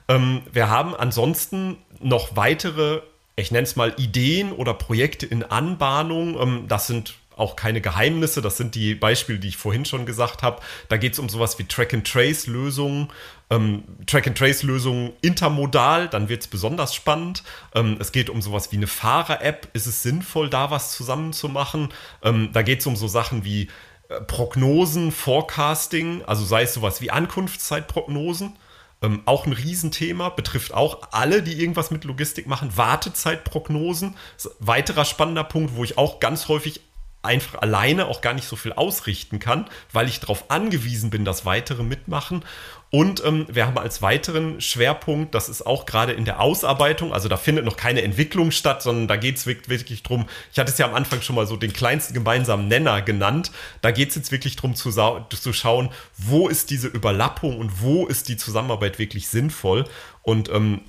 Ähm, 0.08 0.42
wir 0.54 0.70
haben 0.70 0.96
ansonsten 0.96 1.78
noch 2.00 2.36
weitere, 2.36 3.02
ich 3.36 3.52
nenne 3.52 3.64
es 3.64 3.76
mal 3.76 3.94
Ideen 3.98 4.52
oder 4.52 4.76
Projekte 4.76 5.26
in 5.26 5.44
Anbahnung. 5.44 6.40
Ähm, 6.40 6.66
das 6.68 6.86
sind 6.86 7.16
auch 7.38 7.56
keine 7.56 7.82
Geheimnisse. 7.82 8.42
Das 8.42 8.58
sind 8.58 8.76
die 8.76 8.96
Beispiele, 8.96 9.40
die 9.40 9.50
ich 9.50 9.58
vorhin 9.58 9.86
schon 9.86 10.06
gesagt 10.06 10.44
habe. 10.44 10.62
Da 10.90 10.98
geht 10.98 11.14
es 11.14 11.20
um 11.20 11.30
sowas 11.30 11.60
wie 11.60 11.64
Track-and-Trace-Lösungen. 11.66 13.10
Ähm, 13.50 13.84
Track-and-Trace-Lösungen 14.06 15.14
intermodal, 15.22 16.10
dann 16.10 16.28
wird 16.30 16.42
es 16.42 16.48
besonders 16.48 16.94
spannend. 16.94 17.44
Ähm, 17.74 17.98
es 18.00 18.12
geht 18.12 18.30
um 18.30 18.42
sowas 18.42 18.72
wie 18.72 18.78
eine 18.78 18.88
Fahrer-App. 18.88 19.70
Ist 19.74 19.88
es 19.88 20.04
sinnvoll, 20.04 20.50
da 20.50 20.72
was 20.72 20.94
zusammenzumachen? 20.94 21.90
Ähm, 22.24 22.50
da 22.52 22.62
geht 22.62 22.82
es 22.82 22.88
um 22.88 22.96
so 22.96 23.08
Sachen 23.08 23.46
wie 23.46 23.70
äh, 24.10 24.22
Prognosen, 24.22 25.12
Forecasting, 25.12 26.24
also 26.26 26.44
sei 26.46 26.64
es 26.64 26.74
sowas 26.74 27.02
wie 27.02 27.12
Ankunftszeitprognosen. 27.12 28.58
Ähm, 29.00 29.22
auch 29.26 29.46
ein 29.46 29.54
Riesenthema, 29.54 30.30
betrifft 30.30 30.74
auch 30.74 31.10
alle, 31.12 31.44
die 31.44 31.60
irgendwas 31.62 31.92
mit 31.92 32.04
Logistik 32.04 32.48
machen. 32.48 32.76
Wartezeitprognosen, 32.76 34.16
weiterer 34.60 35.06
spannender 35.06 35.44
Punkt, 35.44 35.76
wo 35.76 35.84
ich 35.84 36.00
auch 36.00 36.20
ganz 36.20 36.48
häufig 36.48 36.82
einfach 37.24 37.62
alleine 37.62 38.08
auch 38.08 38.22
gar 38.22 38.34
nicht 38.34 38.48
so 38.48 38.56
viel 38.56 38.74
ausrichten 38.74 39.40
kann, 39.40 39.66
weil 39.92 40.08
ich 40.08 40.20
darauf 40.20 40.50
angewiesen 40.50 41.10
bin, 41.10 41.26
dass 41.26 41.46
weitere 41.46 41.84
mitmachen. 41.84 42.44
Und 42.90 43.24
ähm, 43.26 43.46
wir 43.50 43.68
haben 43.68 43.78
als 43.78 44.02
weiteren 44.02 44.62
Schwerpunkt, 44.62 45.36
das 45.36 45.50
ist 45.50 45.66
auch 45.66 45.86
gerade 45.86 46.14
in 46.14 46.24
der 46.24 46.40
Ausarbeitung, 46.40 47.14
also 47.14 47.28
da 47.28 47.36
findet 47.36 47.66
noch 47.66 47.76
keine 47.76 48.02
Entwicklung 48.02 48.52
statt, 48.52 48.82
sondern 48.82 49.10
da 49.10 49.18
geht 49.18 49.36
es 49.36 49.46
wirklich 49.46 50.04
drum, 50.04 50.26
ich 50.54 50.60
hatte 50.60 50.72
es 50.72 50.78
ja 50.78 50.86
am 50.86 50.96
Anfang 50.96 51.22
schon 51.22 51.36
mal 51.36 51.46
so 51.46 51.58
den 51.58 51.74
kleinsten 51.74 52.14
gemeinsamen 52.14 52.70
Nenner 52.70 53.02
genannt, 53.02 53.52
da 53.82 53.92
geht 53.92 54.10
es 54.10 54.16
jetzt 54.16 54.32
wirklich 54.32 54.56
drum 54.56 54.74
zu, 54.74 54.90
zu 54.92 55.54
schauen, 55.54 55.90
wo 56.18 56.48
ist 56.48 56.70
diese 56.70 56.88
Überlappung 56.88 57.60
und 57.60 57.82
wo 57.82 58.08
ist 58.08 58.30
die 58.30 58.38
Zusammenarbeit 58.38 59.00
wirklich 59.00 59.28
sinnvoll. 59.28 59.84
Und 60.22 60.50
ähm, 60.50 60.82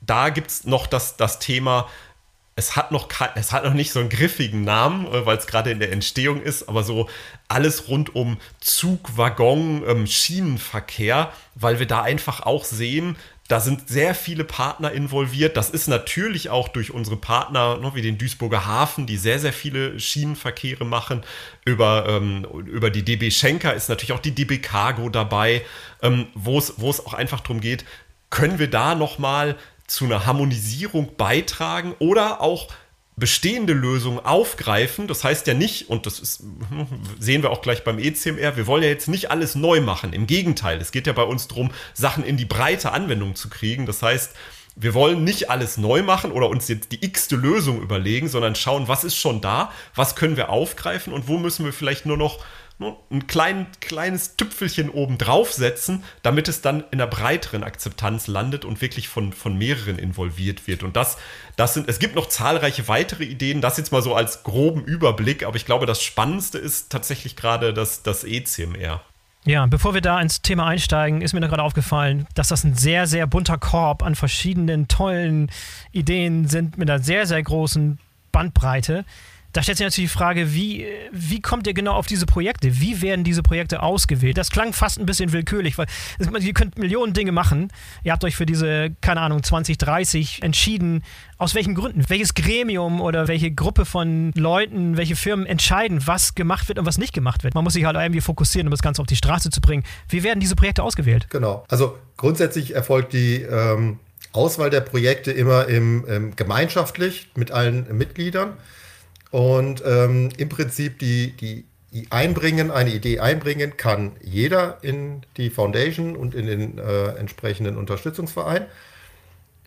da 0.00 0.28
gibt 0.28 0.50
es 0.52 0.64
noch 0.64 0.86
das, 0.86 1.16
das 1.16 1.40
Thema, 1.40 1.88
es 2.58 2.74
hat 2.74 2.90
noch 2.90 3.08
es 3.34 3.52
hat 3.52 3.64
noch 3.64 3.74
nicht 3.74 3.92
so 3.92 4.00
einen 4.00 4.08
griffigen 4.08 4.64
Namen, 4.64 5.06
äh, 5.06 5.26
weil 5.26 5.36
es 5.36 5.46
gerade 5.46 5.70
in 5.70 5.78
der 5.78 5.92
Entstehung 5.92 6.42
ist, 6.42 6.68
aber 6.68 6.82
so 6.82 7.08
alles 7.48 7.88
rund 7.88 8.14
um 8.14 8.38
Zug, 8.60 9.16
Waggon, 9.16 9.84
ähm, 9.86 10.06
Schienenverkehr, 10.06 11.32
weil 11.54 11.78
wir 11.78 11.86
da 11.86 12.02
einfach 12.02 12.40
auch 12.40 12.64
sehen, 12.64 13.16
da 13.48 13.60
sind 13.60 13.88
sehr 13.88 14.14
viele 14.14 14.42
Partner 14.42 14.90
involviert. 14.90 15.56
Das 15.56 15.70
ist 15.70 15.86
natürlich 15.86 16.50
auch 16.50 16.68
durch 16.68 16.92
unsere 16.92 17.16
Partner, 17.16 17.76
ne, 17.78 17.92
wie 17.94 18.02
den 18.02 18.18
Duisburger 18.18 18.66
Hafen, 18.66 19.06
die 19.06 19.16
sehr, 19.16 19.38
sehr 19.38 19.52
viele 19.52 20.00
Schienenverkehre 20.00 20.84
machen. 20.84 21.22
Über, 21.64 22.06
ähm, 22.08 22.44
über 22.66 22.90
die 22.90 23.04
DB 23.04 23.30
Schenker 23.30 23.74
ist 23.74 23.88
natürlich 23.88 24.12
auch 24.12 24.20
die 24.20 24.34
DB 24.34 24.58
Cargo 24.58 25.10
dabei, 25.10 25.62
ähm, 26.02 26.26
wo 26.34 26.58
es 26.58 27.06
auch 27.06 27.14
einfach 27.14 27.40
darum 27.40 27.60
geht, 27.60 27.84
können 28.30 28.58
wir 28.58 28.68
da 28.68 28.96
nochmal 28.96 29.56
zu 29.86 30.04
einer 30.04 30.26
Harmonisierung 30.26 31.16
beitragen 31.16 31.94
oder 31.98 32.40
auch 32.40 32.68
bestehende 33.16 33.72
Lösungen 33.72 34.18
aufgreifen. 34.20 35.08
Das 35.08 35.24
heißt 35.24 35.46
ja 35.46 35.54
nicht, 35.54 35.88
und 35.88 36.06
das 36.06 36.20
ist, 36.20 36.42
sehen 37.18 37.42
wir 37.42 37.50
auch 37.50 37.62
gleich 37.62 37.82
beim 37.82 37.98
ECMR, 37.98 38.56
wir 38.56 38.66
wollen 38.66 38.82
ja 38.82 38.90
jetzt 38.90 39.08
nicht 39.08 39.30
alles 39.30 39.54
neu 39.54 39.80
machen. 39.80 40.12
Im 40.12 40.26
Gegenteil, 40.26 40.78
es 40.80 40.92
geht 40.92 41.06
ja 41.06 41.12
bei 41.12 41.22
uns 41.22 41.48
darum, 41.48 41.70
Sachen 41.94 42.24
in 42.24 42.36
die 42.36 42.44
breite 42.44 42.92
Anwendung 42.92 43.34
zu 43.34 43.48
kriegen. 43.48 43.86
Das 43.86 44.02
heißt, 44.02 44.34
wir 44.78 44.92
wollen 44.92 45.24
nicht 45.24 45.50
alles 45.50 45.78
neu 45.78 46.02
machen 46.02 46.30
oder 46.30 46.50
uns 46.50 46.68
jetzt 46.68 46.92
die 46.92 47.02
x-te 47.02 47.36
Lösung 47.36 47.80
überlegen, 47.80 48.28
sondern 48.28 48.54
schauen, 48.54 48.88
was 48.88 49.04
ist 49.04 49.16
schon 49.16 49.40
da, 49.40 49.72
was 49.94 50.16
können 50.16 50.36
wir 50.36 50.50
aufgreifen 50.50 51.14
und 51.14 51.28
wo 51.28 51.38
müssen 51.38 51.64
wir 51.64 51.72
vielleicht 51.72 52.04
nur 52.04 52.18
noch 52.18 52.44
ein 52.78 53.26
klein, 53.26 53.66
kleines 53.80 54.36
Tüpfelchen 54.36 54.90
oben 54.90 55.16
draufsetzen, 55.16 56.04
damit 56.22 56.46
es 56.48 56.60
dann 56.60 56.84
in 56.90 57.00
einer 57.00 57.06
breiteren 57.06 57.64
Akzeptanz 57.64 58.26
landet 58.26 58.66
und 58.66 58.82
wirklich 58.82 59.08
von, 59.08 59.32
von 59.32 59.56
mehreren 59.56 59.98
involviert 59.98 60.66
wird. 60.66 60.82
Und 60.82 60.94
das, 60.94 61.16
das 61.56 61.72
sind, 61.72 61.88
es 61.88 61.98
gibt 61.98 62.14
noch 62.14 62.28
zahlreiche 62.28 62.86
weitere 62.86 63.24
Ideen, 63.24 63.62
das 63.62 63.78
jetzt 63.78 63.92
mal 63.92 64.02
so 64.02 64.14
als 64.14 64.42
groben 64.42 64.84
Überblick, 64.84 65.44
aber 65.44 65.56
ich 65.56 65.64
glaube, 65.64 65.86
das 65.86 66.02
Spannendste 66.02 66.58
ist 66.58 66.90
tatsächlich 66.90 67.34
gerade 67.34 67.72
das, 67.72 68.02
das 68.02 68.24
ECMR. 68.24 69.00
Ja, 69.46 69.64
bevor 69.66 69.94
wir 69.94 70.00
da 70.00 70.20
ins 70.20 70.42
Thema 70.42 70.66
einsteigen, 70.66 71.22
ist 71.22 71.32
mir 71.32 71.40
gerade 71.40 71.62
aufgefallen, 71.62 72.26
dass 72.34 72.48
das 72.48 72.64
ein 72.64 72.74
sehr, 72.74 73.06
sehr 73.06 73.28
bunter 73.28 73.58
Korb 73.58 74.02
an 74.02 74.16
verschiedenen 74.16 74.88
tollen 74.88 75.50
Ideen 75.92 76.48
sind 76.48 76.76
mit 76.76 76.90
einer 76.90 77.02
sehr, 77.02 77.26
sehr 77.26 77.42
großen 77.42 78.00
Bandbreite. 78.32 79.04
Da 79.56 79.62
stellt 79.62 79.78
sich 79.78 79.86
natürlich 79.86 80.10
die 80.10 80.18
Frage, 80.18 80.52
wie, 80.52 80.86
wie 81.12 81.40
kommt 81.40 81.66
ihr 81.66 81.72
genau 81.72 81.94
auf 81.94 82.06
diese 82.06 82.26
Projekte? 82.26 82.78
Wie 82.78 83.00
werden 83.00 83.24
diese 83.24 83.42
Projekte 83.42 83.82
ausgewählt? 83.82 84.36
Das 84.36 84.50
klang 84.50 84.74
fast 84.74 85.00
ein 85.00 85.06
bisschen 85.06 85.32
willkürlich, 85.32 85.78
weil 85.78 85.86
ihr 86.40 86.52
könnt 86.52 86.76
Millionen 86.76 87.14
Dinge 87.14 87.32
machen. 87.32 87.72
Ihr 88.04 88.12
habt 88.12 88.22
euch 88.24 88.36
für 88.36 88.44
diese, 88.44 88.90
keine 89.00 89.22
Ahnung, 89.22 89.42
2030 89.42 90.42
entschieden. 90.42 91.04
Aus 91.38 91.54
welchen 91.54 91.74
Gründen? 91.74 92.04
Welches 92.08 92.34
Gremium 92.34 93.00
oder 93.00 93.28
welche 93.28 93.50
Gruppe 93.50 93.86
von 93.86 94.30
Leuten, 94.34 94.98
welche 94.98 95.16
Firmen 95.16 95.46
entscheiden, 95.46 96.06
was 96.06 96.34
gemacht 96.34 96.68
wird 96.68 96.78
und 96.78 96.84
was 96.84 96.98
nicht 96.98 97.14
gemacht 97.14 97.42
wird? 97.42 97.54
Man 97.54 97.64
muss 97.64 97.72
sich 97.72 97.86
halt 97.86 97.96
irgendwie 97.96 98.20
fokussieren, 98.20 98.66
um 98.66 98.72
das 98.72 98.82
Ganze 98.82 99.00
auf 99.00 99.06
die 99.06 99.16
Straße 99.16 99.48
zu 99.48 99.62
bringen. 99.62 99.84
Wie 100.10 100.22
werden 100.22 100.38
diese 100.38 100.54
Projekte 100.54 100.82
ausgewählt? 100.82 101.28
Genau. 101.30 101.64
Also 101.68 101.96
grundsätzlich 102.18 102.74
erfolgt 102.74 103.14
die 103.14 103.40
ähm, 103.40 104.00
Auswahl 104.32 104.68
der 104.68 104.82
Projekte 104.82 105.32
immer 105.32 105.66
im, 105.66 106.04
im 106.06 106.36
gemeinschaftlich 106.36 107.28
mit 107.36 107.52
allen 107.52 107.96
Mitgliedern. 107.96 108.52
Und 109.30 109.82
ähm, 109.84 110.30
im 110.36 110.48
Prinzip 110.48 110.98
die, 110.98 111.36
die 111.36 111.64
einbringen, 112.10 112.70
eine 112.70 112.90
Idee 112.90 113.20
einbringen 113.20 113.76
kann 113.76 114.12
jeder 114.22 114.78
in 114.82 115.22
die 115.36 115.50
Foundation 115.50 116.16
und 116.16 116.34
in 116.34 116.46
den 116.46 116.78
äh, 116.78 117.08
entsprechenden 117.16 117.76
Unterstützungsverein. 117.76 118.66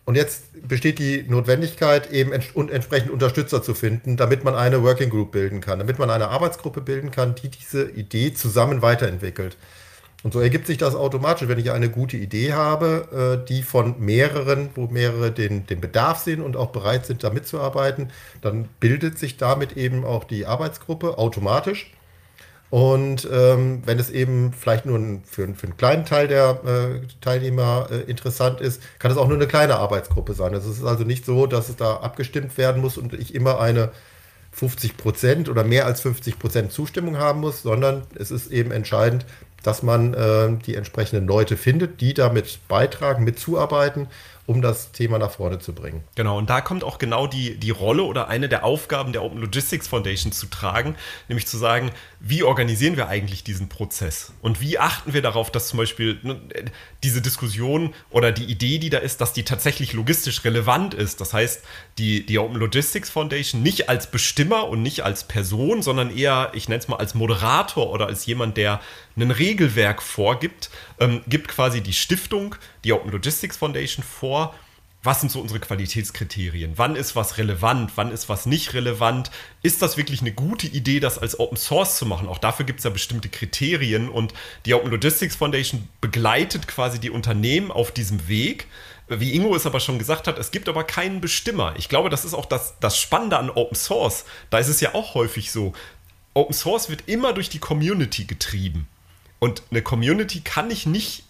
Und 0.04 0.16
jetzt 0.16 0.44
besteht 0.66 0.98
die 0.98 1.22
Notwendigkeit, 1.28 2.10
eben 2.10 2.32
ents 2.32 2.48
und 2.54 2.70
entsprechend 2.70 3.10
Unterstützer 3.10 3.62
zu 3.62 3.74
finden, 3.74 4.16
damit 4.16 4.44
man 4.44 4.54
eine 4.54 4.82
Working 4.82 5.10
Group 5.10 5.32
bilden 5.32 5.60
kann, 5.60 5.78
damit 5.78 5.98
man 5.98 6.10
eine 6.10 6.28
Arbeitsgruppe 6.28 6.80
bilden 6.80 7.10
kann, 7.10 7.34
die 7.34 7.48
diese 7.48 7.88
Idee 7.90 8.34
zusammen 8.34 8.82
weiterentwickelt. 8.82 9.56
Und 10.22 10.34
so 10.34 10.40
ergibt 10.40 10.66
sich 10.66 10.76
das 10.76 10.94
automatisch, 10.94 11.48
wenn 11.48 11.58
ich 11.58 11.70
eine 11.70 11.88
gute 11.88 12.16
Idee 12.16 12.52
habe, 12.52 13.40
äh, 13.42 13.48
die 13.48 13.62
von 13.62 13.94
mehreren, 13.98 14.68
wo 14.74 14.86
mehrere 14.86 15.30
den, 15.30 15.66
den 15.66 15.80
Bedarf 15.80 16.18
sehen 16.18 16.42
und 16.42 16.56
auch 16.56 16.70
bereit 16.70 17.06
sind, 17.06 17.24
da 17.24 17.30
mitzuarbeiten, 17.30 18.10
dann 18.42 18.68
bildet 18.80 19.18
sich 19.18 19.38
damit 19.38 19.76
eben 19.76 20.04
auch 20.04 20.24
die 20.24 20.44
Arbeitsgruppe 20.44 21.16
automatisch. 21.16 21.92
Und 22.68 23.28
ähm, 23.32 23.82
wenn 23.84 23.98
es 23.98 24.10
eben 24.10 24.52
vielleicht 24.52 24.86
nur 24.86 25.00
für, 25.24 25.52
für, 25.54 25.66
einen 25.66 25.76
kleinen 25.76 26.04
Teil 26.04 26.28
der 26.28 26.60
äh, 26.64 27.06
Teilnehmer 27.20 27.88
äh, 27.90 28.08
interessant 28.08 28.60
ist, 28.60 28.80
kann 29.00 29.10
es 29.10 29.16
auch 29.16 29.26
nur 29.26 29.38
eine 29.38 29.48
kleine 29.48 29.76
Arbeitsgruppe 29.76 30.34
sein. 30.34 30.54
Es 30.54 30.66
ist 30.66 30.84
also 30.84 31.02
nicht 31.02 31.24
so, 31.24 31.46
dass 31.46 31.68
es 31.68 31.76
da 31.76 31.96
abgestimmt 31.96 32.56
werden 32.58 32.80
muss 32.80 32.96
und 32.96 33.12
ich 33.14 33.34
immer 33.34 33.58
eine 33.58 33.90
50 34.52 34.96
Prozent 34.96 35.48
oder 35.48 35.64
mehr 35.64 35.86
als 35.86 36.00
50 36.00 36.38
Prozent 36.38 36.72
Zustimmung 36.72 37.18
haben 37.18 37.40
muss, 37.40 37.62
sondern 37.62 38.02
es 38.14 38.30
ist 38.30 38.52
eben 38.52 38.70
entscheidend, 38.70 39.26
dass 39.62 39.82
man 39.82 40.14
äh, 40.14 40.56
die 40.66 40.74
entsprechenden 40.74 41.26
Leute 41.26 41.56
findet, 41.56 42.00
die 42.00 42.14
damit 42.14 42.60
beitragen, 42.68 43.24
mitzuarbeiten 43.24 44.08
um 44.50 44.62
das 44.62 44.90
Thema 44.90 45.20
nach 45.20 45.30
vorne 45.30 45.60
zu 45.60 45.72
bringen. 45.72 46.02
Genau, 46.16 46.36
und 46.36 46.50
da 46.50 46.60
kommt 46.60 46.82
auch 46.82 46.98
genau 46.98 47.28
die, 47.28 47.56
die 47.56 47.70
Rolle 47.70 48.02
oder 48.02 48.26
eine 48.26 48.48
der 48.48 48.64
Aufgaben 48.64 49.12
der 49.12 49.22
Open 49.22 49.40
Logistics 49.40 49.86
Foundation 49.86 50.32
zu 50.32 50.46
tragen, 50.46 50.96
nämlich 51.28 51.46
zu 51.46 51.56
sagen, 51.56 51.92
wie 52.18 52.42
organisieren 52.42 52.96
wir 52.96 53.06
eigentlich 53.06 53.44
diesen 53.44 53.68
Prozess 53.68 54.32
und 54.42 54.60
wie 54.60 54.76
achten 54.76 55.14
wir 55.14 55.22
darauf, 55.22 55.52
dass 55.52 55.68
zum 55.68 55.76
Beispiel 55.76 56.18
ne, 56.24 56.40
diese 57.04 57.22
Diskussion 57.22 57.94
oder 58.10 58.32
die 58.32 58.42
Idee, 58.42 58.78
die 58.78 58.90
da 58.90 58.98
ist, 58.98 59.20
dass 59.20 59.32
die 59.32 59.44
tatsächlich 59.44 59.92
logistisch 59.92 60.44
relevant 60.44 60.94
ist. 60.94 61.20
Das 61.20 61.32
heißt, 61.32 61.62
die, 62.00 62.24
die 62.24 62.38
Open 62.38 62.56
Logistics 62.56 63.10
Foundation 63.10 63.62
nicht 63.62 63.90
als 63.90 64.10
Bestimmer 64.10 64.68
und 64.68 64.82
nicht 64.82 65.04
als 65.04 65.24
Person, 65.24 65.82
sondern 65.82 66.16
eher, 66.16 66.50
ich 66.54 66.68
nenne 66.68 66.80
es 66.80 66.88
mal 66.88 66.96
als 66.96 67.14
Moderator 67.14 67.90
oder 67.90 68.06
als 68.06 68.24
jemand, 68.24 68.56
der 68.56 68.80
ein 69.16 69.30
Regelwerk 69.30 70.00
vorgibt, 70.00 70.70
ähm, 70.98 71.20
gibt 71.28 71.48
quasi 71.48 71.82
die 71.82 71.92
Stiftung, 71.92 72.54
die 72.84 72.94
Open 72.94 73.12
Logistics 73.12 73.58
Foundation 73.58 74.02
vor, 74.02 74.54
was 75.02 75.20
sind 75.20 75.30
so 75.30 75.40
unsere 75.40 75.60
Qualitätskriterien? 75.60 76.72
Wann 76.76 76.94
ist 76.94 77.16
was 77.16 77.38
relevant? 77.38 77.92
Wann 77.94 78.12
ist 78.12 78.28
was 78.28 78.44
nicht 78.44 78.74
relevant? 78.74 79.30
Ist 79.62 79.80
das 79.80 79.96
wirklich 79.96 80.20
eine 80.20 80.32
gute 80.32 80.66
Idee, 80.66 81.00
das 81.00 81.18
als 81.18 81.40
Open 81.40 81.56
Source 81.56 81.96
zu 81.96 82.04
machen? 82.04 82.28
Auch 82.28 82.36
dafür 82.36 82.66
gibt 82.66 82.80
es 82.80 82.84
ja 82.84 82.90
bestimmte 82.90 83.30
Kriterien 83.30 84.10
und 84.10 84.34
die 84.66 84.74
Open 84.74 84.90
Logistics 84.90 85.36
Foundation 85.36 85.88
begleitet 86.02 86.68
quasi 86.68 86.98
die 86.98 87.10
Unternehmen 87.10 87.70
auf 87.70 87.92
diesem 87.92 88.28
Weg. 88.28 88.66
Wie 89.10 89.34
Ingo 89.34 89.56
es 89.56 89.66
aber 89.66 89.80
schon 89.80 89.98
gesagt 89.98 90.28
hat, 90.28 90.38
es 90.38 90.52
gibt 90.52 90.68
aber 90.68 90.84
keinen 90.84 91.20
Bestimmer. 91.20 91.74
Ich 91.76 91.88
glaube, 91.88 92.10
das 92.10 92.24
ist 92.24 92.32
auch 92.32 92.46
das, 92.46 92.74
das 92.78 92.96
Spannende 92.96 93.38
an 93.38 93.50
Open 93.50 93.76
Source. 93.76 94.24
Da 94.50 94.58
ist 94.58 94.68
es 94.68 94.80
ja 94.80 94.94
auch 94.94 95.14
häufig 95.14 95.50
so. 95.50 95.72
Open 96.32 96.54
Source 96.54 96.88
wird 96.88 97.08
immer 97.08 97.32
durch 97.32 97.48
die 97.48 97.58
Community 97.58 98.24
getrieben. 98.24 98.86
Und 99.40 99.64
eine 99.70 99.82
Community 99.82 100.42
kann 100.42 100.70
ich 100.70 100.86
nicht 100.86 101.24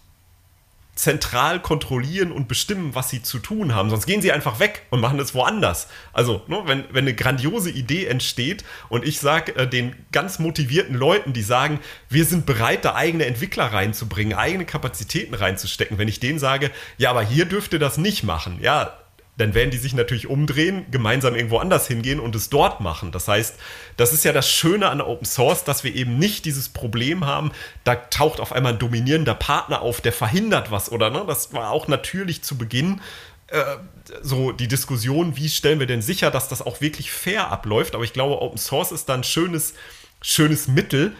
zentral 0.95 1.61
kontrollieren 1.61 2.31
und 2.31 2.47
bestimmen, 2.47 2.93
was 2.95 3.09
sie 3.09 3.23
zu 3.23 3.39
tun 3.39 3.73
haben. 3.73 3.89
Sonst 3.89 4.05
gehen 4.05 4.21
sie 4.21 4.31
einfach 4.31 4.59
weg 4.59 4.83
und 4.89 4.99
machen 4.99 5.19
es 5.19 5.33
woanders. 5.33 5.87
Also, 6.13 6.43
ne, 6.47 6.61
wenn, 6.65 6.83
wenn 6.91 7.05
eine 7.05 7.15
grandiose 7.15 7.71
Idee 7.71 8.05
entsteht 8.05 8.63
und 8.89 9.05
ich 9.05 9.19
sage 9.19 9.55
äh, 9.55 9.67
den 9.67 9.95
ganz 10.11 10.39
motivierten 10.39 10.95
Leuten, 10.95 11.33
die 11.33 11.43
sagen, 11.43 11.79
wir 12.09 12.25
sind 12.25 12.45
bereit, 12.45 12.85
da 12.85 12.95
eigene 12.95 13.25
Entwickler 13.25 13.65
reinzubringen, 13.65 14.37
eigene 14.37 14.65
Kapazitäten 14.65 15.33
reinzustecken, 15.33 15.97
wenn 15.97 16.07
ich 16.07 16.19
denen 16.19 16.39
sage, 16.39 16.71
ja, 16.97 17.09
aber 17.09 17.23
hier 17.23 17.45
dürft 17.45 17.73
ihr 17.73 17.79
das 17.79 17.97
nicht 17.97 18.23
machen, 18.23 18.59
ja, 18.61 19.00
dann 19.37 19.53
werden 19.53 19.71
die 19.71 19.77
sich 19.77 19.93
natürlich 19.93 20.27
umdrehen, 20.27 20.85
gemeinsam 20.91 21.35
irgendwo 21.35 21.57
anders 21.57 21.87
hingehen 21.87 22.19
und 22.19 22.35
es 22.35 22.49
dort 22.49 22.81
machen. 22.81 23.11
Das 23.11 23.27
heißt, 23.27 23.55
das 23.97 24.13
ist 24.13 24.25
ja 24.25 24.33
das 24.33 24.49
Schöne 24.49 24.89
an 24.89 25.01
Open 25.01 25.25
Source, 25.25 25.63
dass 25.63 25.83
wir 25.83 25.95
eben 25.95 26.19
nicht 26.19 26.45
dieses 26.45 26.69
Problem 26.69 27.25
haben, 27.25 27.51
da 27.83 27.95
taucht 27.95 28.39
auf 28.39 28.51
einmal 28.51 28.73
ein 28.73 28.79
dominierender 28.79 29.33
Partner 29.33 29.81
auf, 29.81 30.01
der 30.01 30.13
verhindert 30.13 30.69
was 30.69 30.91
oder 30.91 31.09
ne? 31.09 31.23
Das 31.25 31.53
war 31.53 31.71
auch 31.71 31.87
natürlich 31.87 32.43
zu 32.43 32.57
Beginn 32.57 33.01
äh, 33.47 33.77
so 34.21 34.51
die 34.51 34.67
Diskussion, 34.67 35.37
wie 35.37 35.49
stellen 35.49 35.79
wir 35.79 35.87
denn 35.87 36.01
sicher, 36.01 36.31
dass 36.31 36.47
das 36.47 36.61
auch 36.61 36.81
wirklich 36.81 37.11
fair 37.11 37.51
abläuft. 37.51 37.95
Aber 37.95 38.03
ich 38.03 38.13
glaube, 38.13 38.41
Open 38.41 38.57
Source 38.57 38.91
ist 38.91 39.09
da 39.09 39.13
ein 39.13 39.23
schönes, 39.23 39.73
schönes 40.21 40.67
Mittel. 40.67 41.15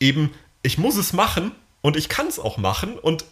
Eben, 0.00 0.32
ich 0.62 0.78
muss 0.78 0.96
es 0.96 1.12
machen 1.12 1.52
und 1.82 1.96
ich 1.96 2.08
kann 2.08 2.26
es 2.26 2.38
auch 2.38 2.58
machen 2.58 2.98
und 2.98 3.24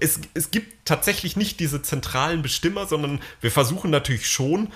es, 0.00 0.20
es 0.34 0.50
gibt 0.50 0.86
tatsächlich 0.86 1.36
nicht 1.36 1.60
diese 1.60 1.82
zentralen 1.82 2.42
Bestimmer, 2.42 2.86
sondern 2.86 3.20
wir 3.40 3.50
versuchen 3.50 3.90
natürlich 3.90 4.28
schon, 4.28 4.68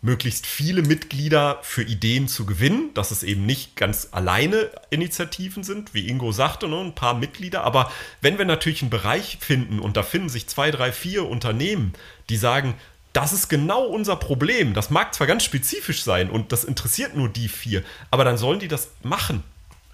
möglichst 0.00 0.46
viele 0.46 0.82
Mitglieder 0.82 1.58
für 1.62 1.82
Ideen 1.82 2.28
zu 2.28 2.46
gewinnen, 2.46 2.94
dass 2.94 3.10
es 3.10 3.22
eben 3.22 3.46
nicht 3.46 3.76
ganz 3.76 4.08
alleine 4.12 4.70
Initiativen 4.90 5.64
sind, 5.64 5.92
wie 5.92 6.08
Ingo 6.08 6.30
sagte, 6.30 6.68
ne, 6.68 6.78
ein 6.78 6.94
paar 6.94 7.14
Mitglieder. 7.14 7.64
Aber 7.64 7.90
wenn 8.20 8.38
wir 8.38 8.44
natürlich 8.44 8.82
einen 8.82 8.90
Bereich 8.90 9.38
finden 9.40 9.80
und 9.80 9.96
da 9.96 10.02
finden 10.02 10.28
sich 10.28 10.46
zwei, 10.46 10.70
drei, 10.70 10.92
vier 10.92 11.28
Unternehmen, 11.28 11.94
die 12.28 12.36
sagen, 12.36 12.74
das 13.12 13.32
ist 13.32 13.48
genau 13.48 13.86
unser 13.86 14.16
Problem. 14.16 14.74
Das 14.74 14.90
mag 14.90 15.14
zwar 15.14 15.26
ganz 15.26 15.42
spezifisch 15.42 16.02
sein 16.02 16.30
und 16.30 16.52
das 16.52 16.62
interessiert 16.64 17.16
nur 17.16 17.28
die 17.28 17.48
vier, 17.48 17.82
aber 18.10 18.24
dann 18.24 18.38
sollen 18.38 18.60
die 18.60 18.68
das 18.68 18.90
machen 19.02 19.42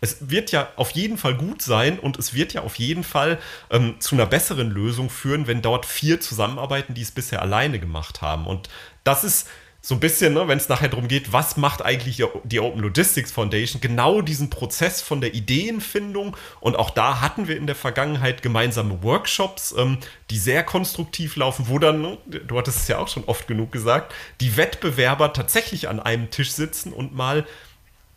es 0.04 0.30
wird 0.30 0.52
ja 0.52 0.68
auf 0.76 0.90
jeden 0.90 1.16
Fall 1.16 1.34
gut 1.34 1.62
sein 1.62 1.98
und 1.98 2.18
es 2.18 2.34
wird 2.34 2.52
ja 2.52 2.62
auf 2.62 2.76
jeden 2.76 3.04
Fall 3.04 3.38
ähm, 3.70 3.96
zu 4.00 4.14
einer 4.14 4.26
besseren 4.26 4.70
Lösung 4.70 5.08
führen, 5.08 5.46
wenn 5.46 5.62
dort 5.62 5.86
vier 5.86 6.20
zusammenarbeiten, 6.20 6.94
die 6.94 7.02
es 7.02 7.10
bisher 7.10 7.40
alleine 7.40 7.80
gemacht 7.80 8.20
haben. 8.20 8.46
Und 8.46 8.68
das 9.02 9.24
ist 9.24 9.48
so 9.80 9.94
ein 9.94 10.00
bisschen, 10.00 10.32
ne, 10.32 10.46
wenn 10.46 10.58
es 10.58 10.68
nachher 10.68 10.88
darum 10.88 11.08
geht, 11.08 11.32
was 11.32 11.56
macht 11.56 11.82
eigentlich 11.82 12.22
die 12.44 12.60
Open 12.60 12.80
Logistics 12.80 13.32
Foundation, 13.32 13.80
genau 13.80 14.22
diesen 14.22 14.48
Prozess 14.48 15.02
von 15.02 15.20
der 15.20 15.34
Ideenfindung. 15.34 16.36
Und 16.60 16.76
auch 16.76 16.90
da 16.90 17.20
hatten 17.20 17.48
wir 17.48 17.56
in 17.56 17.66
der 17.66 17.76
Vergangenheit 17.76 18.42
gemeinsame 18.42 19.02
Workshops, 19.02 19.74
ähm, 19.76 19.98
die 20.30 20.38
sehr 20.38 20.64
konstruktiv 20.64 21.36
laufen, 21.36 21.66
wo 21.68 21.78
dann, 21.78 22.02
ne, 22.02 22.18
du 22.26 22.58
hattest 22.58 22.78
es 22.78 22.88
ja 22.88 22.98
auch 22.98 23.08
schon 23.08 23.24
oft 23.24 23.46
genug 23.46 23.72
gesagt, 23.72 24.14
die 24.40 24.56
Wettbewerber 24.56 25.32
tatsächlich 25.32 25.88
an 25.88 26.00
einem 26.00 26.30
Tisch 26.30 26.52
sitzen 26.52 26.92
und 26.92 27.14
mal 27.14 27.46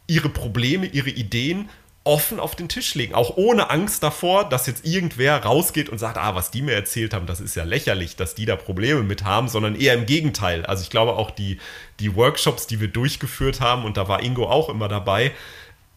ihre 0.08 0.30
Probleme, 0.30 0.88
ihre 0.88 1.10
Ideen 1.10 1.70
offen 2.08 2.40
auf 2.40 2.56
den 2.56 2.70
Tisch 2.70 2.96
legen. 2.96 3.14
Auch 3.14 3.36
ohne 3.36 3.70
Angst 3.70 4.02
davor, 4.02 4.48
dass 4.48 4.66
jetzt 4.66 4.86
irgendwer 4.86 5.44
rausgeht 5.44 5.90
und 5.90 5.98
sagt, 5.98 6.18
ah, 6.18 6.36
was 6.36 6.52
die 6.52 6.62
mir 6.62 6.74
erzählt 6.74 7.14
haben, 7.14 7.28
das 7.28 7.42
ist 7.42 7.56
ja 7.56 7.66
lächerlich, 7.66 8.16
dass 8.16 8.34
die 8.34 8.46
da 8.46 8.56
Probleme 8.56 9.04
mit 9.04 9.26
haben, 9.26 9.50
sondern 9.50 9.76
eher 9.76 9.94
im 9.94 10.06
Gegenteil. 10.06 10.66
Also 10.66 10.84
ich 10.84 10.90
glaube 10.90 11.16
auch 11.18 11.32
die, 11.32 11.60
die 12.00 12.16
Workshops, 12.16 12.66
die 12.66 12.80
wir 12.80 12.88
durchgeführt 12.88 13.60
haben, 13.60 13.84
und 13.84 13.98
da 13.98 14.08
war 14.08 14.24
Ingo 14.24 14.50
auch 14.50 14.70
immer 14.70 14.88
dabei, 14.88 15.34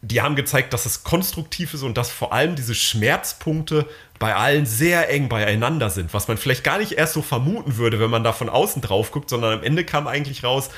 die 0.03 0.23
haben 0.23 0.35
gezeigt, 0.35 0.73
dass 0.73 0.87
es 0.87 1.05
konstruktiv 1.05 1.75
ist 1.75 1.83
und 1.83 1.97
dass 1.97 2.11
vor 2.11 2.33
allem 2.33 2.57
diese 2.57 2.75
Schmerzpunkte 2.75 3.87
bei 4.19 4.35
allen 4.35 4.67
sehr 4.67 5.11
eng 5.11 5.29
beieinander 5.29 5.91
sind, 5.91 6.15
was 6.15 6.27
man 6.27 6.39
vielleicht 6.39 6.65
gar 6.65 6.79
nicht 6.79 6.93
erst 6.93 7.13
so 7.13 7.23
vermuten 7.23 7.77
würde, 7.77 8.01
wenn 8.01 8.11
man 8.11 8.25
da 8.25 8.33
von 8.33 8.49
außen 8.49 8.83
drauf 8.83 9.13
guckt, 9.13 9.29
sondern 9.29 9.59
am 9.59 9.63
Ende 9.63 9.85
kam 9.85 10.07
eigentlich 10.07 10.43
raus, 10.43 10.71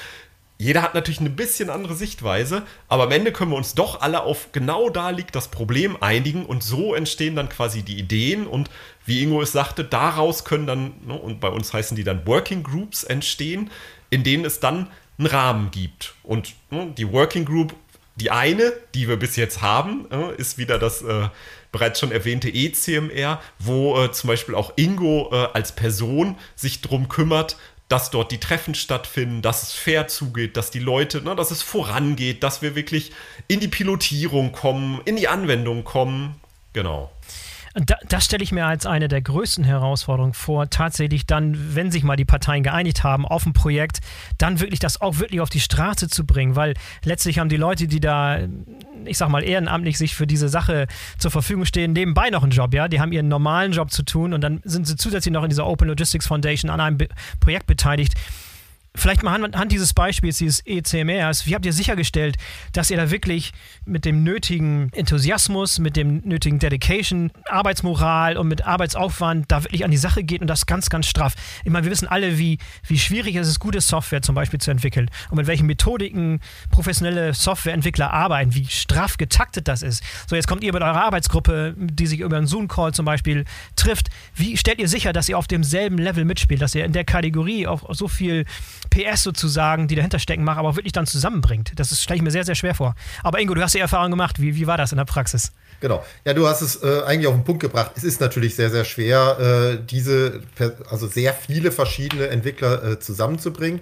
jeder 0.63 0.83
hat 0.83 0.95
natürlich 0.95 1.19
eine 1.19 1.31
bisschen 1.31 1.71
andere 1.71 1.95
Sichtweise, 1.95 2.63
aber 2.87 3.05
am 3.05 3.11
Ende 3.11 3.33
können 3.33 3.51
wir 3.51 3.57
uns 3.57 3.75
doch 3.75 4.01
alle 4.01 4.23
auf 4.23 4.53
genau 4.53 4.91
da 4.91 5.11
liegt 5.11 5.35
das 5.35 5.49
Problem 5.49 5.97
einigen 6.01 6.47
und 6.47 6.63
so 6.63 6.95
entstehen 6.95 7.35
dann 7.35 7.49
quasi 7.49 7.83
die 7.83 7.99
Ideen 7.99 8.47
und 8.47 8.71
wie 9.05 9.25
Ingo 9.25 9.43
es 9.43 9.51
sagte, 9.51 9.83
daraus 9.83 10.45
können 10.45 10.69
dann, 10.69 10.93
ne, 11.05 11.15
und 11.15 11.41
bei 11.41 11.49
uns 11.49 11.73
heißen 11.73 11.97
die 11.97 12.05
dann 12.05 12.25
Working 12.29 12.63
Groups 12.63 13.03
entstehen, 13.03 13.73
in 14.11 14.23
denen 14.23 14.45
es 14.45 14.61
dann 14.61 14.87
einen 15.19 15.27
Rahmen 15.27 15.73
gibt. 15.73 16.15
Und 16.23 16.55
ne, 16.71 16.93
die 16.97 17.11
Working 17.11 17.45
Group, 17.45 17.75
die 18.15 18.31
eine, 18.31 18.73
die 18.95 19.09
wir 19.09 19.17
bis 19.17 19.35
jetzt 19.35 19.63
haben, 19.63 20.07
äh, 20.13 20.33
ist 20.37 20.59
wieder 20.59 20.79
das 20.79 21.03
äh, 21.03 21.29
bereits 21.73 21.99
schon 21.99 22.13
erwähnte 22.13 22.49
ECMR, 22.51 23.41
wo 23.59 24.01
äh, 24.01 24.13
zum 24.13 24.29
Beispiel 24.29 24.55
auch 24.55 24.75
Ingo 24.77 25.31
äh, 25.33 25.49
als 25.55 25.73
Person 25.73 26.37
sich 26.55 26.83
darum 26.83 27.09
kümmert, 27.09 27.57
dass 27.89 28.11
dort 28.11 28.33
die 28.33 28.41
Treffen 28.41 28.75
stattfinden, 28.75 29.43
dass 29.43 29.63
es 29.63 29.73
fair 29.73 30.09
zugeht, 30.09 30.57
dass 30.57 30.71
die 30.71 30.79
Leute, 30.79 31.23
ne, 31.23 31.37
dass 31.37 31.51
es 31.51 31.63
vorangeht, 31.63 32.43
dass 32.43 32.63
wir 32.63 32.75
wirklich 32.75 33.13
in 33.49 33.61
die 33.61 33.69
Pilotierung 33.69 34.53
kommen, 34.53 35.01
in 35.05 35.17
die 35.17 35.29
Anwendung 35.29 35.85
kommen. 35.85 36.41
Genau. 36.73 37.11
Da, 37.75 37.97
das 38.09 38.27
stelle 38.27 38.45
ich 38.45 38.53
mir 38.53 38.67
als 38.67 38.85
eine 38.85 39.09
der 39.09 39.23
größten 39.23 39.65
Herausforderungen 39.65 40.35
vor, 40.35 40.69
tatsächlich 40.69 41.27
dann, 41.27 41.75
wenn 41.75 41.91
sich 41.91 42.03
mal 42.03 42.17
die 42.17 42.27
Parteien 42.27 42.63
geeinigt 42.63 43.03
haben 43.03 43.27
auf 43.27 43.47
ein 43.47 43.55
Projekt, 43.55 44.01
dann 44.37 44.61
wirklich 44.61 44.79
das 44.79 45.01
auch 45.01 45.19
wirklich 45.19 45.41
auf 45.41 45.49
die 45.49 45.61
Straße 45.61 46.09
zu 46.09 46.27
bringen, 46.27 46.55
weil 46.55 46.75
letztlich 47.05 47.39
haben 47.39 47.49
die 47.49 47.57
Leute, 47.57 47.89
die 47.89 48.01
da, 48.01 48.41
ich 49.07 49.17
sag 49.17 49.31
mal, 49.31 49.43
ehrenamtlich 49.43 49.97
sich 49.97 50.15
für 50.15 50.27
diese 50.27 50.51
Sache 50.51 50.87
zur 51.17 51.31
Verfügung 51.31 51.65
stehen, 51.65 51.95
nebenbei 51.95 52.29
noch 52.29 52.43
einen 52.43 52.53
Job, 52.53 52.75
ja, 52.75 52.89
die 52.89 53.01
haben 53.01 53.13
ihren 53.13 53.29
normalen 53.29 53.73
Job 53.73 53.91
zu 53.91 54.03
tun 54.03 54.35
und 54.35 54.43
dann 54.43 54.61
sind 54.65 54.87
sie 54.87 54.97
zusätzlich 54.97 55.33
noch 55.33 55.43
in 55.43 55.49
dieser 55.49 55.67
Open 55.67 55.89
Logistics 55.89 56.27
Foundation 56.27 56.71
an 56.71 56.81
einem 56.81 56.99
Be 56.99 57.09
Projekt 57.41 57.67
beteiligt 57.67 58.15
Vielleicht 58.95 59.23
mal 59.23 59.43
anhand 59.43 59.73
dieses 59.73 59.95
Beispiels, 59.95 60.37
dieses 60.37 60.61
ECMRs, 60.67 61.47
wie 61.47 61.55
habt 61.55 61.65
ihr 61.65 61.73
sichergestellt, 61.73 62.37
dass 62.73 62.91
ihr 62.91 62.99
da 62.99 63.11
wirklich 63.11 63.53
mit 63.87 64.05
dem 64.05 64.23
nötigen 64.23 64.91
Enthusiasmus, 64.93 65.79
mit 65.79 65.97
dem 65.97 66.21
nötigen 66.25 66.59
Dedication, 66.59 67.33
Arbeitsmoral 67.47 68.37
und 68.37 68.49
mit 68.49 68.67
Arbeitsaufwand 68.67 69.51
da 69.51 69.65
wirklich 69.65 69.87
an 69.87 69.91
die 69.91 69.97
Sache 69.97 70.23
geht 70.23 70.43
und 70.43 70.47
das 70.47 70.67
ganz, 70.67 70.91
ganz 70.91 71.07
straff? 71.07 71.35
Ich 71.65 71.71
meine, 71.71 71.87
wir 71.87 71.91
wissen 71.91 72.07
alle, 72.07 72.39
wie, 72.39 72.59
wie 72.87 72.99
schwierig 72.99 73.35
es 73.37 73.49
ist, 73.49 73.61
gute 73.61 73.81
Software 73.81 74.21
zum 74.21 74.35
Beispiel 74.35 74.61
zu 74.61 74.71
entwickeln 74.71 75.11
und 75.31 75.39
mit 75.39 75.47
welchen 75.47 75.67
Methodiken 75.67 76.41
professionelle 76.71 77.33
Softwareentwickler 77.33 78.13
arbeiten, 78.13 78.55
wie 78.55 78.67
straff 78.67 79.17
getaktet 79.17 79.69
das 79.69 79.81
ist. 79.81 80.05
So, 80.27 80.37
jetzt 80.37 80.47
kommt 80.47 80.63
ihr 80.63 80.73
mit 80.75 80.83
eurer 80.83 81.03
Arbeitsgruppe, 81.03 81.75
die 81.79 82.07
sich 82.07 82.21
über 82.21 82.37
einen 82.37 82.47
Zoom-Call 82.47 82.93
zum 82.93 83.07
Beispiel 83.07 83.47
trifft. 83.75 84.11
Wie 84.35 84.59
stellt 84.59 84.81
ihr 84.81 84.89
sicher, 84.89 85.15
dass 85.15 85.31
ihr 85.31 85.39
auf 85.39 85.47
demselben 85.47 85.97
Level 85.97 86.27
mitspielt, 86.27 86.61
dass 86.61 86.75
ihr 86.75 86.85
in 86.85 86.93
der 86.93 87.05
Kategorie 87.05 87.67
auch 87.67 87.95
so 87.95 88.07
viel 88.07 88.45
PS 88.93 89.23
sozusagen, 89.23 89.89
die 89.89 89.95
dahinter 89.95 90.19
stecken, 90.19 90.45
macht, 90.45 90.59
aber 90.59 90.77
wirklich 90.77 90.93
dann 90.93 91.07
zusammenbringt. 91.07 91.73
Das 91.77 91.99
stelle 92.01 92.17
ich 92.19 92.23
mir 92.23 92.31
sehr, 92.31 92.45
sehr 92.45 92.55
schwer 92.55 92.75
vor. 92.75 92.95
Aber 93.23 93.41
Ingo, 93.41 93.55
du 93.55 93.63
hast 93.63 93.75
die 93.75 93.79
Erfahrung 93.79 94.11
gemacht. 94.11 94.41
Wie, 94.41 94.55
wie 94.55 94.67
war 94.67 94.77
das 94.77 94.93
in 94.93 94.99
der 94.99 95.07
Praxis? 95.07 95.53
Genau. 95.81 96.05
Ja, 96.25 96.35
du 96.35 96.47
hast 96.47 96.61
es 96.61 96.83
äh, 96.83 97.03
eigentlich 97.07 97.27
auf 97.27 97.35
den 97.35 97.45
Punkt 97.45 97.63
gebracht. 97.63 97.93
Es 97.97 98.05
ist 98.05 98.21
natürlich 98.21 98.55
sehr, 98.55 98.71
sehr 98.71 98.85
schwer, 98.85 99.39
äh, 99.41 99.79
diese, 99.85 100.43
also 100.91 101.07
sehr 101.07 101.33
viele 101.33 101.73
verschiedene 101.73 102.29
Entwickler 102.29 102.85
äh, 102.85 103.01
zusammenzubringen. 103.01 103.81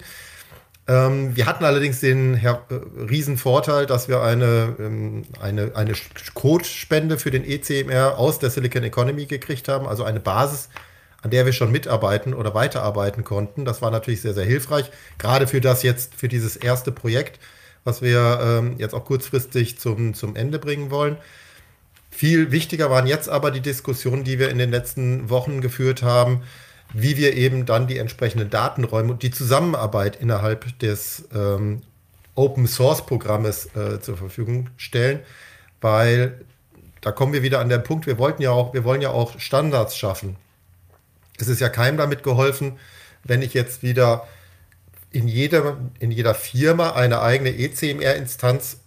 Ähm, 0.87 1.37
wir 1.37 1.47
hatten 1.47 1.65
allerdings 1.65 2.01
den 2.01 2.35
Her 2.35 2.63
äh, 2.71 3.03
riesen 3.03 3.37
Vorteil, 3.37 3.87
dass 3.87 4.09
wir 4.09 4.23
eine, 4.23 4.77
ähm, 4.79 5.25
eine, 5.41 5.73
eine 5.75 5.93
Codespende 6.35 7.19
für 7.19 7.31
den 7.31 7.45
ECMR 7.45 8.17
aus 8.17 8.39
der 8.39 8.51
Silicon 8.51 8.83
Economy 8.83 9.27
gekriegt 9.27 9.69
haben, 9.69 9.87
also 9.87 10.05
eine 10.05 10.21
Basis, 10.21 10.69
an 11.23 11.31
der 11.31 11.47
wir 11.47 11.53
schon 11.53 11.71
mitarbeiten 11.71 12.35
oder 12.35 12.55
weiterarbeiten 12.55 13.25
konnten. 13.25 13.65
Das 13.65 13.83
war 13.83 13.91
natürlich 13.91 14.23
sehr, 14.23 14.35
sehr 14.35 14.45
hilfreich, 14.45 14.91
gerade 15.19 15.47
für 15.47 15.61
das 15.61 15.83
jetzt, 15.83 16.15
für 16.15 16.29
dieses 16.29 16.57
erste 16.57 16.93
Projekt, 16.93 17.39
was 17.85 18.03
wir 18.03 18.41
ähm, 18.43 18.77
jetzt 18.79 18.95
auch 18.95 19.05
kurzfristig 19.05 19.79
zum, 19.79 20.15
zum 20.15 20.37
Ende 20.37 20.59
bringen 20.59 20.91
wollen. 20.91 21.17
Viel 22.11 22.51
wichtiger 22.51 22.91
waren 22.91 23.07
jetzt 23.07 23.29
aber 23.29 23.51
die 23.51 23.61
Diskussionen, 23.61 24.25
die 24.25 24.39
wir 24.39 24.51
in 24.51 24.59
den 24.59 24.71
letzten 24.71 25.31
Wochen 25.31 25.61
geführt 25.61 26.03
haben, 26.03 26.43
wie 26.93 27.17
wir 27.17 27.35
eben 27.35 27.67
dann 27.67 27.87
die 27.87 27.99
entsprechenden 27.99 28.51
Datenräume 28.51 29.13
und 29.13 29.23
die 29.23 29.31
Zusammenarbeit 29.31 30.17
innerhalb 30.17 30.79
des 30.81 31.29
ähm, 31.33 31.83
Open 32.35 32.67
Source 32.67 33.07
Programmes 33.07 33.69
äh, 33.77 34.01
zur 34.01 34.17
Verfügung 34.17 34.71
stellen, 34.77 35.21
weil 35.81 36.41
da 37.01 37.13
kommen 37.13 37.33
wir 37.33 37.43
wieder 37.43 37.61
an 37.61 37.69
den 37.69 37.83
Punkt, 37.83 38.07
wir 38.07 38.19
wollten 38.19 38.43
ja 38.43 38.51
auch, 38.51 38.75
wir 38.75 38.85
wollen 38.85 39.01
ja 39.01 39.11
auch 39.11 39.39
Standards 39.39 39.97
schaffen 39.97 40.37
es 41.41 41.49
ist 41.49 41.61
ja 41.61 41.69
keinem 41.69 41.97
damit 41.97 42.23
geholfen, 42.23 42.79
wenn 43.25 43.43
ich 43.43 43.55
jetzt 43.55 43.83
wieder 43.83 44.27
in 45.11 45.29
jeder, 45.29 45.79
in 45.99 46.11
jeder 46.11 46.35
Firma 46.35 46.93
eine 46.93 47.21
eigene 47.21 47.51
ECMR-Instanz 47.51 48.79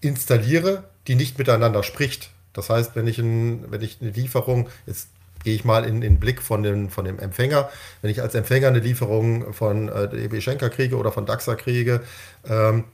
installiere, 0.00 0.84
die 1.06 1.14
nicht 1.14 1.38
miteinander 1.38 1.82
spricht. 1.82 2.30
Das 2.52 2.70
heißt, 2.70 2.94
wenn 2.94 3.06
ich, 3.06 3.18
ein, 3.18 3.70
wenn 3.70 3.82
ich 3.82 3.98
eine 4.00 4.10
Lieferung, 4.10 4.68
jetzt 4.86 5.08
gehe 5.42 5.54
ich 5.54 5.64
mal 5.64 5.84
in 5.84 6.00
den 6.00 6.20
Blick 6.20 6.40
von, 6.42 6.62
den, 6.62 6.90
von 6.90 7.04
dem 7.04 7.18
Empfänger, 7.18 7.68
wenn 8.00 8.10
ich 8.10 8.22
als 8.22 8.34
Empfänger 8.34 8.68
eine 8.68 8.78
Lieferung 8.78 9.52
von 9.52 9.88
äh, 9.88 10.08
DB 10.08 10.40
Schenker 10.40 10.70
kriege 10.70 10.96
oder 10.96 11.10
von 11.10 11.26
DAXA 11.26 11.56
kriege, 11.56 12.02
ähm, 12.48 12.84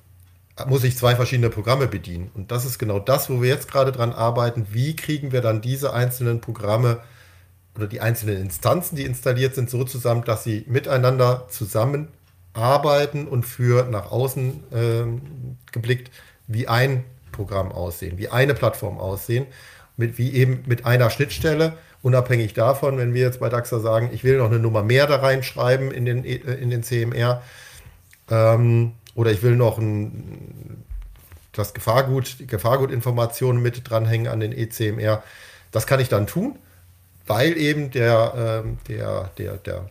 muss 0.66 0.82
ich 0.84 0.96
zwei 0.96 1.14
verschiedene 1.14 1.50
Programme 1.50 1.86
bedienen. 1.86 2.30
Und 2.34 2.50
das 2.50 2.64
ist 2.64 2.78
genau 2.78 2.98
das, 2.98 3.30
wo 3.30 3.42
wir 3.42 3.48
jetzt 3.48 3.70
gerade 3.70 3.92
dran 3.92 4.12
arbeiten. 4.12 4.68
Wie 4.70 4.96
kriegen 4.96 5.30
wir 5.30 5.40
dann 5.40 5.60
diese 5.60 5.92
einzelnen 5.92 6.40
Programme 6.40 7.00
oder 7.78 7.86
die 7.86 8.00
einzelnen 8.00 8.40
Instanzen, 8.42 8.96
die 8.96 9.04
installiert 9.04 9.54
sind, 9.54 9.70
so 9.70 9.84
zusammen, 9.84 10.24
dass 10.24 10.44
sie 10.44 10.64
miteinander 10.66 11.46
zusammenarbeiten 11.48 13.28
und 13.28 13.44
für 13.44 13.84
nach 13.84 14.10
außen 14.10 14.64
äh, 14.72 15.04
geblickt 15.72 16.10
wie 16.48 16.66
ein 16.66 17.04
Programm 17.30 17.70
aussehen, 17.70 18.18
wie 18.18 18.28
eine 18.28 18.54
Plattform 18.54 18.98
aussehen, 18.98 19.46
mit, 19.96 20.18
wie 20.18 20.34
eben 20.34 20.64
mit 20.66 20.84
einer 20.84 21.08
Schnittstelle. 21.08 21.74
Unabhängig 22.02 22.52
davon, 22.52 22.98
wenn 22.98 23.14
wir 23.14 23.22
jetzt 23.22 23.40
bei 23.40 23.48
DAXA 23.48 23.80
sagen, 23.80 24.10
ich 24.12 24.24
will 24.24 24.38
noch 24.38 24.46
eine 24.46 24.58
Nummer 24.58 24.82
mehr 24.82 25.06
da 25.06 25.16
reinschreiben 25.16 25.92
in 25.92 26.04
den, 26.04 26.24
äh, 26.24 26.34
in 26.34 26.70
den 26.70 26.82
CMR, 26.82 27.42
ähm, 28.30 28.92
oder 29.14 29.30
ich 29.30 29.42
will 29.42 29.56
noch 29.56 29.78
ein, 29.78 30.84
das 31.52 31.74
Gefahrgut, 31.74 32.40
die 32.40 32.46
Gefahrgutinformationen 32.46 33.62
mit 33.62 33.88
dranhängen 33.88 34.28
an 34.28 34.40
den 34.40 34.52
ECMR. 34.52 35.22
Das 35.70 35.86
kann 35.86 36.00
ich 36.00 36.08
dann 36.08 36.26
tun, 36.26 36.56
weil 37.28 37.56
eben 37.56 37.90
der, 37.90 38.62
ähm, 38.64 38.78
der, 38.88 39.30
der, 39.38 39.56
der, 39.58 39.90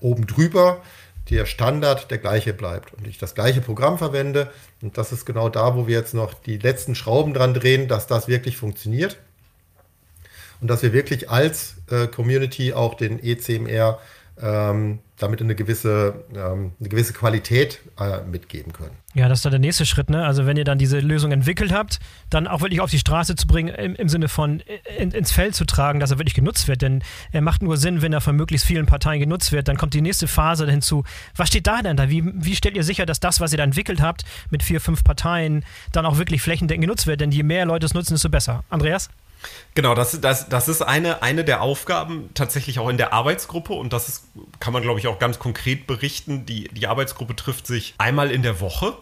oben 0.00 0.26
drüber 0.26 0.82
der 1.30 1.46
Standard 1.46 2.10
der 2.10 2.18
gleiche 2.18 2.52
bleibt 2.52 2.92
und 2.92 3.06
ich 3.06 3.16
das 3.18 3.34
gleiche 3.34 3.62
Programm 3.62 3.96
verwende. 3.96 4.50
Und 4.82 4.98
das 4.98 5.10
ist 5.10 5.24
genau 5.24 5.48
da, 5.48 5.74
wo 5.74 5.86
wir 5.86 5.96
jetzt 5.96 6.12
noch 6.12 6.34
die 6.34 6.58
letzten 6.58 6.94
Schrauben 6.94 7.32
dran 7.32 7.54
drehen, 7.54 7.88
dass 7.88 8.06
das 8.06 8.28
wirklich 8.28 8.58
funktioniert. 8.58 9.16
Und 10.60 10.68
dass 10.68 10.82
wir 10.82 10.92
wirklich 10.92 11.30
als 11.30 11.76
äh, 11.90 12.06
Community 12.06 12.72
auch 12.74 12.94
den 12.94 13.22
ECMR 13.22 13.98
ähm, 14.40 14.98
damit 15.18 15.40
eine 15.40 15.54
gewisse, 15.54 16.24
ähm, 16.34 16.72
eine 16.80 16.88
gewisse 16.88 17.12
Qualität 17.12 17.80
äh, 18.00 18.20
mitgeben 18.22 18.72
können. 18.72 18.96
Ja, 19.14 19.28
das 19.28 19.38
ist 19.38 19.44
dann 19.44 19.52
der 19.52 19.60
nächste 19.60 19.86
Schritt. 19.86 20.10
Ne? 20.10 20.24
Also 20.24 20.44
wenn 20.44 20.56
ihr 20.56 20.64
dann 20.64 20.76
diese 20.76 20.98
Lösung 20.98 21.30
entwickelt 21.30 21.72
habt, 21.72 22.00
dann 22.30 22.48
auch 22.48 22.62
wirklich 22.62 22.80
auf 22.80 22.90
die 22.90 22.98
Straße 22.98 23.36
zu 23.36 23.46
bringen, 23.46 23.72
im, 23.72 23.94
im 23.94 24.08
Sinne 24.08 24.28
von 24.28 24.60
in, 24.98 25.12
ins 25.12 25.30
Feld 25.30 25.54
zu 25.54 25.64
tragen, 25.66 26.00
dass 26.00 26.10
er 26.10 26.18
wirklich 26.18 26.34
genutzt 26.34 26.66
wird. 26.66 26.82
Denn 26.82 27.02
er 27.30 27.42
macht 27.42 27.62
nur 27.62 27.76
Sinn, 27.76 28.02
wenn 28.02 28.12
er 28.12 28.20
von 28.20 28.34
möglichst 28.34 28.66
vielen 28.66 28.86
Parteien 28.86 29.20
genutzt 29.20 29.52
wird. 29.52 29.68
Dann 29.68 29.76
kommt 29.76 29.94
die 29.94 30.00
nächste 30.00 30.26
Phase 30.26 30.68
hinzu. 30.68 31.04
Was 31.36 31.48
steht 31.48 31.68
da 31.68 31.80
denn 31.80 31.96
da? 31.96 32.10
Wie, 32.10 32.24
wie 32.24 32.56
stellt 32.56 32.76
ihr 32.76 32.84
sicher, 32.84 33.06
dass 33.06 33.20
das, 33.20 33.40
was 33.40 33.52
ihr 33.52 33.58
da 33.58 33.64
entwickelt 33.64 34.02
habt, 34.02 34.24
mit 34.50 34.64
vier, 34.64 34.80
fünf 34.80 35.04
Parteien, 35.04 35.64
dann 35.92 36.06
auch 36.06 36.18
wirklich 36.18 36.42
flächendeckend 36.42 36.82
genutzt 36.82 37.06
wird? 37.06 37.20
Denn 37.20 37.30
je 37.30 37.44
mehr 37.44 37.66
Leute 37.66 37.86
es 37.86 37.94
nutzen, 37.94 38.14
desto 38.14 38.30
besser. 38.30 38.64
Andreas? 38.68 39.10
Genau, 39.74 39.94
das, 39.94 40.20
das, 40.20 40.48
das 40.48 40.68
ist 40.68 40.82
eine, 40.82 41.22
eine 41.22 41.44
der 41.44 41.62
Aufgaben 41.62 42.30
tatsächlich 42.34 42.78
auch 42.78 42.88
in 42.88 42.96
der 42.96 43.12
Arbeitsgruppe 43.12 43.72
und 43.72 43.92
das 43.92 44.08
ist, 44.08 44.24
kann 44.60 44.72
man, 44.72 44.82
glaube 44.82 45.00
ich, 45.00 45.06
auch 45.06 45.18
ganz 45.18 45.38
konkret 45.38 45.86
berichten. 45.86 46.46
Die, 46.46 46.68
die 46.68 46.86
Arbeitsgruppe 46.86 47.34
trifft 47.36 47.66
sich 47.66 47.94
einmal 47.98 48.30
in 48.30 48.42
der 48.42 48.60
Woche 48.60 48.96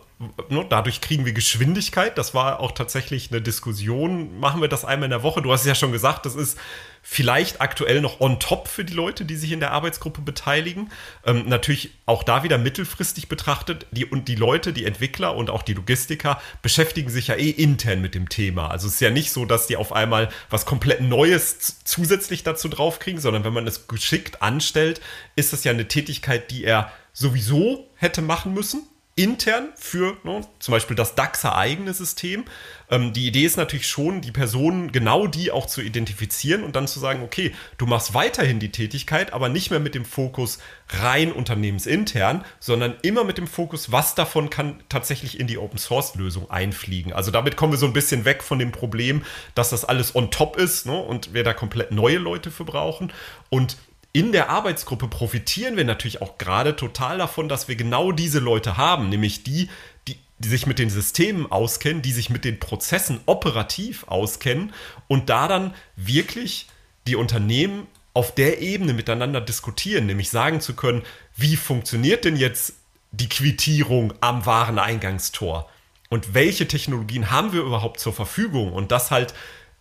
dadurch 0.69 1.01
kriegen 1.01 1.25
wir 1.25 1.33
Geschwindigkeit. 1.33 2.19
Das 2.19 2.35
war 2.35 2.61
auch 2.61 2.73
tatsächlich 2.73 3.31
eine 3.31 3.41
Diskussion. 3.41 4.39
Machen 4.39 4.61
wir 4.61 4.69
das 4.69 4.85
einmal 4.85 5.07
in 5.07 5.11
der 5.11 5.23
Woche? 5.23 5.43
Du 5.43 5.53
hast 5.53 5.63
es 5.63 5.67
ja 5.67 5.75
schon 5.75 5.93
gesagt, 5.93 6.27
das 6.27 6.35
ist 6.35 6.59
vielleicht 7.03 7.61
aktuell 7.61 8.01
noch 8.01 8.21
on 8.21 8.39
top 8.39 8.69
für 8.69 8.85
die 8.85 8.93
Leute, 8.93 9.25
die 9.25 9.35
sich 9.35 9.51
in 9.51 9.61
der 9.61 9.73
Arbeitsgruppe 9.73 10.23
beteiligen. 10.23 10.91
Ähm, 11.27 11.49
natürlich 11.49 11.91
auch 12.07 12.23
da 12.23 12.45
wieder 12.45 12.59
mittelfristig 12.59 13.29
betrachtet. 13.29 13.87
Die, 13.91 14.05
und 14.05 14.29
die 14.29 14.37
Leute, 14.37 14.73
die 14.73 14.85
Entwickler 14.85 15.37
und 15.37 15.51
auch 15.51 15.63
die 15.63 15.75
Logistiker 15.75 16.41
beschäftigen 16.63 17.11
sich 17.11 17.27
ja 17.27 17.35
eh 17.35 17.51
intern 17.51 18.01
mit 18.01 18.15
dem 18.15 18.29
Thema. 18.29 18.69
Also 18.69 18.87
es 18.87 18.95
ist 18.95 19.01
ja 19.01 19.11
nicht 19.11 19.33
so, 19.33 19.45
dass 19.45 19.67
die 19.67 19.77
auf 19.77 19.93
einmal 19.93 20.29
was 20.49 20.65
komplett 20.65 21.01
Neues 21.01 21.83
zusätzlich 21.85 22.45
dazu 22.45 22.69
draufkriegen, 22.69 23.21
sondern 23.21 23.45
wenn 23.45 23.53
man 23.53 23.67
es 23.67 23.89
geschickt 23.89 24.41
anstellt, 24.43 25.01
ist 25.35 25.53
das 25.53 25.65
ja 25.65 25.73
eine 25.73 25.89
Tätigkeit, 25.89 26.51
die 26.51 26.65
er 26.65 26.93
sowieso 27.13 27.91
hätte 27.97 28.23
machen 28.23 28.55
müssen 28.55 28.87
intern 29.15 29.69
für 29.77 30.17
ne, 30.25 30.41
zum 30.59 30.73
Beispiel 30.73 30.97
das 30.97 31.15
DAXer 31.15 31.55
eigene 31.55 31.93
System. 31.93 32.45
Ähm, 32.91 33.13
die 33.13 33.27
Idee 33.27 33.45
ist 33.45 33.59
natürlich 33.59 33.87
schon, 33.87 34.23
die 34.23 34.33
Personen 34.33 34.91
genau 34.91 35.27
die 35.27 35.51
auch 35.51 35.67
zu 35.67 35.83
identifizieren 35.83 36.65
und 36.65 36.77
dann 36.77 36.89
zu 36.89 36.99
sagen, 36.99 37.23
okay, 37.23 37.55
du 37.77 37.85
machst 37.85 38.15
weiterhin 38.15 38.59
die 38.59 38.73
Tätigkeit, 38.73 39.35
aber 39.35 39.51
nicht 39.51 39.71
mehr 39.71 39.81
mit 39.81 39.95
dem 39.95 40.07
Fokus 40.07 40.61
rein 40.89 41.31
unternehmensintern, 41.31 42.45
sondern 42.59 42.95
immer 43.03 43.25
mit 43.25 43.37
dem 43.37 43.47
Fokus, 43.47 43.93
was 43.93 44.15
davon 44.15 44.49
kann 44.49 44.83
tatsächlich 44.89 45.39
in 45.39 45.47
die 45.47 45.59
Open 45.59 45.79
Source 45.79 46.15
Lösung 46.15 46.51
einfliegen. 46.51 47.13
Also 47.13 47.31
damit 47.31 47.57
kommen 47.57 47.75
wir 47.75 47.79
so 47.79 47.87
ein 47.87 47.93
bisschen 47.93 48.25
weg 48.25 48.43
von 48.43 48.59
dem 48.59 48.73
Problem, 48.73 49.25
dass 49.55 49.69
das 49.69 49.85
alles 49.85 50.15
on 50.15 50.31
top 50.31 50.57
ist 50.57 50.87
ne, 50.87 50.99
und 50.99 51.35
wir 51.35 51.45
da 51.45 51.53
komplett 51.53 51.91
neue 51.91 52.19
Leute 52.19 52.51
für 52.51 52.65
brauchen. 52.65 53.13
Und 53.51 53.77
in 54.13 54.33
der 54.33 54.51
Arbeitsgruppe 54.51 55.09
profitieren 55.09 55.77
wir 55.77 55.85
natürlich 55.85 56.21
auch 56.21 56.37
gerade 56.37 56.77
total 56.77 57.19
davon, 57.19 57.49
dass 57.49 57.69
wir 57.69 57.77
genau 57.77 58.13
diese 58.13 58.41
Leute 58.41 58.77
haben, 58.77 59.09
nämlich 59.09 59.43
die, 59.43 59.71
die, 60.07 60.19
die 60.39 60.49
sich 60.49 60.67
mit 60.67 60.79
den 60.79 60.91
Systemen 60.91 61.51
auskennen, 61.51 62.03
die 62.03 62.13
sich 62.13 62.29
mit 62.29 62.45
den 62.45 62.61
Prozessen 62.61 63.21
operativ 63.25 64.05
auskennen 64.09 64.75
und 65.09 65.31
da 65.31 65.49
dann 65.49 65.75
wirklich 65.97 66.67
die 67.07 67.17
Unternehmen 67.17 67.87
auf 68.15 68.35
der 68.35 68.61
Ebene 68.61 68.93
miteinander 68.93 69.41
diskutieren, 69.41 70.05
nämlich 70.05 70.29
sagen 70.29 70.61
zu 70.61 70.75
können, 70.75 71.03
wie 71.35 71.57
funktioniert 71.57 72.27
denn 72.27 72.37
jetzt 72.37 72.75
die 73.13 73.29
Quittierung 73.29 74.13
am 74.21 74.45
Wareneingangstor? 74.45 75.71
Und 76.11 76.35
welche 76.35 76.69
Technologien 76.69 77.31
haben 77.31 77.55
wir 77.55 77.63
überhaupt 77.63 77.99
zur 77.99 78.13
Verfügung? 78.13 78.75
Und 78.75 78.93
das 78.93 79.11
halt 79.11 79.33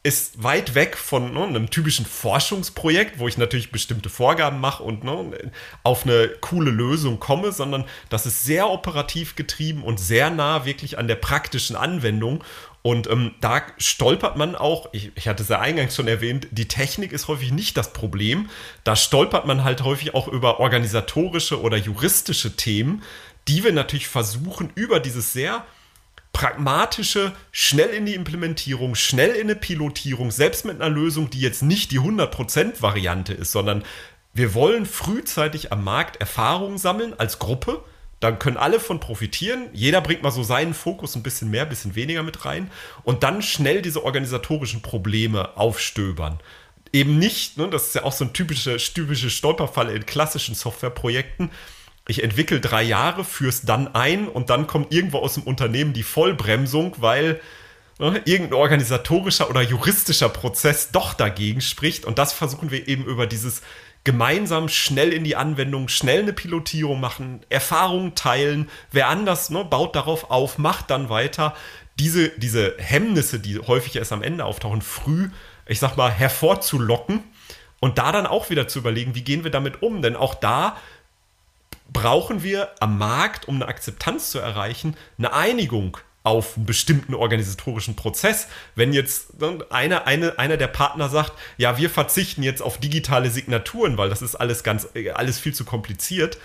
ist 0.04 0.42
weit 0.42 0.74
weg 0.74 0.98
von 0.98 1.34
ne, 1.34 1.44
einem 1.44 1.70
typischen 1.70 2.08
Forschungsprojekt, 2.08 3.20
wo 3.20 3.28
ich 3.28 3.38
natürlich 3.38 3.72
bestimmte 3.72 4.10
Vorgaben 4.10 4.60
mache 4.60 4.82
und 4.82 5.04
ne, 5.04 5.52
auf 5.84 6.04
eine 6.04 6.30
coole 6.42 6.72
Lösung 6.72 7.20
komme, 7.20 7.52
sondern 7.52 7.86
das 8.10 8.26
ist 8.26 8.44
sehr 8.44 8.70
operativ 8.70 9.36
getrieben 9.36 9.84
und 9.84 10.00
sehr 10.00 10.32
nah 10.32 10.66
wirklich 10.66 10.98
an 10.98 11.08
der 11.08 11.16
praktischen 11.16 11.76
Anwendung. 11.76 12.44
Und 12.82 13.08
ähm, 13.12 13.36
da 13.42 13.62
stolpert 13.78 14.38
man 14.38 14.56
auch, 14.56 14.90
ich, 14.92 15.12
ich 15.14 15.28
hatte 15.28 15.44
es 15.44 15.50
ja 15.50 15.60
eingangs 15.60 15.96
schon 15.96 16.08
erwähnt, 16.08 16.48
die 16.50 16.68
Technik 16.68 17.12
ist 17.12 17.28
häufig 17.28 17.52
nicht 17.52 17.78
das 17.78 17.94
Problem. 17.94 18.50
Da 18.84 18.96
stolpert 18.96 19.46
man 19.46 19.64
halt 19.64 19.84
häufig 19.84 20.16
auch 20.16 20.28
über 20.28 20.60
organisatorische 20.60 21.62
oder 21.62 21.78
juristische 21.78 22.56
Themen, 22.56 23.04
die 23.48 23.64
wir 23.64 23.72
natürlich 23.72 24.08
versuchen, 24.08 24.72
über 24.74 25.00
dieses 25.00 25.32
sehr 25.32 25.64
pragmatische, 26.34 27.34
schnell 27.52 27.90
in 27.90 28.06
die 28.06 28.16
Implementierung, 28.16 28.96
schnell 28.96 29.32
in 29.32 29.42
eine 29.42 29.56
Pilotierung, 29.56 30.32
selbst 30.32 30.66
mit 30.66 30.82
einer 30.82 30.90
Lösung, 30.90 31.30
die 31.30 31.42
jetzt 31.42 31.62
nicht 31.62 31.92
die 31.92 32.00
100% 32.00 32.82
Variante 32.82 33.34
ist, 33.34 33.52
sondern 33.52 33.84
wir 34.34 34.54
wollen 34.54 34.86
frühzeitig 34.86 35.72
am 35.72 35.84
Markt 35.84 36.18
Erfahrungen 36.18 36.78
sammeln 36.78 37.14
als 37.18 37.38
Gruppe. 37.38 37.84
Dann 38.22 38.40
können 38.40 38.58
alle 38.58 38.80
von 38.80 39.00
profitieren. 39.00 39.68
Jeder 39.74 40.00
bringt 40.00 40.24
mal 40.24 40.32
so 40.32 40.44
seinen 40.44 40.74
Fokus 40.74 41.16
ein 41.16 41.24
bisschen 41.24 41.50
mehr, 41.50 41.64
ein 41.64 41.70
bisschen 41.70 41.96
weniger 41.96 42.24
mit 42.24 42.46
rein. 42.46 42.72
Und 43.04 43.24
dann 43.24 43.42
schnell 43.42 43.82
diese 43.82 44.04
organisatorischen 44.04 44.82
Probleme 44.82 45.58
aufstöbern. 45.58 46.40
Eben 46.94 47.18
nicht, 47.18 47.58
ne, 47.58 47.70
das 47.70 47.88
ist 47.88 47.96
ja 47.96 48.04
auch 48.04 48.12
so 48.14 48.26
ein 48.26 48.34
typischer, 48.34 48.78
typischer 48.78 49.30
Stolperfall 49.30 49.90
in 49.90 50.06
klassischen 50.06 50.56
Softwareprojekten 50.56 51.50
ich 52.12 52.24
entwickle 52.24 52.60
drei 52.60 52.84
Jahre, 52.84 53.24
führ's 53.24 53.62
dann 53.64 53.96
ein 53.96 54.28
und 54.28 54.50
dann 54.50 54.68
kommt 54.68 54.94
irgendwo 54.94 55.20
aus 55.20 55.36
dem 55.36 55.44
Unternehmen 55.44 55.94
die 55.94 56.04
Vollbremsung, 56.04 56.96
weil 57.00 57.42
ne, 58.00 58.22
irgendein 58.26 58.60
organisatorischer 58.60 59.50
oder 59.50 59.62
juristischer 59.62 60.30
Prozess 60.30 60.92
doch 60.92 61.14
dagegen 61.14 61.62
spricht. 61.62 62.06
Und 62.06 62.20
das 62.20 62.34
versuchen 62.34 62.70
wir 62.70 62.88
eben 62.88 63.06
über 63.06 63.28
dieses 63.28 63.62
gemeinsam 64.04 64.68
schnell 64.68 65.14
in 65.14 65.24
die 65.24 65.36
Anwendung, 65.36 65.88
schnell 65.88 66.22
eine 66.22 66.34
Pilotierung 66.34 67.00
machen, 67.00 67.42
Erfahrungen 67.50 68.14
teilen. 68.14 68.70
Wer 68.92 69.08
anders 69.08 69.50
ne, 69.50 69.64
baut 69.64 69.96
darauf 69.96 70.30
auf, 70.30 70.58
macht 70.58 70.90
dann 70.90 71.10
weiter. 71.10 71.56
Diese, 72.00 72.30
diese 72.30 72.76
Hemmnisse, 72.78 73.40
die 73.40 73.60
häufig 73.60 73.96
erst 73.96 74.12
am 74.12 74.24
Ende 74.24 74.46
auftauchen, 74.46 74.82
früh, 74.82 75.30
ich 75.68 75.80
sag 75.80 75.98
mal, 75.98 76.12
hervorzulocken 76.12 77.24
und 77.80 77.98
da 77.98 78.12
dann 78.12 78.28
auch 78.28 78.50
wieder 78.50 78.68
zu 78.68 78.80
überlegen, 78.80 79.16
wie 79.16 79.24
gehen 79.24 79.44
wir 79.44 79.52
damit 79.52 79.82
um? 79.82 80.02
Denn 80.02 80.16
auch 80.16 80.36
da 80.36 80.78
brauchen 81.92 82.44
wir 82.44 82.70
am 82.80 82.98
Markt, 82.98 83.48
um 83.48 83.56
eine 83.56 83.68
Akzeptanz 83.68 84.32
zu 84.32 84.40
erreichen, 84.40 84.96
eine 85.18 85.34
Einigung 85.34 85.98
auf 86.24 86.56
einen 86.56 86.66
bestimmten 86.66 87.16
organisatorischen 87.16 87.96
Prozess. 87.96 88.48
Wenn 88.76 88.94
jetzt 88.94 89.40
ne, 89.40 89.66
einer, 89.70 90.08
eine, 90.08 90.38
einer 90.38 90.58
der 90.58 90.68
Partner 90.68 91.10
sagt, 91.10 91.34
ja, 91.58 91.78
wir 91.78 91.90
verzichten 91.90 92.44
jetzt 92.44 92.62
auf 92.62 92.78
digitale 92.78 93.30
Signaturen, 93.30 93.98
weil 93.98 94.10
das 94.10 94.22
ist 94.22 94.36
alles 94.36 94.64
ganz, 94.64 94.88
alles 95.16 95.40
viel 95.40 95.54
zu 95.54 95.66
kompliziert, 95.66 96.38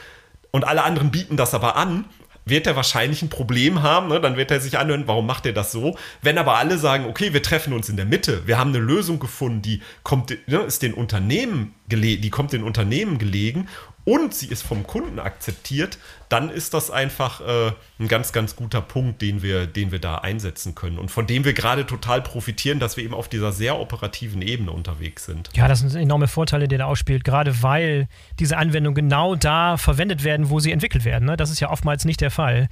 und 0.57 0.65
alle 0.65 0.85
anderen 0.85 1.11
bieten 1.11 1.37
das 1.37 1.53
aber 1.53 1.77
an, 1.77 2.07
wird 2.47 2.67
er 2.67 2.77
wahrscheinlich 2.77 3.21
ein 3.21 3.29
Problem 3.29 3.83
haben. 3.83 4.09
Ne? 4.09 4.23
Dann 4.23 4.39
wird 4.39 4.51
er 4.51 4.59
sich 4.59 4.79
anhören, 4.79 5.07
warum 5.07 5.27
macht 5.27 5.45
er 5.45 5.53
das 5.53 5.71
so? 5.71 5.99
Wenn 6.23 6.39
aber 6.39 6.57
alle 6.57 6.79
sagen, 6.79 7.05
okay, 7.05 7.35
wir 7.35 7.43
treffen 7.43 7.75
uns 7.75 7.91
in 7.91 7.97
der 7.97 8.07
Mitte, 8.07 8.47
wir 8.47 8.57
haben 8.57 8.71
eine 8.71 8.79
Lösung 8.79 9.19
gefunden, 9.19 9.61
die 9.61 9.83
kommt, 10.03 10.31
ne, 10.49 10.59
ist 10.61 10.81
den 10.81 10.95
Unternehmen 10.95 11.75
die 11.89 12.31
kommt 12.31 12.53
den 12.53 12.65
Unternehmen 12.65 13.19
gelegen 13.19 13.69
und 14.07 14.33
sie 14.33 14.47
ist 14.47 14.63
vom 14.63 14.87
Kunden 14.87 15.19
akzeptiert, 15.19 15.99
dann 16.29 16.49
ist 16.49 16.75
das 16.75 16.93
einfach 16.93 17.41
äh, 17.41 17.73
ein 17.99 18.07
ganz, 18.09 18.33
ganz 18.33 18.55
guter 18.55 18.81
Punkt, 18.81 19.21
den 19.21 19.43
wir, 19.43 19.67
den 19.67 19.91
wir 19.91 19.99
da 19.99 20.17
einsetzen 20.19 20.77
können 20.77 20.99
und 20.99 21.11
von 21.11 21.27
dem 21.27 21.45
wir 21.45 21.53
gerade 21.53 21.87
total 21.87 22.23
profitieren, 22.23 22.79
dass 22.79 22.97
wir 22.97 23.05
eben 23.05 23.15
auf 23.15 23.29
dieser 23.29 23.51
sehr 23.51 23.79
operativen 23.79 24.43
Ebene 24.43 24.71
unterwegs 24.71 25.25
sind. 25.25 25.51
Ja, 25.55 25.67
das 25.67 25.81
sind 25.81 25.95
enorme 25.97 26.29
Vorteile, 26.29 26.69
die 26.69 26.77
da 26.77 26.87
ausspielt, 26.87 27.25
gerade 27.25 27.63
weil 27.63 28.07
diese 28.39 28.57
Anwendungen 28.57 28.95
genau 28.95 29.35
da 29.35 29.77
verwendet 29.77 30.23
werden, 30.23 30.51
wo 30.51 30.61
sie 30.61 30.71
entwickelt 30.71 31.05
werden. 31.05 31.27
Ne? 31.27 31.37
Das 31.37 31.51
ist 31.51 31.59
ja 31.59 31.71
oftmals 31.71 32.05
nicht 32.05 32.21
der 32.21 32.31
Fall. 32.31 32.69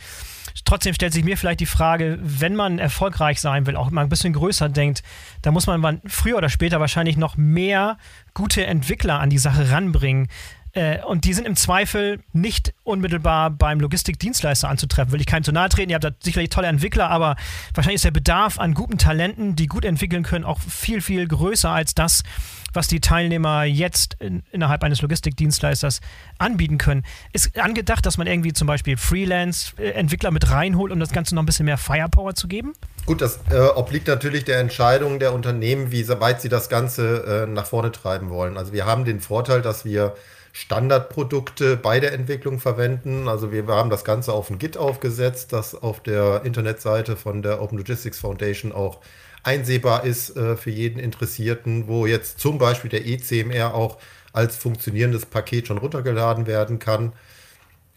Trotzdem 0.65 0.95
stellt 0.95 1.13
sich 1.13 1.25
mir 1.25 1.37
vielleicht 1.37 1.61
die 1.61 1.67
Frage, 1.67 2.17
wenn 2.23 2.55
man 2.55 2.79
erfolgreich 2.79 3.41
sein 3.41 3.67
will, 3.67 3.75
auch 3.75 3.91
mal 3.91 4.03
ein 4.03 4.09
bisschen 4.09 4.35
größer 4.35 4.69
denkt, 4.69 5.03
da 5.43 5.51
muss 5.51 5.67
man 5.67 6.01
früher 6.07 6.37
oder 6.37 6.49
später 6.49 6.79
wahrscheinlich 6.79 7.17
noch 7.17 7.37
mehr 7.37 7.99
gute 8.35 8.65
Entwickler 8.65 9.19
an 9.19 9.31
die 9.31 9.39
Sache 9.39 9.71
ranbringen. 9.71 10.29
Äh, 10.75 11.03
und 11.05 11.25
die 11.25 11.33
sind 11.33 11.47
im 11.47 11.55
Zweifel 11.57 12.21
nicht 12.33 12.75
unmittelbar 12.83 13.51
beim 13.51 13.79
Logistikdienstleister 13.81 14.69
anzutreffen. 14.69 15.13
Will 15.13 15.21
ich 15.21 15.27
keinem 15.27 15.45
zu 15.45 15.53
nahe 15.53 15.69
treten. 15.69 15.91
Ihr 15.91 15.95
habt 15.95 16.05
da 16.05 16.11
sicherlich 16.21 16.51
tolle 16.51 16.67
Entwickler, 16.67 17.11
aber 17.11 17.37
wahrscheinlich 17.75 17.97
ist 17.97 18.05
der 18.05 18.11
Bedarf 18.11 18.59
an 18.59 18.75
guten 18.75 18.99
Talenten, 18.99 19.55
die 19.55 19.69
gut 19.69 19.85
entwickeln 19.85 20.25
können, 20.25 20.45
auch 20.45 20.61
viel, 20.61 21.01
viel 21.01 21.29
größer 21.29 21.71
als 21.71 21.95
das, 21.95 22.25
was 22.73 22.89
die 22.89 23.01
Teilnehmer 23.01 23.63
jetzt 23.63 24.17
in, 24.19 24.43
innerhalb 24.51 24.83
eines 24.83 25.01
Logistikdienstleisters 25.01 26.01
anbieten 26.39 26.79
können. 26.79 27.05
Ist 27.33 27.57
angedacht, 27.57 28.05
dass 28.05 28.19
man 28.19 28.27
irgendwie 28.27 28.53
zum 28.53 28.67
Beispiel 28.67 28.97
Freelance-Entwickler 28.97 30.33
mit 30.33 30.51
reinholt, 30.51 30.91
um 30.91 30.99
das 30.99 31.13
Ganze 31.13 31.37
noch 31.37 31.43
ein 31.45 31.47
bisschen 31.47 31.67
mehr 31.67 31.79
Firepower 31.79 32.35
zu 32.35 32.49
geben? 32.49 32.73
Gut, 33.07 33.21
das 33.21 33.39
äh, 33.51 33.59
obliegt 33.61 34.09
natürlich 34.09 34.45
der 34.45 34.59
Entscheidung 34.59 35.21
der 35.21 35.33
Unternehmen, 35.35 35.93
wie 35.93 36.09
weit 36.09 36.41
sie 36.41 36.49
das 36.49 36.69
Ganze 36.69 37.45
äh, 37.45 37.51
nach 37.51 37.67
vorne 37.67 37.93
treiben 37.93 38.31
wollen. 38.31 38.57
Also 38.57 38.73
wir 38.73 38.87
haben 38.87 39.05
den 39.05 39.21
Vorteil, 39.21 39.63
dass 39.63 39.85
wir 39.85 40.15
Standardprodukte 40.57 41.77
bei 41.77 41.99
der 41.99 42.13
Entwicklung 42.13 42.61
verwenden. 42.61 43.27
Also 43.27 43.51
wir 43.51 43.67
haben 43.67 43.91
das 43.91 44.05
Ganze 44.05 44.33
auf 44.33 44.51
ein 44.51 44.61
Git 44.61 44.77
aufgesetzt, 44.77 45.53
das 45.53 45.75
auf 45.75 46.01
der 46.01 46.43
Internetseite 46.45 47.17
von 47.17 47.43
der 47.43 47.61
Open 47.61 47.77
Logistics 47.77 48.21
Foundation 48.21 48.71
auch 48.71 49.01
einsehbar 49.43 50.05
ist 50.05 50.37
äh, 50.37 50.57
für 50.57 50.71
jeden 50.71 51.01
Interessierten, 51.01 51.89
wo 51.89 52.07
jetzt 52.07 52.39
zum 52.39 52.59
Beispiel 52.59 52.89
der 52.89 53.05
eCMR 53.05 53.75
auch 53.75 53.99
als 54.33 54.57
funktionierendes 54.57 55.27
Paket 55.27 55.67
schon 55.67 55.79
runtergeladen 55.79 56.47
werden 56.47 56.79
kann. 56.79 57.15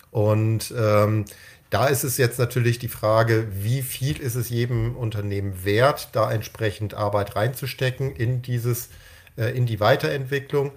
Und 0.09 0.73
ähm, 0.75 1.25
da 1.69 1.85
ist 1.85 2.03
es 2.03 2.17
jetzt 2.17 2.39
natürlich 2.39 2.79
die 2.79 2.87
Frage, 2.87 3.49
wie 3.51 3.83
viel 3.83 4.19
ist 4.19 4.33
es 4.33 4.49
jedem 4.49 4.95
Unternehmen 4.95 5.63
wert, 5.63 6.09
da 6.13 6.31
entsprechend 6.31 6.95
Arbeit 6.95 7.35
reinzustecken 7.35 8.15
in 8.15 8.41
dieses, 8.41 8.89
äh, 9.37 9.55
in 9.55 9.67
die 9.67 9.79
Weiterentwicklung. 9.79 10.71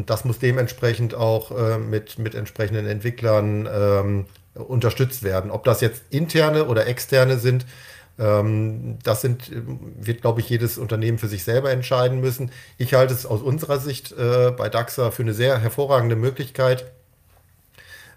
Und 0.00 0.08
das 0.08 0.24
muss 0.24 0.38
dementsprechend 0.38 1.14
auch 1.14 1.50
äh, 1.50 1.76
mit, 1.76 2.18
mit 2.18 2.34
entsprechenden 2.34 2.86
Entwicklern 2.86 3.68
ähm, 3.70 4.24
unterstützt 4.54 5.22
werden. 5.22 5.50
Ob 5.50 5.64
das 5.64 5.82
jetzt 5.82 6.04
interne 6.08 6.64
oder 6.64 6.86
externe 6.86 7.38
sind, 7.38 7.66
ähm, 8.18 8.98
das 9.02 9.20
sind, 9.20 9.52
wird, 9.52 10.22
glaube 10.22 10.40
ich, 10.40 10.48
jedes 10.48 10.78
Unternehmen 10.78 11.18
für 11.18 11.28
sich 11.28 11.44
selber 11.44 11.70
entscheiden 11.70 12.18
müssen. 12.18 12.50
Ich 12.78 12.94
halte 12.94 13.12
es 13.12 13.26
aus 13.26 13.42
unserer 13.42 13.78
Sicht 13.78 14.12
äh, 14.12 14.52
bei 14.56 14.70
DAXA 14.70 15.10
für 15.10 15.20
eine 15.20 15.34
sehr 15.34 15.58
hervorragende 15.58 16.16
Möglichkeit, 16.16 16.90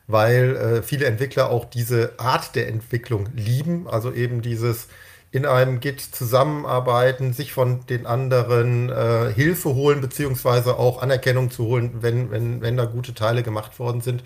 weil 0.08 0.56
äh, 0.56 0.84
viele 0.84 1.06
Entwickler 1.06 1.50
auch 1.50 1.66
diese 1.66 2.14
Art 2.18 2.56
der 2.56 2.70
Entwicklung 2.70 3.28
lieben, 3.36 3.90
also 3.90 4.14
eben 4.14 4.42
dieses 4.42 4.88
in 5.34 5.48
einem 5.48 5.80
Git 5.80 6.00
zusammenarbeiten, 6.00 7.34
sich 7.34 7.54
von 7.54 7.88
den 7.88 8.06
anderen 8.06 8.90
äh, 8.90 9.34
Hilfe 9.34 9.74
holen, 9.74 10.00
beziehungsweise 10.00 10.78
auch 10.78 11.02
Anerkennung 11.02 11.50
zu 11.50 11.66
holen, 11.66 11.92
wenn, 12.02 12.30
wenn, 12.30 12.62
wenn 12.62 12.78
da 12.78 12.86
gute 12.86 13.16
Teile 13.16 13.42
gemacht 13.42 13.80
worden 13.80 14.02
sind. 14.02 14.24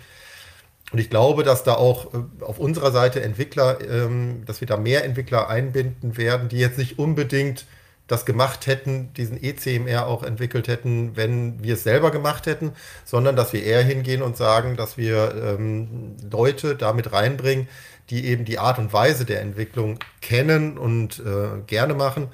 Und 0.92 0.98
ich 0.98 1.08
glaube, 1.08 1.44
dass 1.44 1.64
da 1.64 1.74
auch 1.76 2.12
äh, 2.12 2.18
auf 2.44 2.58
unserer 2.58 2.92
Seite 2.92 3.22
Entwickler, 3.22 3.78
ähm, 3.80 4.42
dass 4.44 4.60
wir 4.60 4.68
da 4.68 4.76
mehr 4.76 5.02
Entwickler 5.02 5.48
einbinden 5.48 6.18
werden, 6.18 6.50
die 6.50 6.58
jetzt 6.58 6.76
nicht 6.76 6.98
unbedingt 6.98 7.64
das 8.06 8.26
gemacht 8.26 8.66
hätten, 8.66 9.10
diesen 9.14 9.42
ECMR 9.42 10.06
auch 10.06 10.22
entwickelt 10.22 10.68
hätten, 10.68 11.16
wenn 11.16 11.62
wir 11.62 11.74
es 11.74 11.84
selber 11.84 12.10
gemacht 12.10 12.44
hätten, 12.44 12.72
sondern 13.06 13.34
dass 13.34 13.54
wir 13.54 13.62
eher 13.62 13.82
hingehen 13.82 14.20
und 14.20 14.36
sagen, 14.36 14.76
dass 14.76 14.98
wir 14.98 15.56
ähm, 15.58 16.16
Leute 16.30 16.76
damit 16.76 17.12
reinbringen, 17.12 17.66
die 18.10 18.26
eben 18.26 18.44
die 18.44 18.58
Art 18.58 18.78
und 18.78 18.92
Weise 18.92 19.24
der 19.24 19.40
Entwicklung 19.40 19.98
kennen 20.20 20.78
und 20.78 21.20
äh, 21.20 21.60
gerne 21.66 21.94
machen, 21.94 22.28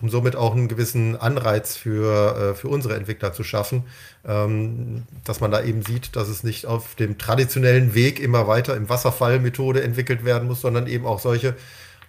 um 0.00 0.08
somit 0.08 0.36
auch 0.36 0.54
einen 0.54 0.68
gewissen 0.68 1.16
Anreiz 1.16 1.76
für, 1.76 2.52
äh, 2.52 2.54
für 2.54 2.68
unsere 2.68 2.94
Entwickler 2.94 3.32
zu 3.32 3.42
schaffen, 3.42 3.84
ähm, 4.26 5.04
dass 5.24 5.40
man 5.40 5.50
da 5.50 5.62
eben 5.62 5.82
sieht, 5.82 6.14
dass 6.14 6.28
es 6.28 6.44
nicht 6.44 6.66
auf 6.66 6.94
dem 6.94 7.18
traditionellen 7.18 7.94
Weg 7.94 8.20
immer 8.20 8.46
weiter 8.46 8.76
im 8.76 8.88
Wasserfallmethode 8.88 9.82
entwickelt 9.82 10.24
werden 10.24 10.48
muss, 10.48 10.60
sondern 10.60 10.86
eben 10.86 11.06
auch 11.06 11.18
solche 11.18 11.56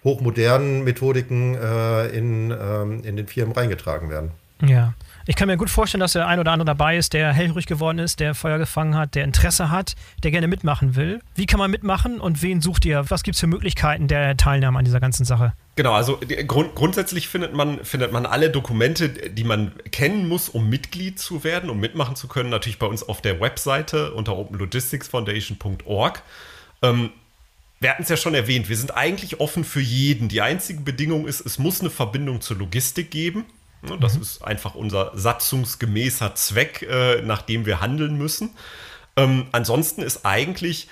hochmodernen 0.04 0.84
Methodiken 0.84 1.54
äh, 1.56 2.06
in, 2.08 2.50
ähm, 2.50 3.02
in 3.04 3.16
den 3.16 3.26
Firmen 3.26 3.54
reingetragen 3.54 4.08
werden. 4.08 4.30
Ja. 4.62 4.94
Ich 5.30 5.36
kann 5.36 5.46
mir 5.46 5.56
gut 5.56 5.70
vorstellen, 5.70 6.00
dass 6.00 6.14
der 6.14 6.26
ein 6.26 6.40
oder 6.40 6.50
andere 6.50 6.66
dabei 6.66 6.96
ist, 6.96 7.12
der 7.12 7.32
hellhörig 7.32 7.66
geworden 7.66 8.00
ist, 8.00 8.18
der 8.18 8.34
Feuer 8.34 8.58
gefangen 8.58 8.96
hat, 8.96 9.14
der 9.14 9.22
Interesse 9.22 9.70
hat, 9.70 9.94
der 10.24 10.32
gerne 10.32 10.48
mitmachen 10.48 10.96
will. 10.96 11.20
Wie 11.36 11.46
kann 11.46 11.60
man 11.60 11.70
mitmachen 11.70 12.20
und 12.20 12.42
wen 12.42 12.60
sucht 12.60 12.84
ihr? 12.84 13.08
Was 13.10 13.22
gibt 13.22 13.36
es 13.36 13.40
für 13.40 13.46
Möglichkeiten 13.46 14.08
der 14.08 14.36
Teilnahme 14.36 14.80
an 14.80 14.84
dieser 14.84 14.98
ganzen 14.98 15.24
Sache? 15.24 15.52
Genau, 15.76 15.92
also 15.92 16.18
grund, 16.48 16.74
grundsätzlich 16.74 17.28
findet 17.28 17.54
man, 17.54 17.84
findet 17.84 18.10
man 18.10 18.26
alle 18.26 18.50
Dokumente, 18.50 19.08
die 19.08 19.44
man 19.44 19.70
kennen 19.92 20.26
muss, 20.26 20.48
um 20.48 20.68
Mitglied 20.68 21.20
zu 21.20 21.44
werden, 21.44 21.70
um 21.70 21.78
mitmachen 21.78 22.16
zu 22.16 22.26
können, 22.26 22.50
natürlich 22.50 22.80
bei 22.80 22.88
uns 22.88 23.08
auf 23.08 23.22
der 23.22 23.40
Webseite 23.40 24.12
unter 24.14 24.36
openlogisticsfoundation.org. 24.36 26.24
Ähm, 26.82 27.10
wir 27.78 27.90
hatten 27.90 28.02
es 28.02 28.08
ja 28.08 28.16
schon 28.16 28.34
erwähnt, 28.34 28.68
wir 28.68 28.76
sind 28.76 28.96
eigentlich 28.96 29.38
offen 29.38 29.62
für 29.62 29.80
jeden. 29.80 30.28
Die 30.28 30.40
einzige 30.40 30.80
Bedingung 30.80 31.28
ist, 31.28 31.46
es 31.46 31.60
muss 31.60 31.80
eine 31.80 31.90
Verbindung 31.90 32.40
zur 32.40 32.56
Logistik 32.56 33.12
geben. 33.12 33.44
Ne, 33.82 33.98
das 33.98 34.16
mhm. 34.16 34.22
ist 34.22 34.44
einfach 34.44 34.74
unser 34.74 35.12
satzungsgemäßer 35.14 36.34
Zweck, 36.34 36.82
äh, 36.82 37.22
nach 37.22 37.42
dem 37.42 37.66
wir 37.66 37.80
handeln 37.80 38.16
müssen. 38.16 38.50
Ähm, 39.16 39.46
ansonsten 39.52 40.02
ist 40.02 40.24
eigentlich 40.24 40.88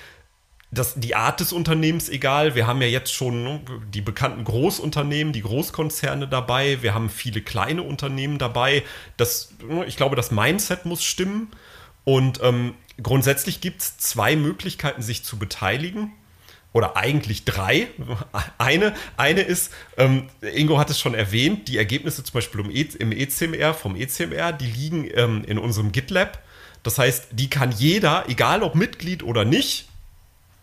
das, 0.70 0.94
die 0.96 1.14
Art 1.14 1.40
des 1.40 1.52
Unternehmens 1.52 2.08
egal. 2.08 2.54
Wir 2.54 2.66
haben 2.66 2.82
ja 2.82 2.88
jetzt 2.88 3.12
schon 3.12 3.44
ne, 3.44 3.60
die 3.92 4.00
bekannten 4.00 4.44
Großunternehmen, 4.44 5.32
die 5.32 5.42
Großkonzerne 5.42 6.28
dabei. 6.28 6.82
Wir 6.82 6.94
haben 6.94 7.08
viele 7.08 7.40
kleine 7.40 7.82
Unternehmen 7.82 8.38
dabei. 8.38 8.82
Das, 9.16 9.54
ne, 9.66 9.84
ich 9.86 9.96
glaube, 9.96 10.16
das 10.16 10.30
Mindset 10.30 10.84
muss 10.84 11.04
stimmen. 11.04 11.50
Und 12.04 12.40
ähm, 12.42 12.74
grundsätzlich 13.02 13.60
gibt 13.60 13.82
es 13.82 13.98
zwei 13.98 14.36
Möglichkeiten, 14.36 15.02
sich 15.02 15.24
zu 15.24 15.38
beteiligen 15.38 16.12
oder 16.72 16.96
eigentlich 16.96 17.44
drei. 17.44 17.88
Eine, 18.58 18.94
eine 19.16 19.40
ist, 19.40 19.72
ähm, 19.96 20.28
Ingo 20.40 20.78
hat 20.78 20.90
es 20.90 21.00
schon 21.00 21.14
erwähnt, 21.14 21.68
die 21.68 21.78
Ergebnisse 21.78 22.22
zum 22.22 22.34
Beispiel 22.34 22.60
im, 22.60 22.70
e 22.70 22.82
im 22.98 23.12
ECMR, 23.12 23.74
vom 23.74 23.96
ECMR, 23.96 24.52
die 24.52 24.66
liegen 24.66 25.08
ähm, 25.14 25.44
in 25.46 25.58
unserem 25.58 25.92
GitLab. 25.92 26.42
Das 26.82 26.98
heißt, 26.98 27.28
die 27.32 27.50
kann 27.50 27.72
jeder, 27.72 28.24
egal 28.28 28.62
ob 28.62 28.74
Mitglied 28.74 29.22
oder 29.22 29.44
nicht, 29.44 29.88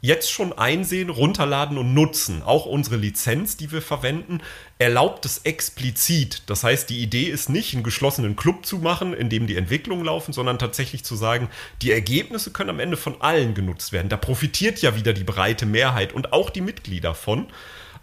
jetzt 0.06 0.32
schon 0.32 0.54
einsehen, 0.54 1.10
runterladen 1.10 1.78
und 1.78 1.94
nutzen. 1.94 2.44
Auch 2.44 2.66
unsere 2.66 2.98
Lizenz, 2.98 3.58
die 3.58 3.72
wir 3.72 3.82
verwenden, 3.82 4.42
erlaubt 4.78 5.26
es 5.26 5.40
explizit. 5.40 6.44
Das 6.46 6.64
heißt, 6.64 6.90
die 6.90 7.02
Idee 7.02 7.24
ist 7.24 7.50
nicht, 7.50 7.74
einen 7.74 7.84
geschlossenen 7.84 8.36
Club 8.36 8.66
zu 8.66 8.78
machen, 8.78 9.14
in 9.14 9.30
dem 9.30 9.48
die 9.48 9.56
Entwicklungen 9.56 10.06
laufen, 10.06 10.34
sondern 10.34 10.60
tatsächlich 10.60 11.04
zu 11.04 11.16
sagen, 11.16 11.50
die 11.82 11.92
Ergebnisse 11.92 12.52
können 12.52 12.70
am 12.70 12.80
Ende 12.80 12.98
von 12.98 13.22
allen 13.22 13.54
genutzt 13.54 13.92
werden. 13.92 14.10
Da 14.10 14.18
profitiert 14.18 14.82
ja 14.82 14.96
wieder 14.96 15.14
die 15.14 15.24
breite 15.24 15.66
Mehrheit 15.66 16.14
und 16.14 16.34
auch 16.34 16.50
die 16.50 16.62
Mitglieder 16.62 17.16
von. 17.16 17.48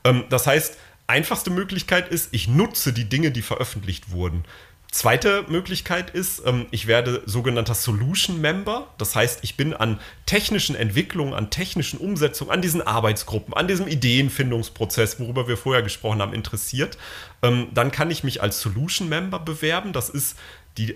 Ähm, 0.04 0.24
das 0.28 0.46
heißt, 0.46 0.78
einfachste 1.06 1.50
Möglichkeit 1.50 2.08
ist, 2.08 2.30
ich 2.32 2.48
nutze 2.48 2.92
die 2.92 3.08
Dinge, 3.08 3.30
die 3.30 3.42
veröffentlicht 3.42 4.10
wurden. 4.10 4.44
Zweite 4.92 5.46
Möglichkeit 5.48 6.10
ist, 6.10 6.42
ähm, 6.44 6.66
ich 6.70 6.86
werde 6.86 7.22
sogenannter 7.24 7.74
Solution 7.74 8.42
Member. 8.42 8.88
Das 8.98 9.16
heißt, 9.16 9.38
ich 9.40 9.56
bin 9.56 9.72
an 9.72 9.98
technischen 10.26 10.76
Entwicklungen, 10.76 11.32
an 11.32 11.48
technischen 11.48 11.98
Umsetzungen, 11.98 12.50
an 12.50 12.60
diesen 12.60 12.82
Arbeitsgruppen, 12.82 13.54
an 13.54 13.68
diesem 13.68 13.88
Ideenfindungsprozess, 13.88 15.18
worüber 15.18 15.48
wir 15.48 15.56
vorher 15.56 15.82
gesprochen 15.82 16.20
haben, 16.20 16.34
interessiert. 16.34 16.98
Ähm, 17.40 17.68
dann 17.72 17.90
kann 17.90 18.10
ich 18.10 18.22
mich 18.22 18.42
als 18.42 18.60
Solution 18.60 19.08
Member 19.08 19.38
bewerben. 19.38 19.94
Das 19.94 20.10
ist 20.10 20.36
die 20.76 20.94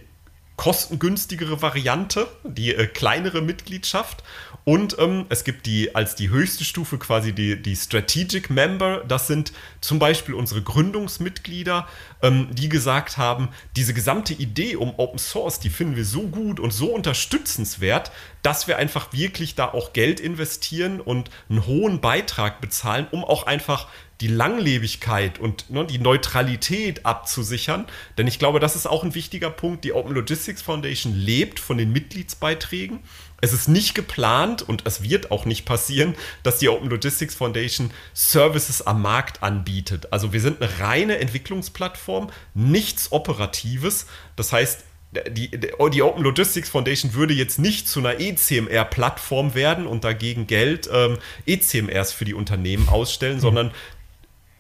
kostengünstigere 0.57 1.63
Variante, 1.63 2.29
die 2.45 2.75
äh, 2.75 2.87
kleinere 2.87 3.41
Mitgliedschaft. 3.41 4.23
Und 4.69 4.99
ähm, 4.99 5.27
es 5.29 5.45
gibt 5.45 5.67
die 5.67 5.95
als 5.95 6.17
die 6.17 6.29
höchste 6.29 6.65
Stufe 6.65 6.99
quasi 6.99 7.33
die, 7.33 7.63
die 7.63 7.77
Strategic 7.77 8.51
Member. 8.51 9.05
Das 9.07 9.29
sind 9.29 9.53
zum 9.81 10.01
Beispiel 10.01 10.35
unsere 10.35 10.61
Gründungsmitglieder, 10.61 11.87
ähm, 12.21 12.49
die 12.51 12.69
gesagt 12.69 13.17
haben, 13.17 13.51
diese 13.77 13.95
gesamte 13.95 14.35
Idee 14.35 14.75
um 14.75 14.95
Open 14.97 15.21
Source, 15.21 15.61
die 15.61 15.71
finden 15.71 15.95
wir 15.95 16.05
so 16.05 16.23
gut 16.23 16.59
und 16.59 16.73
so 16.73 16.89
unterstützenswert, 16.89 18.11
dass 18.43 18.67
wir 18.67 18.77
einfach 18.77 19.13
wirklich 19.13 19.55
da 19.55 19.67
auch 19.67 19.93
Geld 19.93 20.19
investieren 20.19 21.01
und 21.01 21.31
einen 21.49 21.65
hohen 21.67 22.01
Beitrag 22.01 22.61
bezahlen, 22.61 23.07
um 23.13 23.25
auch 23.25 23.47
einfach 23.47 23.87
die 24.21 24.29
Langlebigkeit 24.29 25.39
und 25.39 25.71
ne, 25.71 25.85
die 25.85 25.99
Neutralität 25.99 27.05
abzusichern. 27.05 27.87
Denn 28.17 28.27
ich 28.27 28.39
glaube, 28.39 28.61
das 28.61 28.75
ist 28.75 28.87
auch 28.87 29.05
ein 29.05 29.15
wichtiger 29.15 29.51
Punkt. 29.51 29.85
Die 29.85 29.93
Open 29.93 30.15
Logistics 30.15 30.63
Foundation 30.63 31.15
lebt 31.15 31.61
von 31.61 31.77
den 31.77 31.93
Mitgliedsbeiträgen. 31.93 33.01
Es 33.41 33.53
ist 33.53 33.69
nicht 33.69 33.95
geplant 33.95 34.63
und 34.63 34.83
es 34.87 35.03
wird 35.03 35.31
auch 35.31 35.45
nicht 35.45 35.65
passieren, 35.65 36.15
dass 36.43 36.59
die 36.59 36.69
Open 36.69 36.89
Logistics 36.89 37.35
Foundation 37.35 37.91
Services 38.15 38.87
am 38.87 39.03
Markt 39.03 39.43
anbietet. 39.43 40.13
Also 40.13 40.33
wir 40.33 40.41
sind 40.41 40.63
eine 40.63 40.79
reine 40.81 41.19
Entwicklungsplattform, 41.19 42.31
nichts 42.55 43.13
Operatives. 43.13 44.07
Das 44.37 44.53
heißt, 44.53 44.85
die, 45.31 45.51
die 45.51 46.03
Open 46.03 46.23
Logistics 46.23 46.69
Foundation 46.69 47.15
würde 47.15 47.35
jetzt 47.35 47.59
nicht 47.59 47.89
zu 47.89 48.01
einer 48.01 48.21
ECMR-Plattform 48.21 49.55
werden 49.55 49.87
und 49.87 50.05
dagegen 50.05 50.47
Geld 50.47 50.89
ähm, 50.93 51.19
ECMRs 51.47 52.13
für 52.13 52.25
die 52.25 52.35
Unternehmen 52.35 52.89
ausstellen, 52.89 53.37
mhm. 53.37 53.41
sondern 53.41 53.71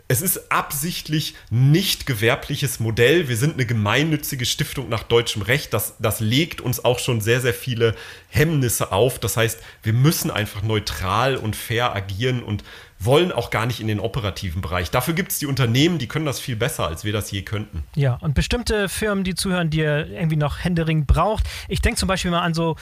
es 0.08 0.22
ist 0.22 0.52
absichtlich 0.52 1.34
nicht 1.50 2.06
gewerbliches 2.06 2.78
Modell. 2.78 3.28
Wir 3.28 3.36
sind 3.36 3.54
eine 3.54 3.66
gemeinnützige 3.66 4.46
Stiftung 4.46 4.88
nach 4.88 5.02
deutschem 5.02 5.42
Recht. 5.42 5.74
Das, 5.74 5.94
das 5.98 6.20
legt 6.20 6.60
uns 6.60 6.84
auch 6.84 7.00
schon 7.00 7.20
sehr, 7.20 7.40
sehr 7.40 7.54
viele 7.54 7.96
Hemmnisse 8.28 8.92
auf. 8.92 9.18
Das 9.18 9.36
heißt, 9.36 9.60
wir 9.82 9.92
müssen 9.92 10.30
einfach 10.30 10.62
neutral 10.62 11.36
und 11.36 11.56
fair 11.56 11.94
agieren 11.94 12.44
und 12.44 12.62
wollen 13.00 13.32
auch 13.32 13.50
gar 13.50 13.66
nicht 13.66 13.80
in 13.80 13.88
den 13.88 13.98
operativen 13.98 14.62
Bereich. 14.62 14.90
Dafür 14.90 15.14
gibt 15.14 15.32
es 15.32 15.40
die 15.40 15.46
Unternehmen, 15.46 15.98
die 15.98 16.06
können 16.06 16.24
das 16.24 16.38
viel 16.38 16.56
besser, 16.56 16.86
als 16.86 17.04
wir 17.04 17.12
das 17.12 17.30
je 17.30 17.42
könnten. 17.42 17.82
Ja, 17.94 18.14
und 18.14 18.34
bestimmte 18.34 18.88
Firmen, 18.88 19.24
die 19.24 19.34
zuhören, 19.34 19.70
die 19.70 19.78
ihr 19.78 20.06
irgendwie 20.06 20.36
noch 20.36 20.62
Händering 20.62 21.04
braucht. 21.04 21.44
Ich 21.68 21.82
denke 21.82 21.98
zum 21.98 22.06
Beispiel 22.06 22.30
mal 22.30 22.42
an 22.42 22.54
so 22.54 22.76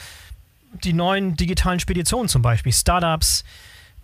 die 0.83 0.93
neuen 0.93 1.35
digitalen 1.35 1.79
Speditionen 1.79 2.29
zum 2.29 2.41
Beispiel, 2.41 2.71
Startups, 2.71 3.43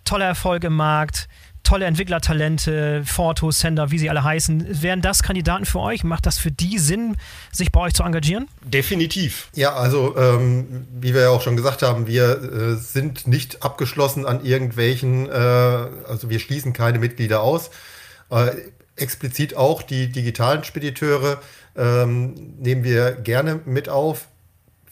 tolle 0.04 0.24
Erfolge 0.24 0.66
im 0.66 0.76
Markt, 0.76 1.28
tolle 1.62 1.86
Entwicklertalente, 1.86 3.02
Forto, 3.04 3.50
Sender, 3.50 3.90
wie 3.90 3.98
sie 3.98 4.10
alle 4.10 4.24
heißen. 4.24 4.82
Wären 4.82 5.02
das 5.02 5.22
Kandidaten 5.22 5.64
für 5.64 5.80
euch? 5.80 6.04
Macht 6.04 6.26
das 6.26 6.38
für 6.38 6.50
die 6.50 6.78
Sinn, 6.78 7.16
sich 7.50 7.72
bei 7.72 7.80
euch 7.80 7.94
zu 7.94 8.02
engagieren? 8.02 8.48
Definitiv. 8.64 9.48
Ja, 9.54 9.74
also 9.74 10.16
ähm, 10.16 10.86
wie 10.92 11.14
wir 11.14 11.22
ja 11.22 11.30
auch 11.30 11.42
schon 11.42 11.56
gesagt 11.56 11.82
haben, 11.82 12.06
wir 12.06 12.42
äh, 12.42 12.74
sind 12.76 13.26
nicht 13.26 13.62
abgeschlossen 13.62 14.26
an 14.26 14.44
irgendwelchen, 14.44 15.28
äh, 15.28 15.32
also 15.32 16.30
wir 16.30 16.38
schließen 16.38 16.72
keine 16.72 16.98
Mitglieder 16.98 17.42
aus. 17.42 17.70
Äh, 18.30 18.50
explizit 18.96 19.56
auch 19.56 19.82
die 19.82 20.08
digitalen 20.08 20.64
Spediteure 20.64 21.40
ähm, 21.76 22.54
nehmen 22.58 22.84
wir 22.84 23.12
gerne 23.12 23.60
mit 23.64 23.88
auf, 23.88 24.28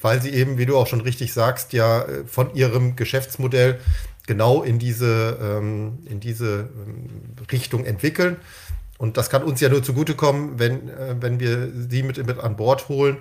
weil 0.00 0.22
sie 0.22 0.30
eben, 0.30 0.58
wie 0.58 0.66
du 0.66 0.76
auch 0.76 0.86
schon 0.86 1.02
richtig 1.02 1.32
sagst, 1.32 1.72
ja 1.72 2.02
äh, 2.02 2.24
von 2.26 2.54
ihrem 2.54 2.96
Geschäftsmodell 2.96 3.78
genau 4.30 4.62
in 4.62 4.78
diese, 4.78 5.36
ähm, 5.42 5.98
in 6.08 6.20
diese 6.20 6.68
ähm, 6.86 7.08
Richtung 7.50 7.84
entwickeln. 7.84 8.36
Und 8.96 9.16
das 9.16 9.28
kann 9.28 9.42
uns 9.42 9.60
ja 9.60 9.68
nur 9.68 9.82
zugutekommen, 9.82 10.60
wenn, 10.60 10.88
äh, 10.88 11.16
wenn 11.18 11.40
wir 11.40 11.68
sie 11.88 12.04
mit, 12.04 12.24
mit 12.24 12.38
an 12.38 12.54
Bord 12.54 12.88
holen, 12.88 13.16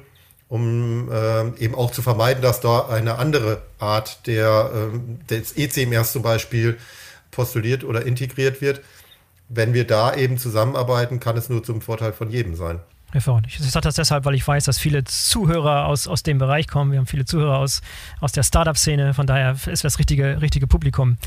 um 0.50 1.10
äh, 1.12 1.48
eben 1.58 1.74
auch 1.74 1.90
zu 1.90 2.04
vermeiden, 2.04 2.44
dass 2.44 2.62
da 2.62 2.90
eine 2.90 3.18
andere 3.18 3.64
Art 3.80 4.28
der, 4.28 4.70
äh, 4.72 5.26
des 5.30 5.58
ECMRs 5.58 6.12
zum 6.12 6.22
Beispiel 6.22 6.78
postuliert 7.32 7.84
oder 7.84 8.06
integriert 8.06 8.62
wird. 8.62 8.82
Wenn 9.48 9.74
wir 9.74 9.88
da 9.88 10.14
eben 10.14 10.38
zusammenarbeiten, 10.38 11.20
kann 11.20 11.38
es 11.38 11.50
nur 11.50 11.64
zum 11.64 11.82
Vorteil 11.82 12.14
von 12.14 12.30
jedem 12.30 12.56
sein. 12.56 12.82
Hervorragend. 13.12 13.48
Ich 13.48 13.60
sage 13.60 13.84
das 13.84 13.96
deshalb, 13.96 14.26
weil 14.26 14.36
ich 14.36 14.48
weiß, 14.48 14.66
dass 14.66 14.78
viele 14.78 15.04
Zuhörer 15.04 15.86
aus, 15.86 16.08
aus 16.08 16.22
dem 16.22 16.38
Bereich 16.38 16.68
kommen. 16.68 16.92
Wir 16.92 17.00
haben 17.00 17.08
viele 17.08 17.26
Zuhörer 17.26 17.58
aus, 17.58 17.82
aus 18.20 18.34
der 18.34 18.44
Startup-Szene. 18.44 19.16
Von 19.16 19.26
daher 19.26 19.56
ist 19.66 19.84
das 19.84 19.98
richtige, 19.98 20.42
richtige 20.42 20.68
Publikum. 20.68 21.18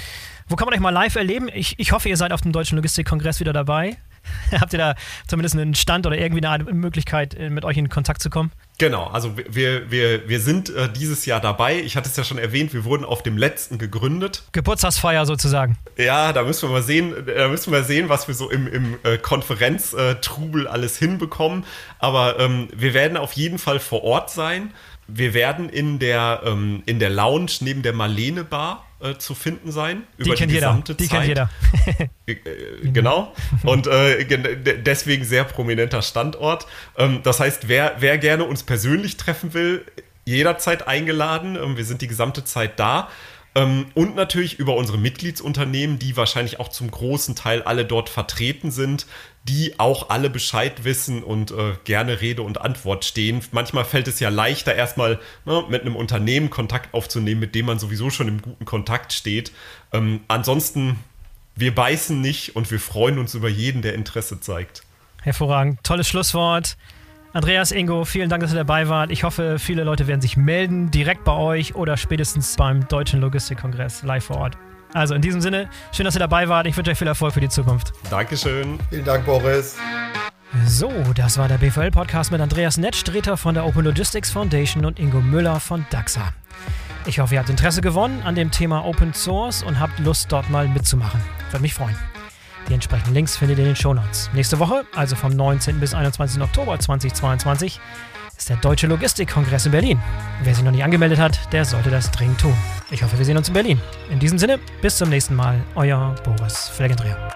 Wo 0.49 0.55
kann 0.55 0.67
man 0.67 0.75
euch 0.75 0.81
mal 0.81 0.91
live 0.91 1.17
erleben? 1.17 1.49
Ich, 1.53 1.79
ich 1.79 1.91
hoffe, 1.91 2.09
ihr 2.09 2.17
seid 2.17 2.33
auf 2.33 2.41
dem 2.41 2.53
Deutschen 2.53 2.77
Logistikkongress 2.77 3.41
wieder 3.41 3.53
dabei. 3.53 3.97
Habt 4.61 4.73
ihr 4.73 4.79
da 4.79 4.95
zumindest 5.27 5.57
einen 5.57 5.75
Stand 5.75 6.07
oder 6.07 6.17
irgendwie 6.17 6.45
eine 6.45 6.65
Möglichkeit, 6.65 7.35
äh, 7.35 7.51
mit 7.51 7.65
euch 7.65 7.77
in 7.77 7.89
Kontakt 7.89 8.23
zu 8.23 8.31
kommen? 8.31 8.53
Genau, 8.79 9.07
also 9.07 9.37
wir, 9.37 9.91
wir, 9.91 10.29
wir 10.29 10.41
sind 10.41 10.71
äh, 10.71 10.89
dieses 10.93 11.27
Jahr 11.27 11.41
dabei. 11.41 11.81
Ich 11.81 11.97
hatte 11.97 12.09
es 12.09 12.17
ja 12.17 12.25
schon 12.25 12.39
erwähnt, 12.39 12.73
wir 12.75 12.85
wurden 12.85 13.05
auf 13.05 13.23
dem 13.23 13.37
letzten 13.37 13.79
gegründet. 13.79 14.43
Geburtstagsfeier 14.53 15.27
sozusagen. 15.27 15.77
Ja, 15.97 16.33
da 16.33 16.43
müssen 16.43 16.69
wir 16.69 16.73
mal 16.73 16.83
sehen, 16.83 17.15
da 17.27 17.49
müssen 17.49 17.73
wir 17.73 17.85
sehen, 17.85 18.09
was 18.09 18.29
wir 18.29 18.35
so 18.35 18.51
im, 18.51 18.67
im 18.67 18.99
äh, 19.05 19.19
Konferenztrubel 19.19 20.67
alles 20.67 20.99
hinbekommen. 20.99 21.65
Aber 21.99 22.41
ähm, 22.41 22.69
wir 22.75 22.95
werden 22.95 23.17
auf 23.17 23.33
jeden 23.33 23.59
Fall 23.59 23.79
vor 23.79 24.03
Ort 24.03 24.31
sein. 24.31 24.73
Wir 25.15 25.35
werden 25.35 25.69
in 25.69 25.99
der, 25.99 26.43
ähm, 26.45 26.83
in 26.87 26.99
der 26.99 27.11
Lounge 27.11 27.53
neben 27.61 27.83
der 27.83 27.93
Marlene 27.93 28.45
Bar 28.45 28.87
äh, 29.01 29.17
zu 29.17 29.35
finden 29.35 29.73
sein. 29.73 30.05
Die 30.19 30.23
über 30.23 30.35
die 30.37 30.47
gesamte 30.47 30.93
jeder. 30.99 31.03
Die 31.03 31.09
kennt 31.09 31.27
jeder. 31.27 31.51
Äh, 32.25 32.89
genau. 32.93 33.35
Und 33.65 33.89
äh, 33.89 34.25
deswegen 34.79 35.25
sehr 35.25 35.43
prominenter 35.43 36.03
Standort. 36.03 36.67
Ähm, 36.97 37.21
das 37.25 37.41
heißt, 37.41 37.69
wer, 37.69 37.97
wer 37.99 38.17
gerne 38.17 38.45
uns 38.45 38.63
persönlich 38.63 39.17
treffen 39.17 39.55
will, 39.55 39.85
jederzeit 40.25 40.87
eingeladen. 40.87 41.57
Ähm, 41.57 41.77
wir 41.77 41.85
sind 41.85 42.01
die 42.01 42.07
gesamte 42.07 42.45
Zeit 42.45 42.79
da. 42.79 43.09
Ähm, 43.55 43.87
und 43.95 44.15
natürlich 44.15 44.59
über 44.59 44.77
unsere 44.77 44.99
Mitgliedsunternehmen, 44.99 45.99
die 45.99 46.17
wahrscheinlich 46.17 46.59
auch 46.61 46.69
zum 46.69 46.91
großen 46.91 47.35
Teil 47.35 47.63
alle 47.63 47.85
dort 47.85 48.09
vertreten 48.09 48.71
sind, 48.71 49.07
die 49.49 49.79
auch 49.79 50.11
alle 50.11 50.31
Bescheid 50.31 50.85
wissen 50.85 51.23
und 51.23 51.51
äh, 51.51 51.75
gerne 51.85 52.21
Rede 52.21 52.43
und 52.43 52.61
Antwort 52.61 53.05
stehen. 53.05 53.41
Manchmal 53.51 53.85
fällt 53.85 54.07
es 54.07 54.21
ja 54.21 54.29
leichter, 54.29 54.75
erstmal 54.75 55.19
ne, 55.45 55.65
mit 55.69 55.83
einem 55.83 55.97
Unternehmen 55.97 56.49
Kontakt 56.49 56.95
aufzunehmen, 56.95 57.41
mit 57.41 57.55
dem 57.55 57.67
man 57.67 57.79
sowieso 57.79 58.11
schon 58.11 58.29
im 58.29 58.41
guten 58.41 58.65
Kontakt 58.65 59.13
steht. 59.13 59.53
Ähm, 59.93 60.21
ansonsten, 60.29 60.99
wir 61.57 61.75
beißen 61.75 62.21
nicht 62.21 62.55
und 62.55 62.71
wir 62.71 62.79
freuen 62.79 63.19
uns 63.19 63.35
über 63.35 63.49
jeden, 63.49 63.83
der 63.83 63.95
Interesse 63.95 64.41
zeigt. 64.41 64.85
Hervorragend. 65.23 65.83
Tolles 65.83 66.09
Schlusswort. 66.09 66.77
Andreas 67.33 67.73
Ingo, 67.73 68.05
vielen 68.05 68.29
Dank, 68.29 68.43
dass 68.43 68.53
ihr 68.53 68.59
dabei 68.59 68.89
wart. 68.89 69.11
Ich 69.11 69.25
hoffe, 69.25 69.59
viele 69.59 69.85
Leute 69.85 70.07
werden 70.07 70.21
sich 70.21 70.37
melden, 70.37 70.91
direkt 70.91 71.25
bei 71.25 71.33
euch 71.33 71.75
oder 71.75 71.97
spätestens 71.97 72.57
beim 72.57 72.87
Deutschen 72.89 73.21
Logistikkongress 73.21 74.03
live 74.03 74.25
vor 74.25 74.37
Ort. 74.37 74.59
Also 74.95 75.15
in 75.15 75.23
diesem 75.23 75.41
Sinne, 75.41 75.69
schön, 75.93 76.05
dass 76.05 76.15
ihr 76.17 76.21
dabei 76.21 76.49
wart. 76.49 76.67
Ich 76.67 76.77
wünsche 76.77 76.91
euch 76.91 76.99
viel 76.99 77.07
Erfolg 77.07 77.35
für 77.35 77.41
die 77.41 77.49
Zukunft. 77.49 77.93
Dankeschön. 78.11 78.79
Vielen 78.91 79.05
Dank, 79.05 79.25
Boris. 79.25 79.77
So, 80.67 80.93
das 81.15 81.39
war 81.39 81.49
der 81.49 81.57
BVL-Podcast 81.57 82.31
mit 82.31 82.41
Andreas 82.41 82.77
Nettstreter 82.77 83.39
von 83.39 83.55
der 83.55 83.65
Open 83.65 83.85
Logistics 83.85 84.31
Foundation 84.31 84.85
und 84.85 84.99
Ingo 84.99 85.21
Müller 85.21 85.61
von 85.61 85.87
DAXA. 85.89 86.35
Ich 87.07 87.19
hoffe, 87.19 87.35
ihr 87.35 87.41
habt 87.41 87.49
Interesse 87.49 87.81
gewonnen 87.81 88.23
an 88.23 88.35
dem 88.35 88.51
Thema 88.51 88.85
Open 88.85 89.15
Source 89.15 89.63
und 89.63 89.81
habt 89.81 89.99
Lust, 89.99 90.31
dort 90.31 90.51
mal 90.51 90.69
mitzumachen. 90.69 91.21
Würde 91.51 91.63
mich 91.63 91.75
freuen. 91.75 91.97
Die 92.69 92.75
entsprechenden 92.75 93.15
Links 93.15 93.37
findet 93.37 93.59
ihr 93.59 93.65
in 93.65 93.71
den 93.71 93.77
Shownotes. 93.77 94.31
Nächste 94.35 94.59
Woche, 94.59 94.85
also 94.95 95.17
vom 95.17 95.35
19. 95.35 95.81
bis 95.81 95.95
21. 95.95 96.41
Oktober 96.41 96.79
2022, 96.79 97.81
ist 98.43 98.49
der 98.49 98.57
Deutsche 98.57 98.89
Logistikkongress 98.89 99.67
in 99.67 99.73
Berlin. 99.73 100.03
Wer 100.43 100.53
sich 100.53 100.65
noch 100.65 100.73
nicht 100.73 100.83
angemeldet 100.83 101.21
hat, 101.21 101.53
der 101.53 101.65
sollte 101.65 101.91
das 101.91 102.11
dringend 102.11 102.41
tun. 102.41 102.57
Ich 102.91 103.05
hoffe, 103.05 103.17
wir 103.17 103.25
sehen 103.25 103.37
uns 103.37 103.47
in 103.47 103.55
Berlin. 103.55 103.81
In 104.11 104.19
diesem 104.19 104.37
Sinne, 104.37 104.59
bis 104.81 104.97
zum 104.97 105.11
nächsten 105.11 105.37
Mal, 105.37 105.61
euer 105.77 106.17
Boris 106.25 106.69
Felgendreher. 106.69 107.31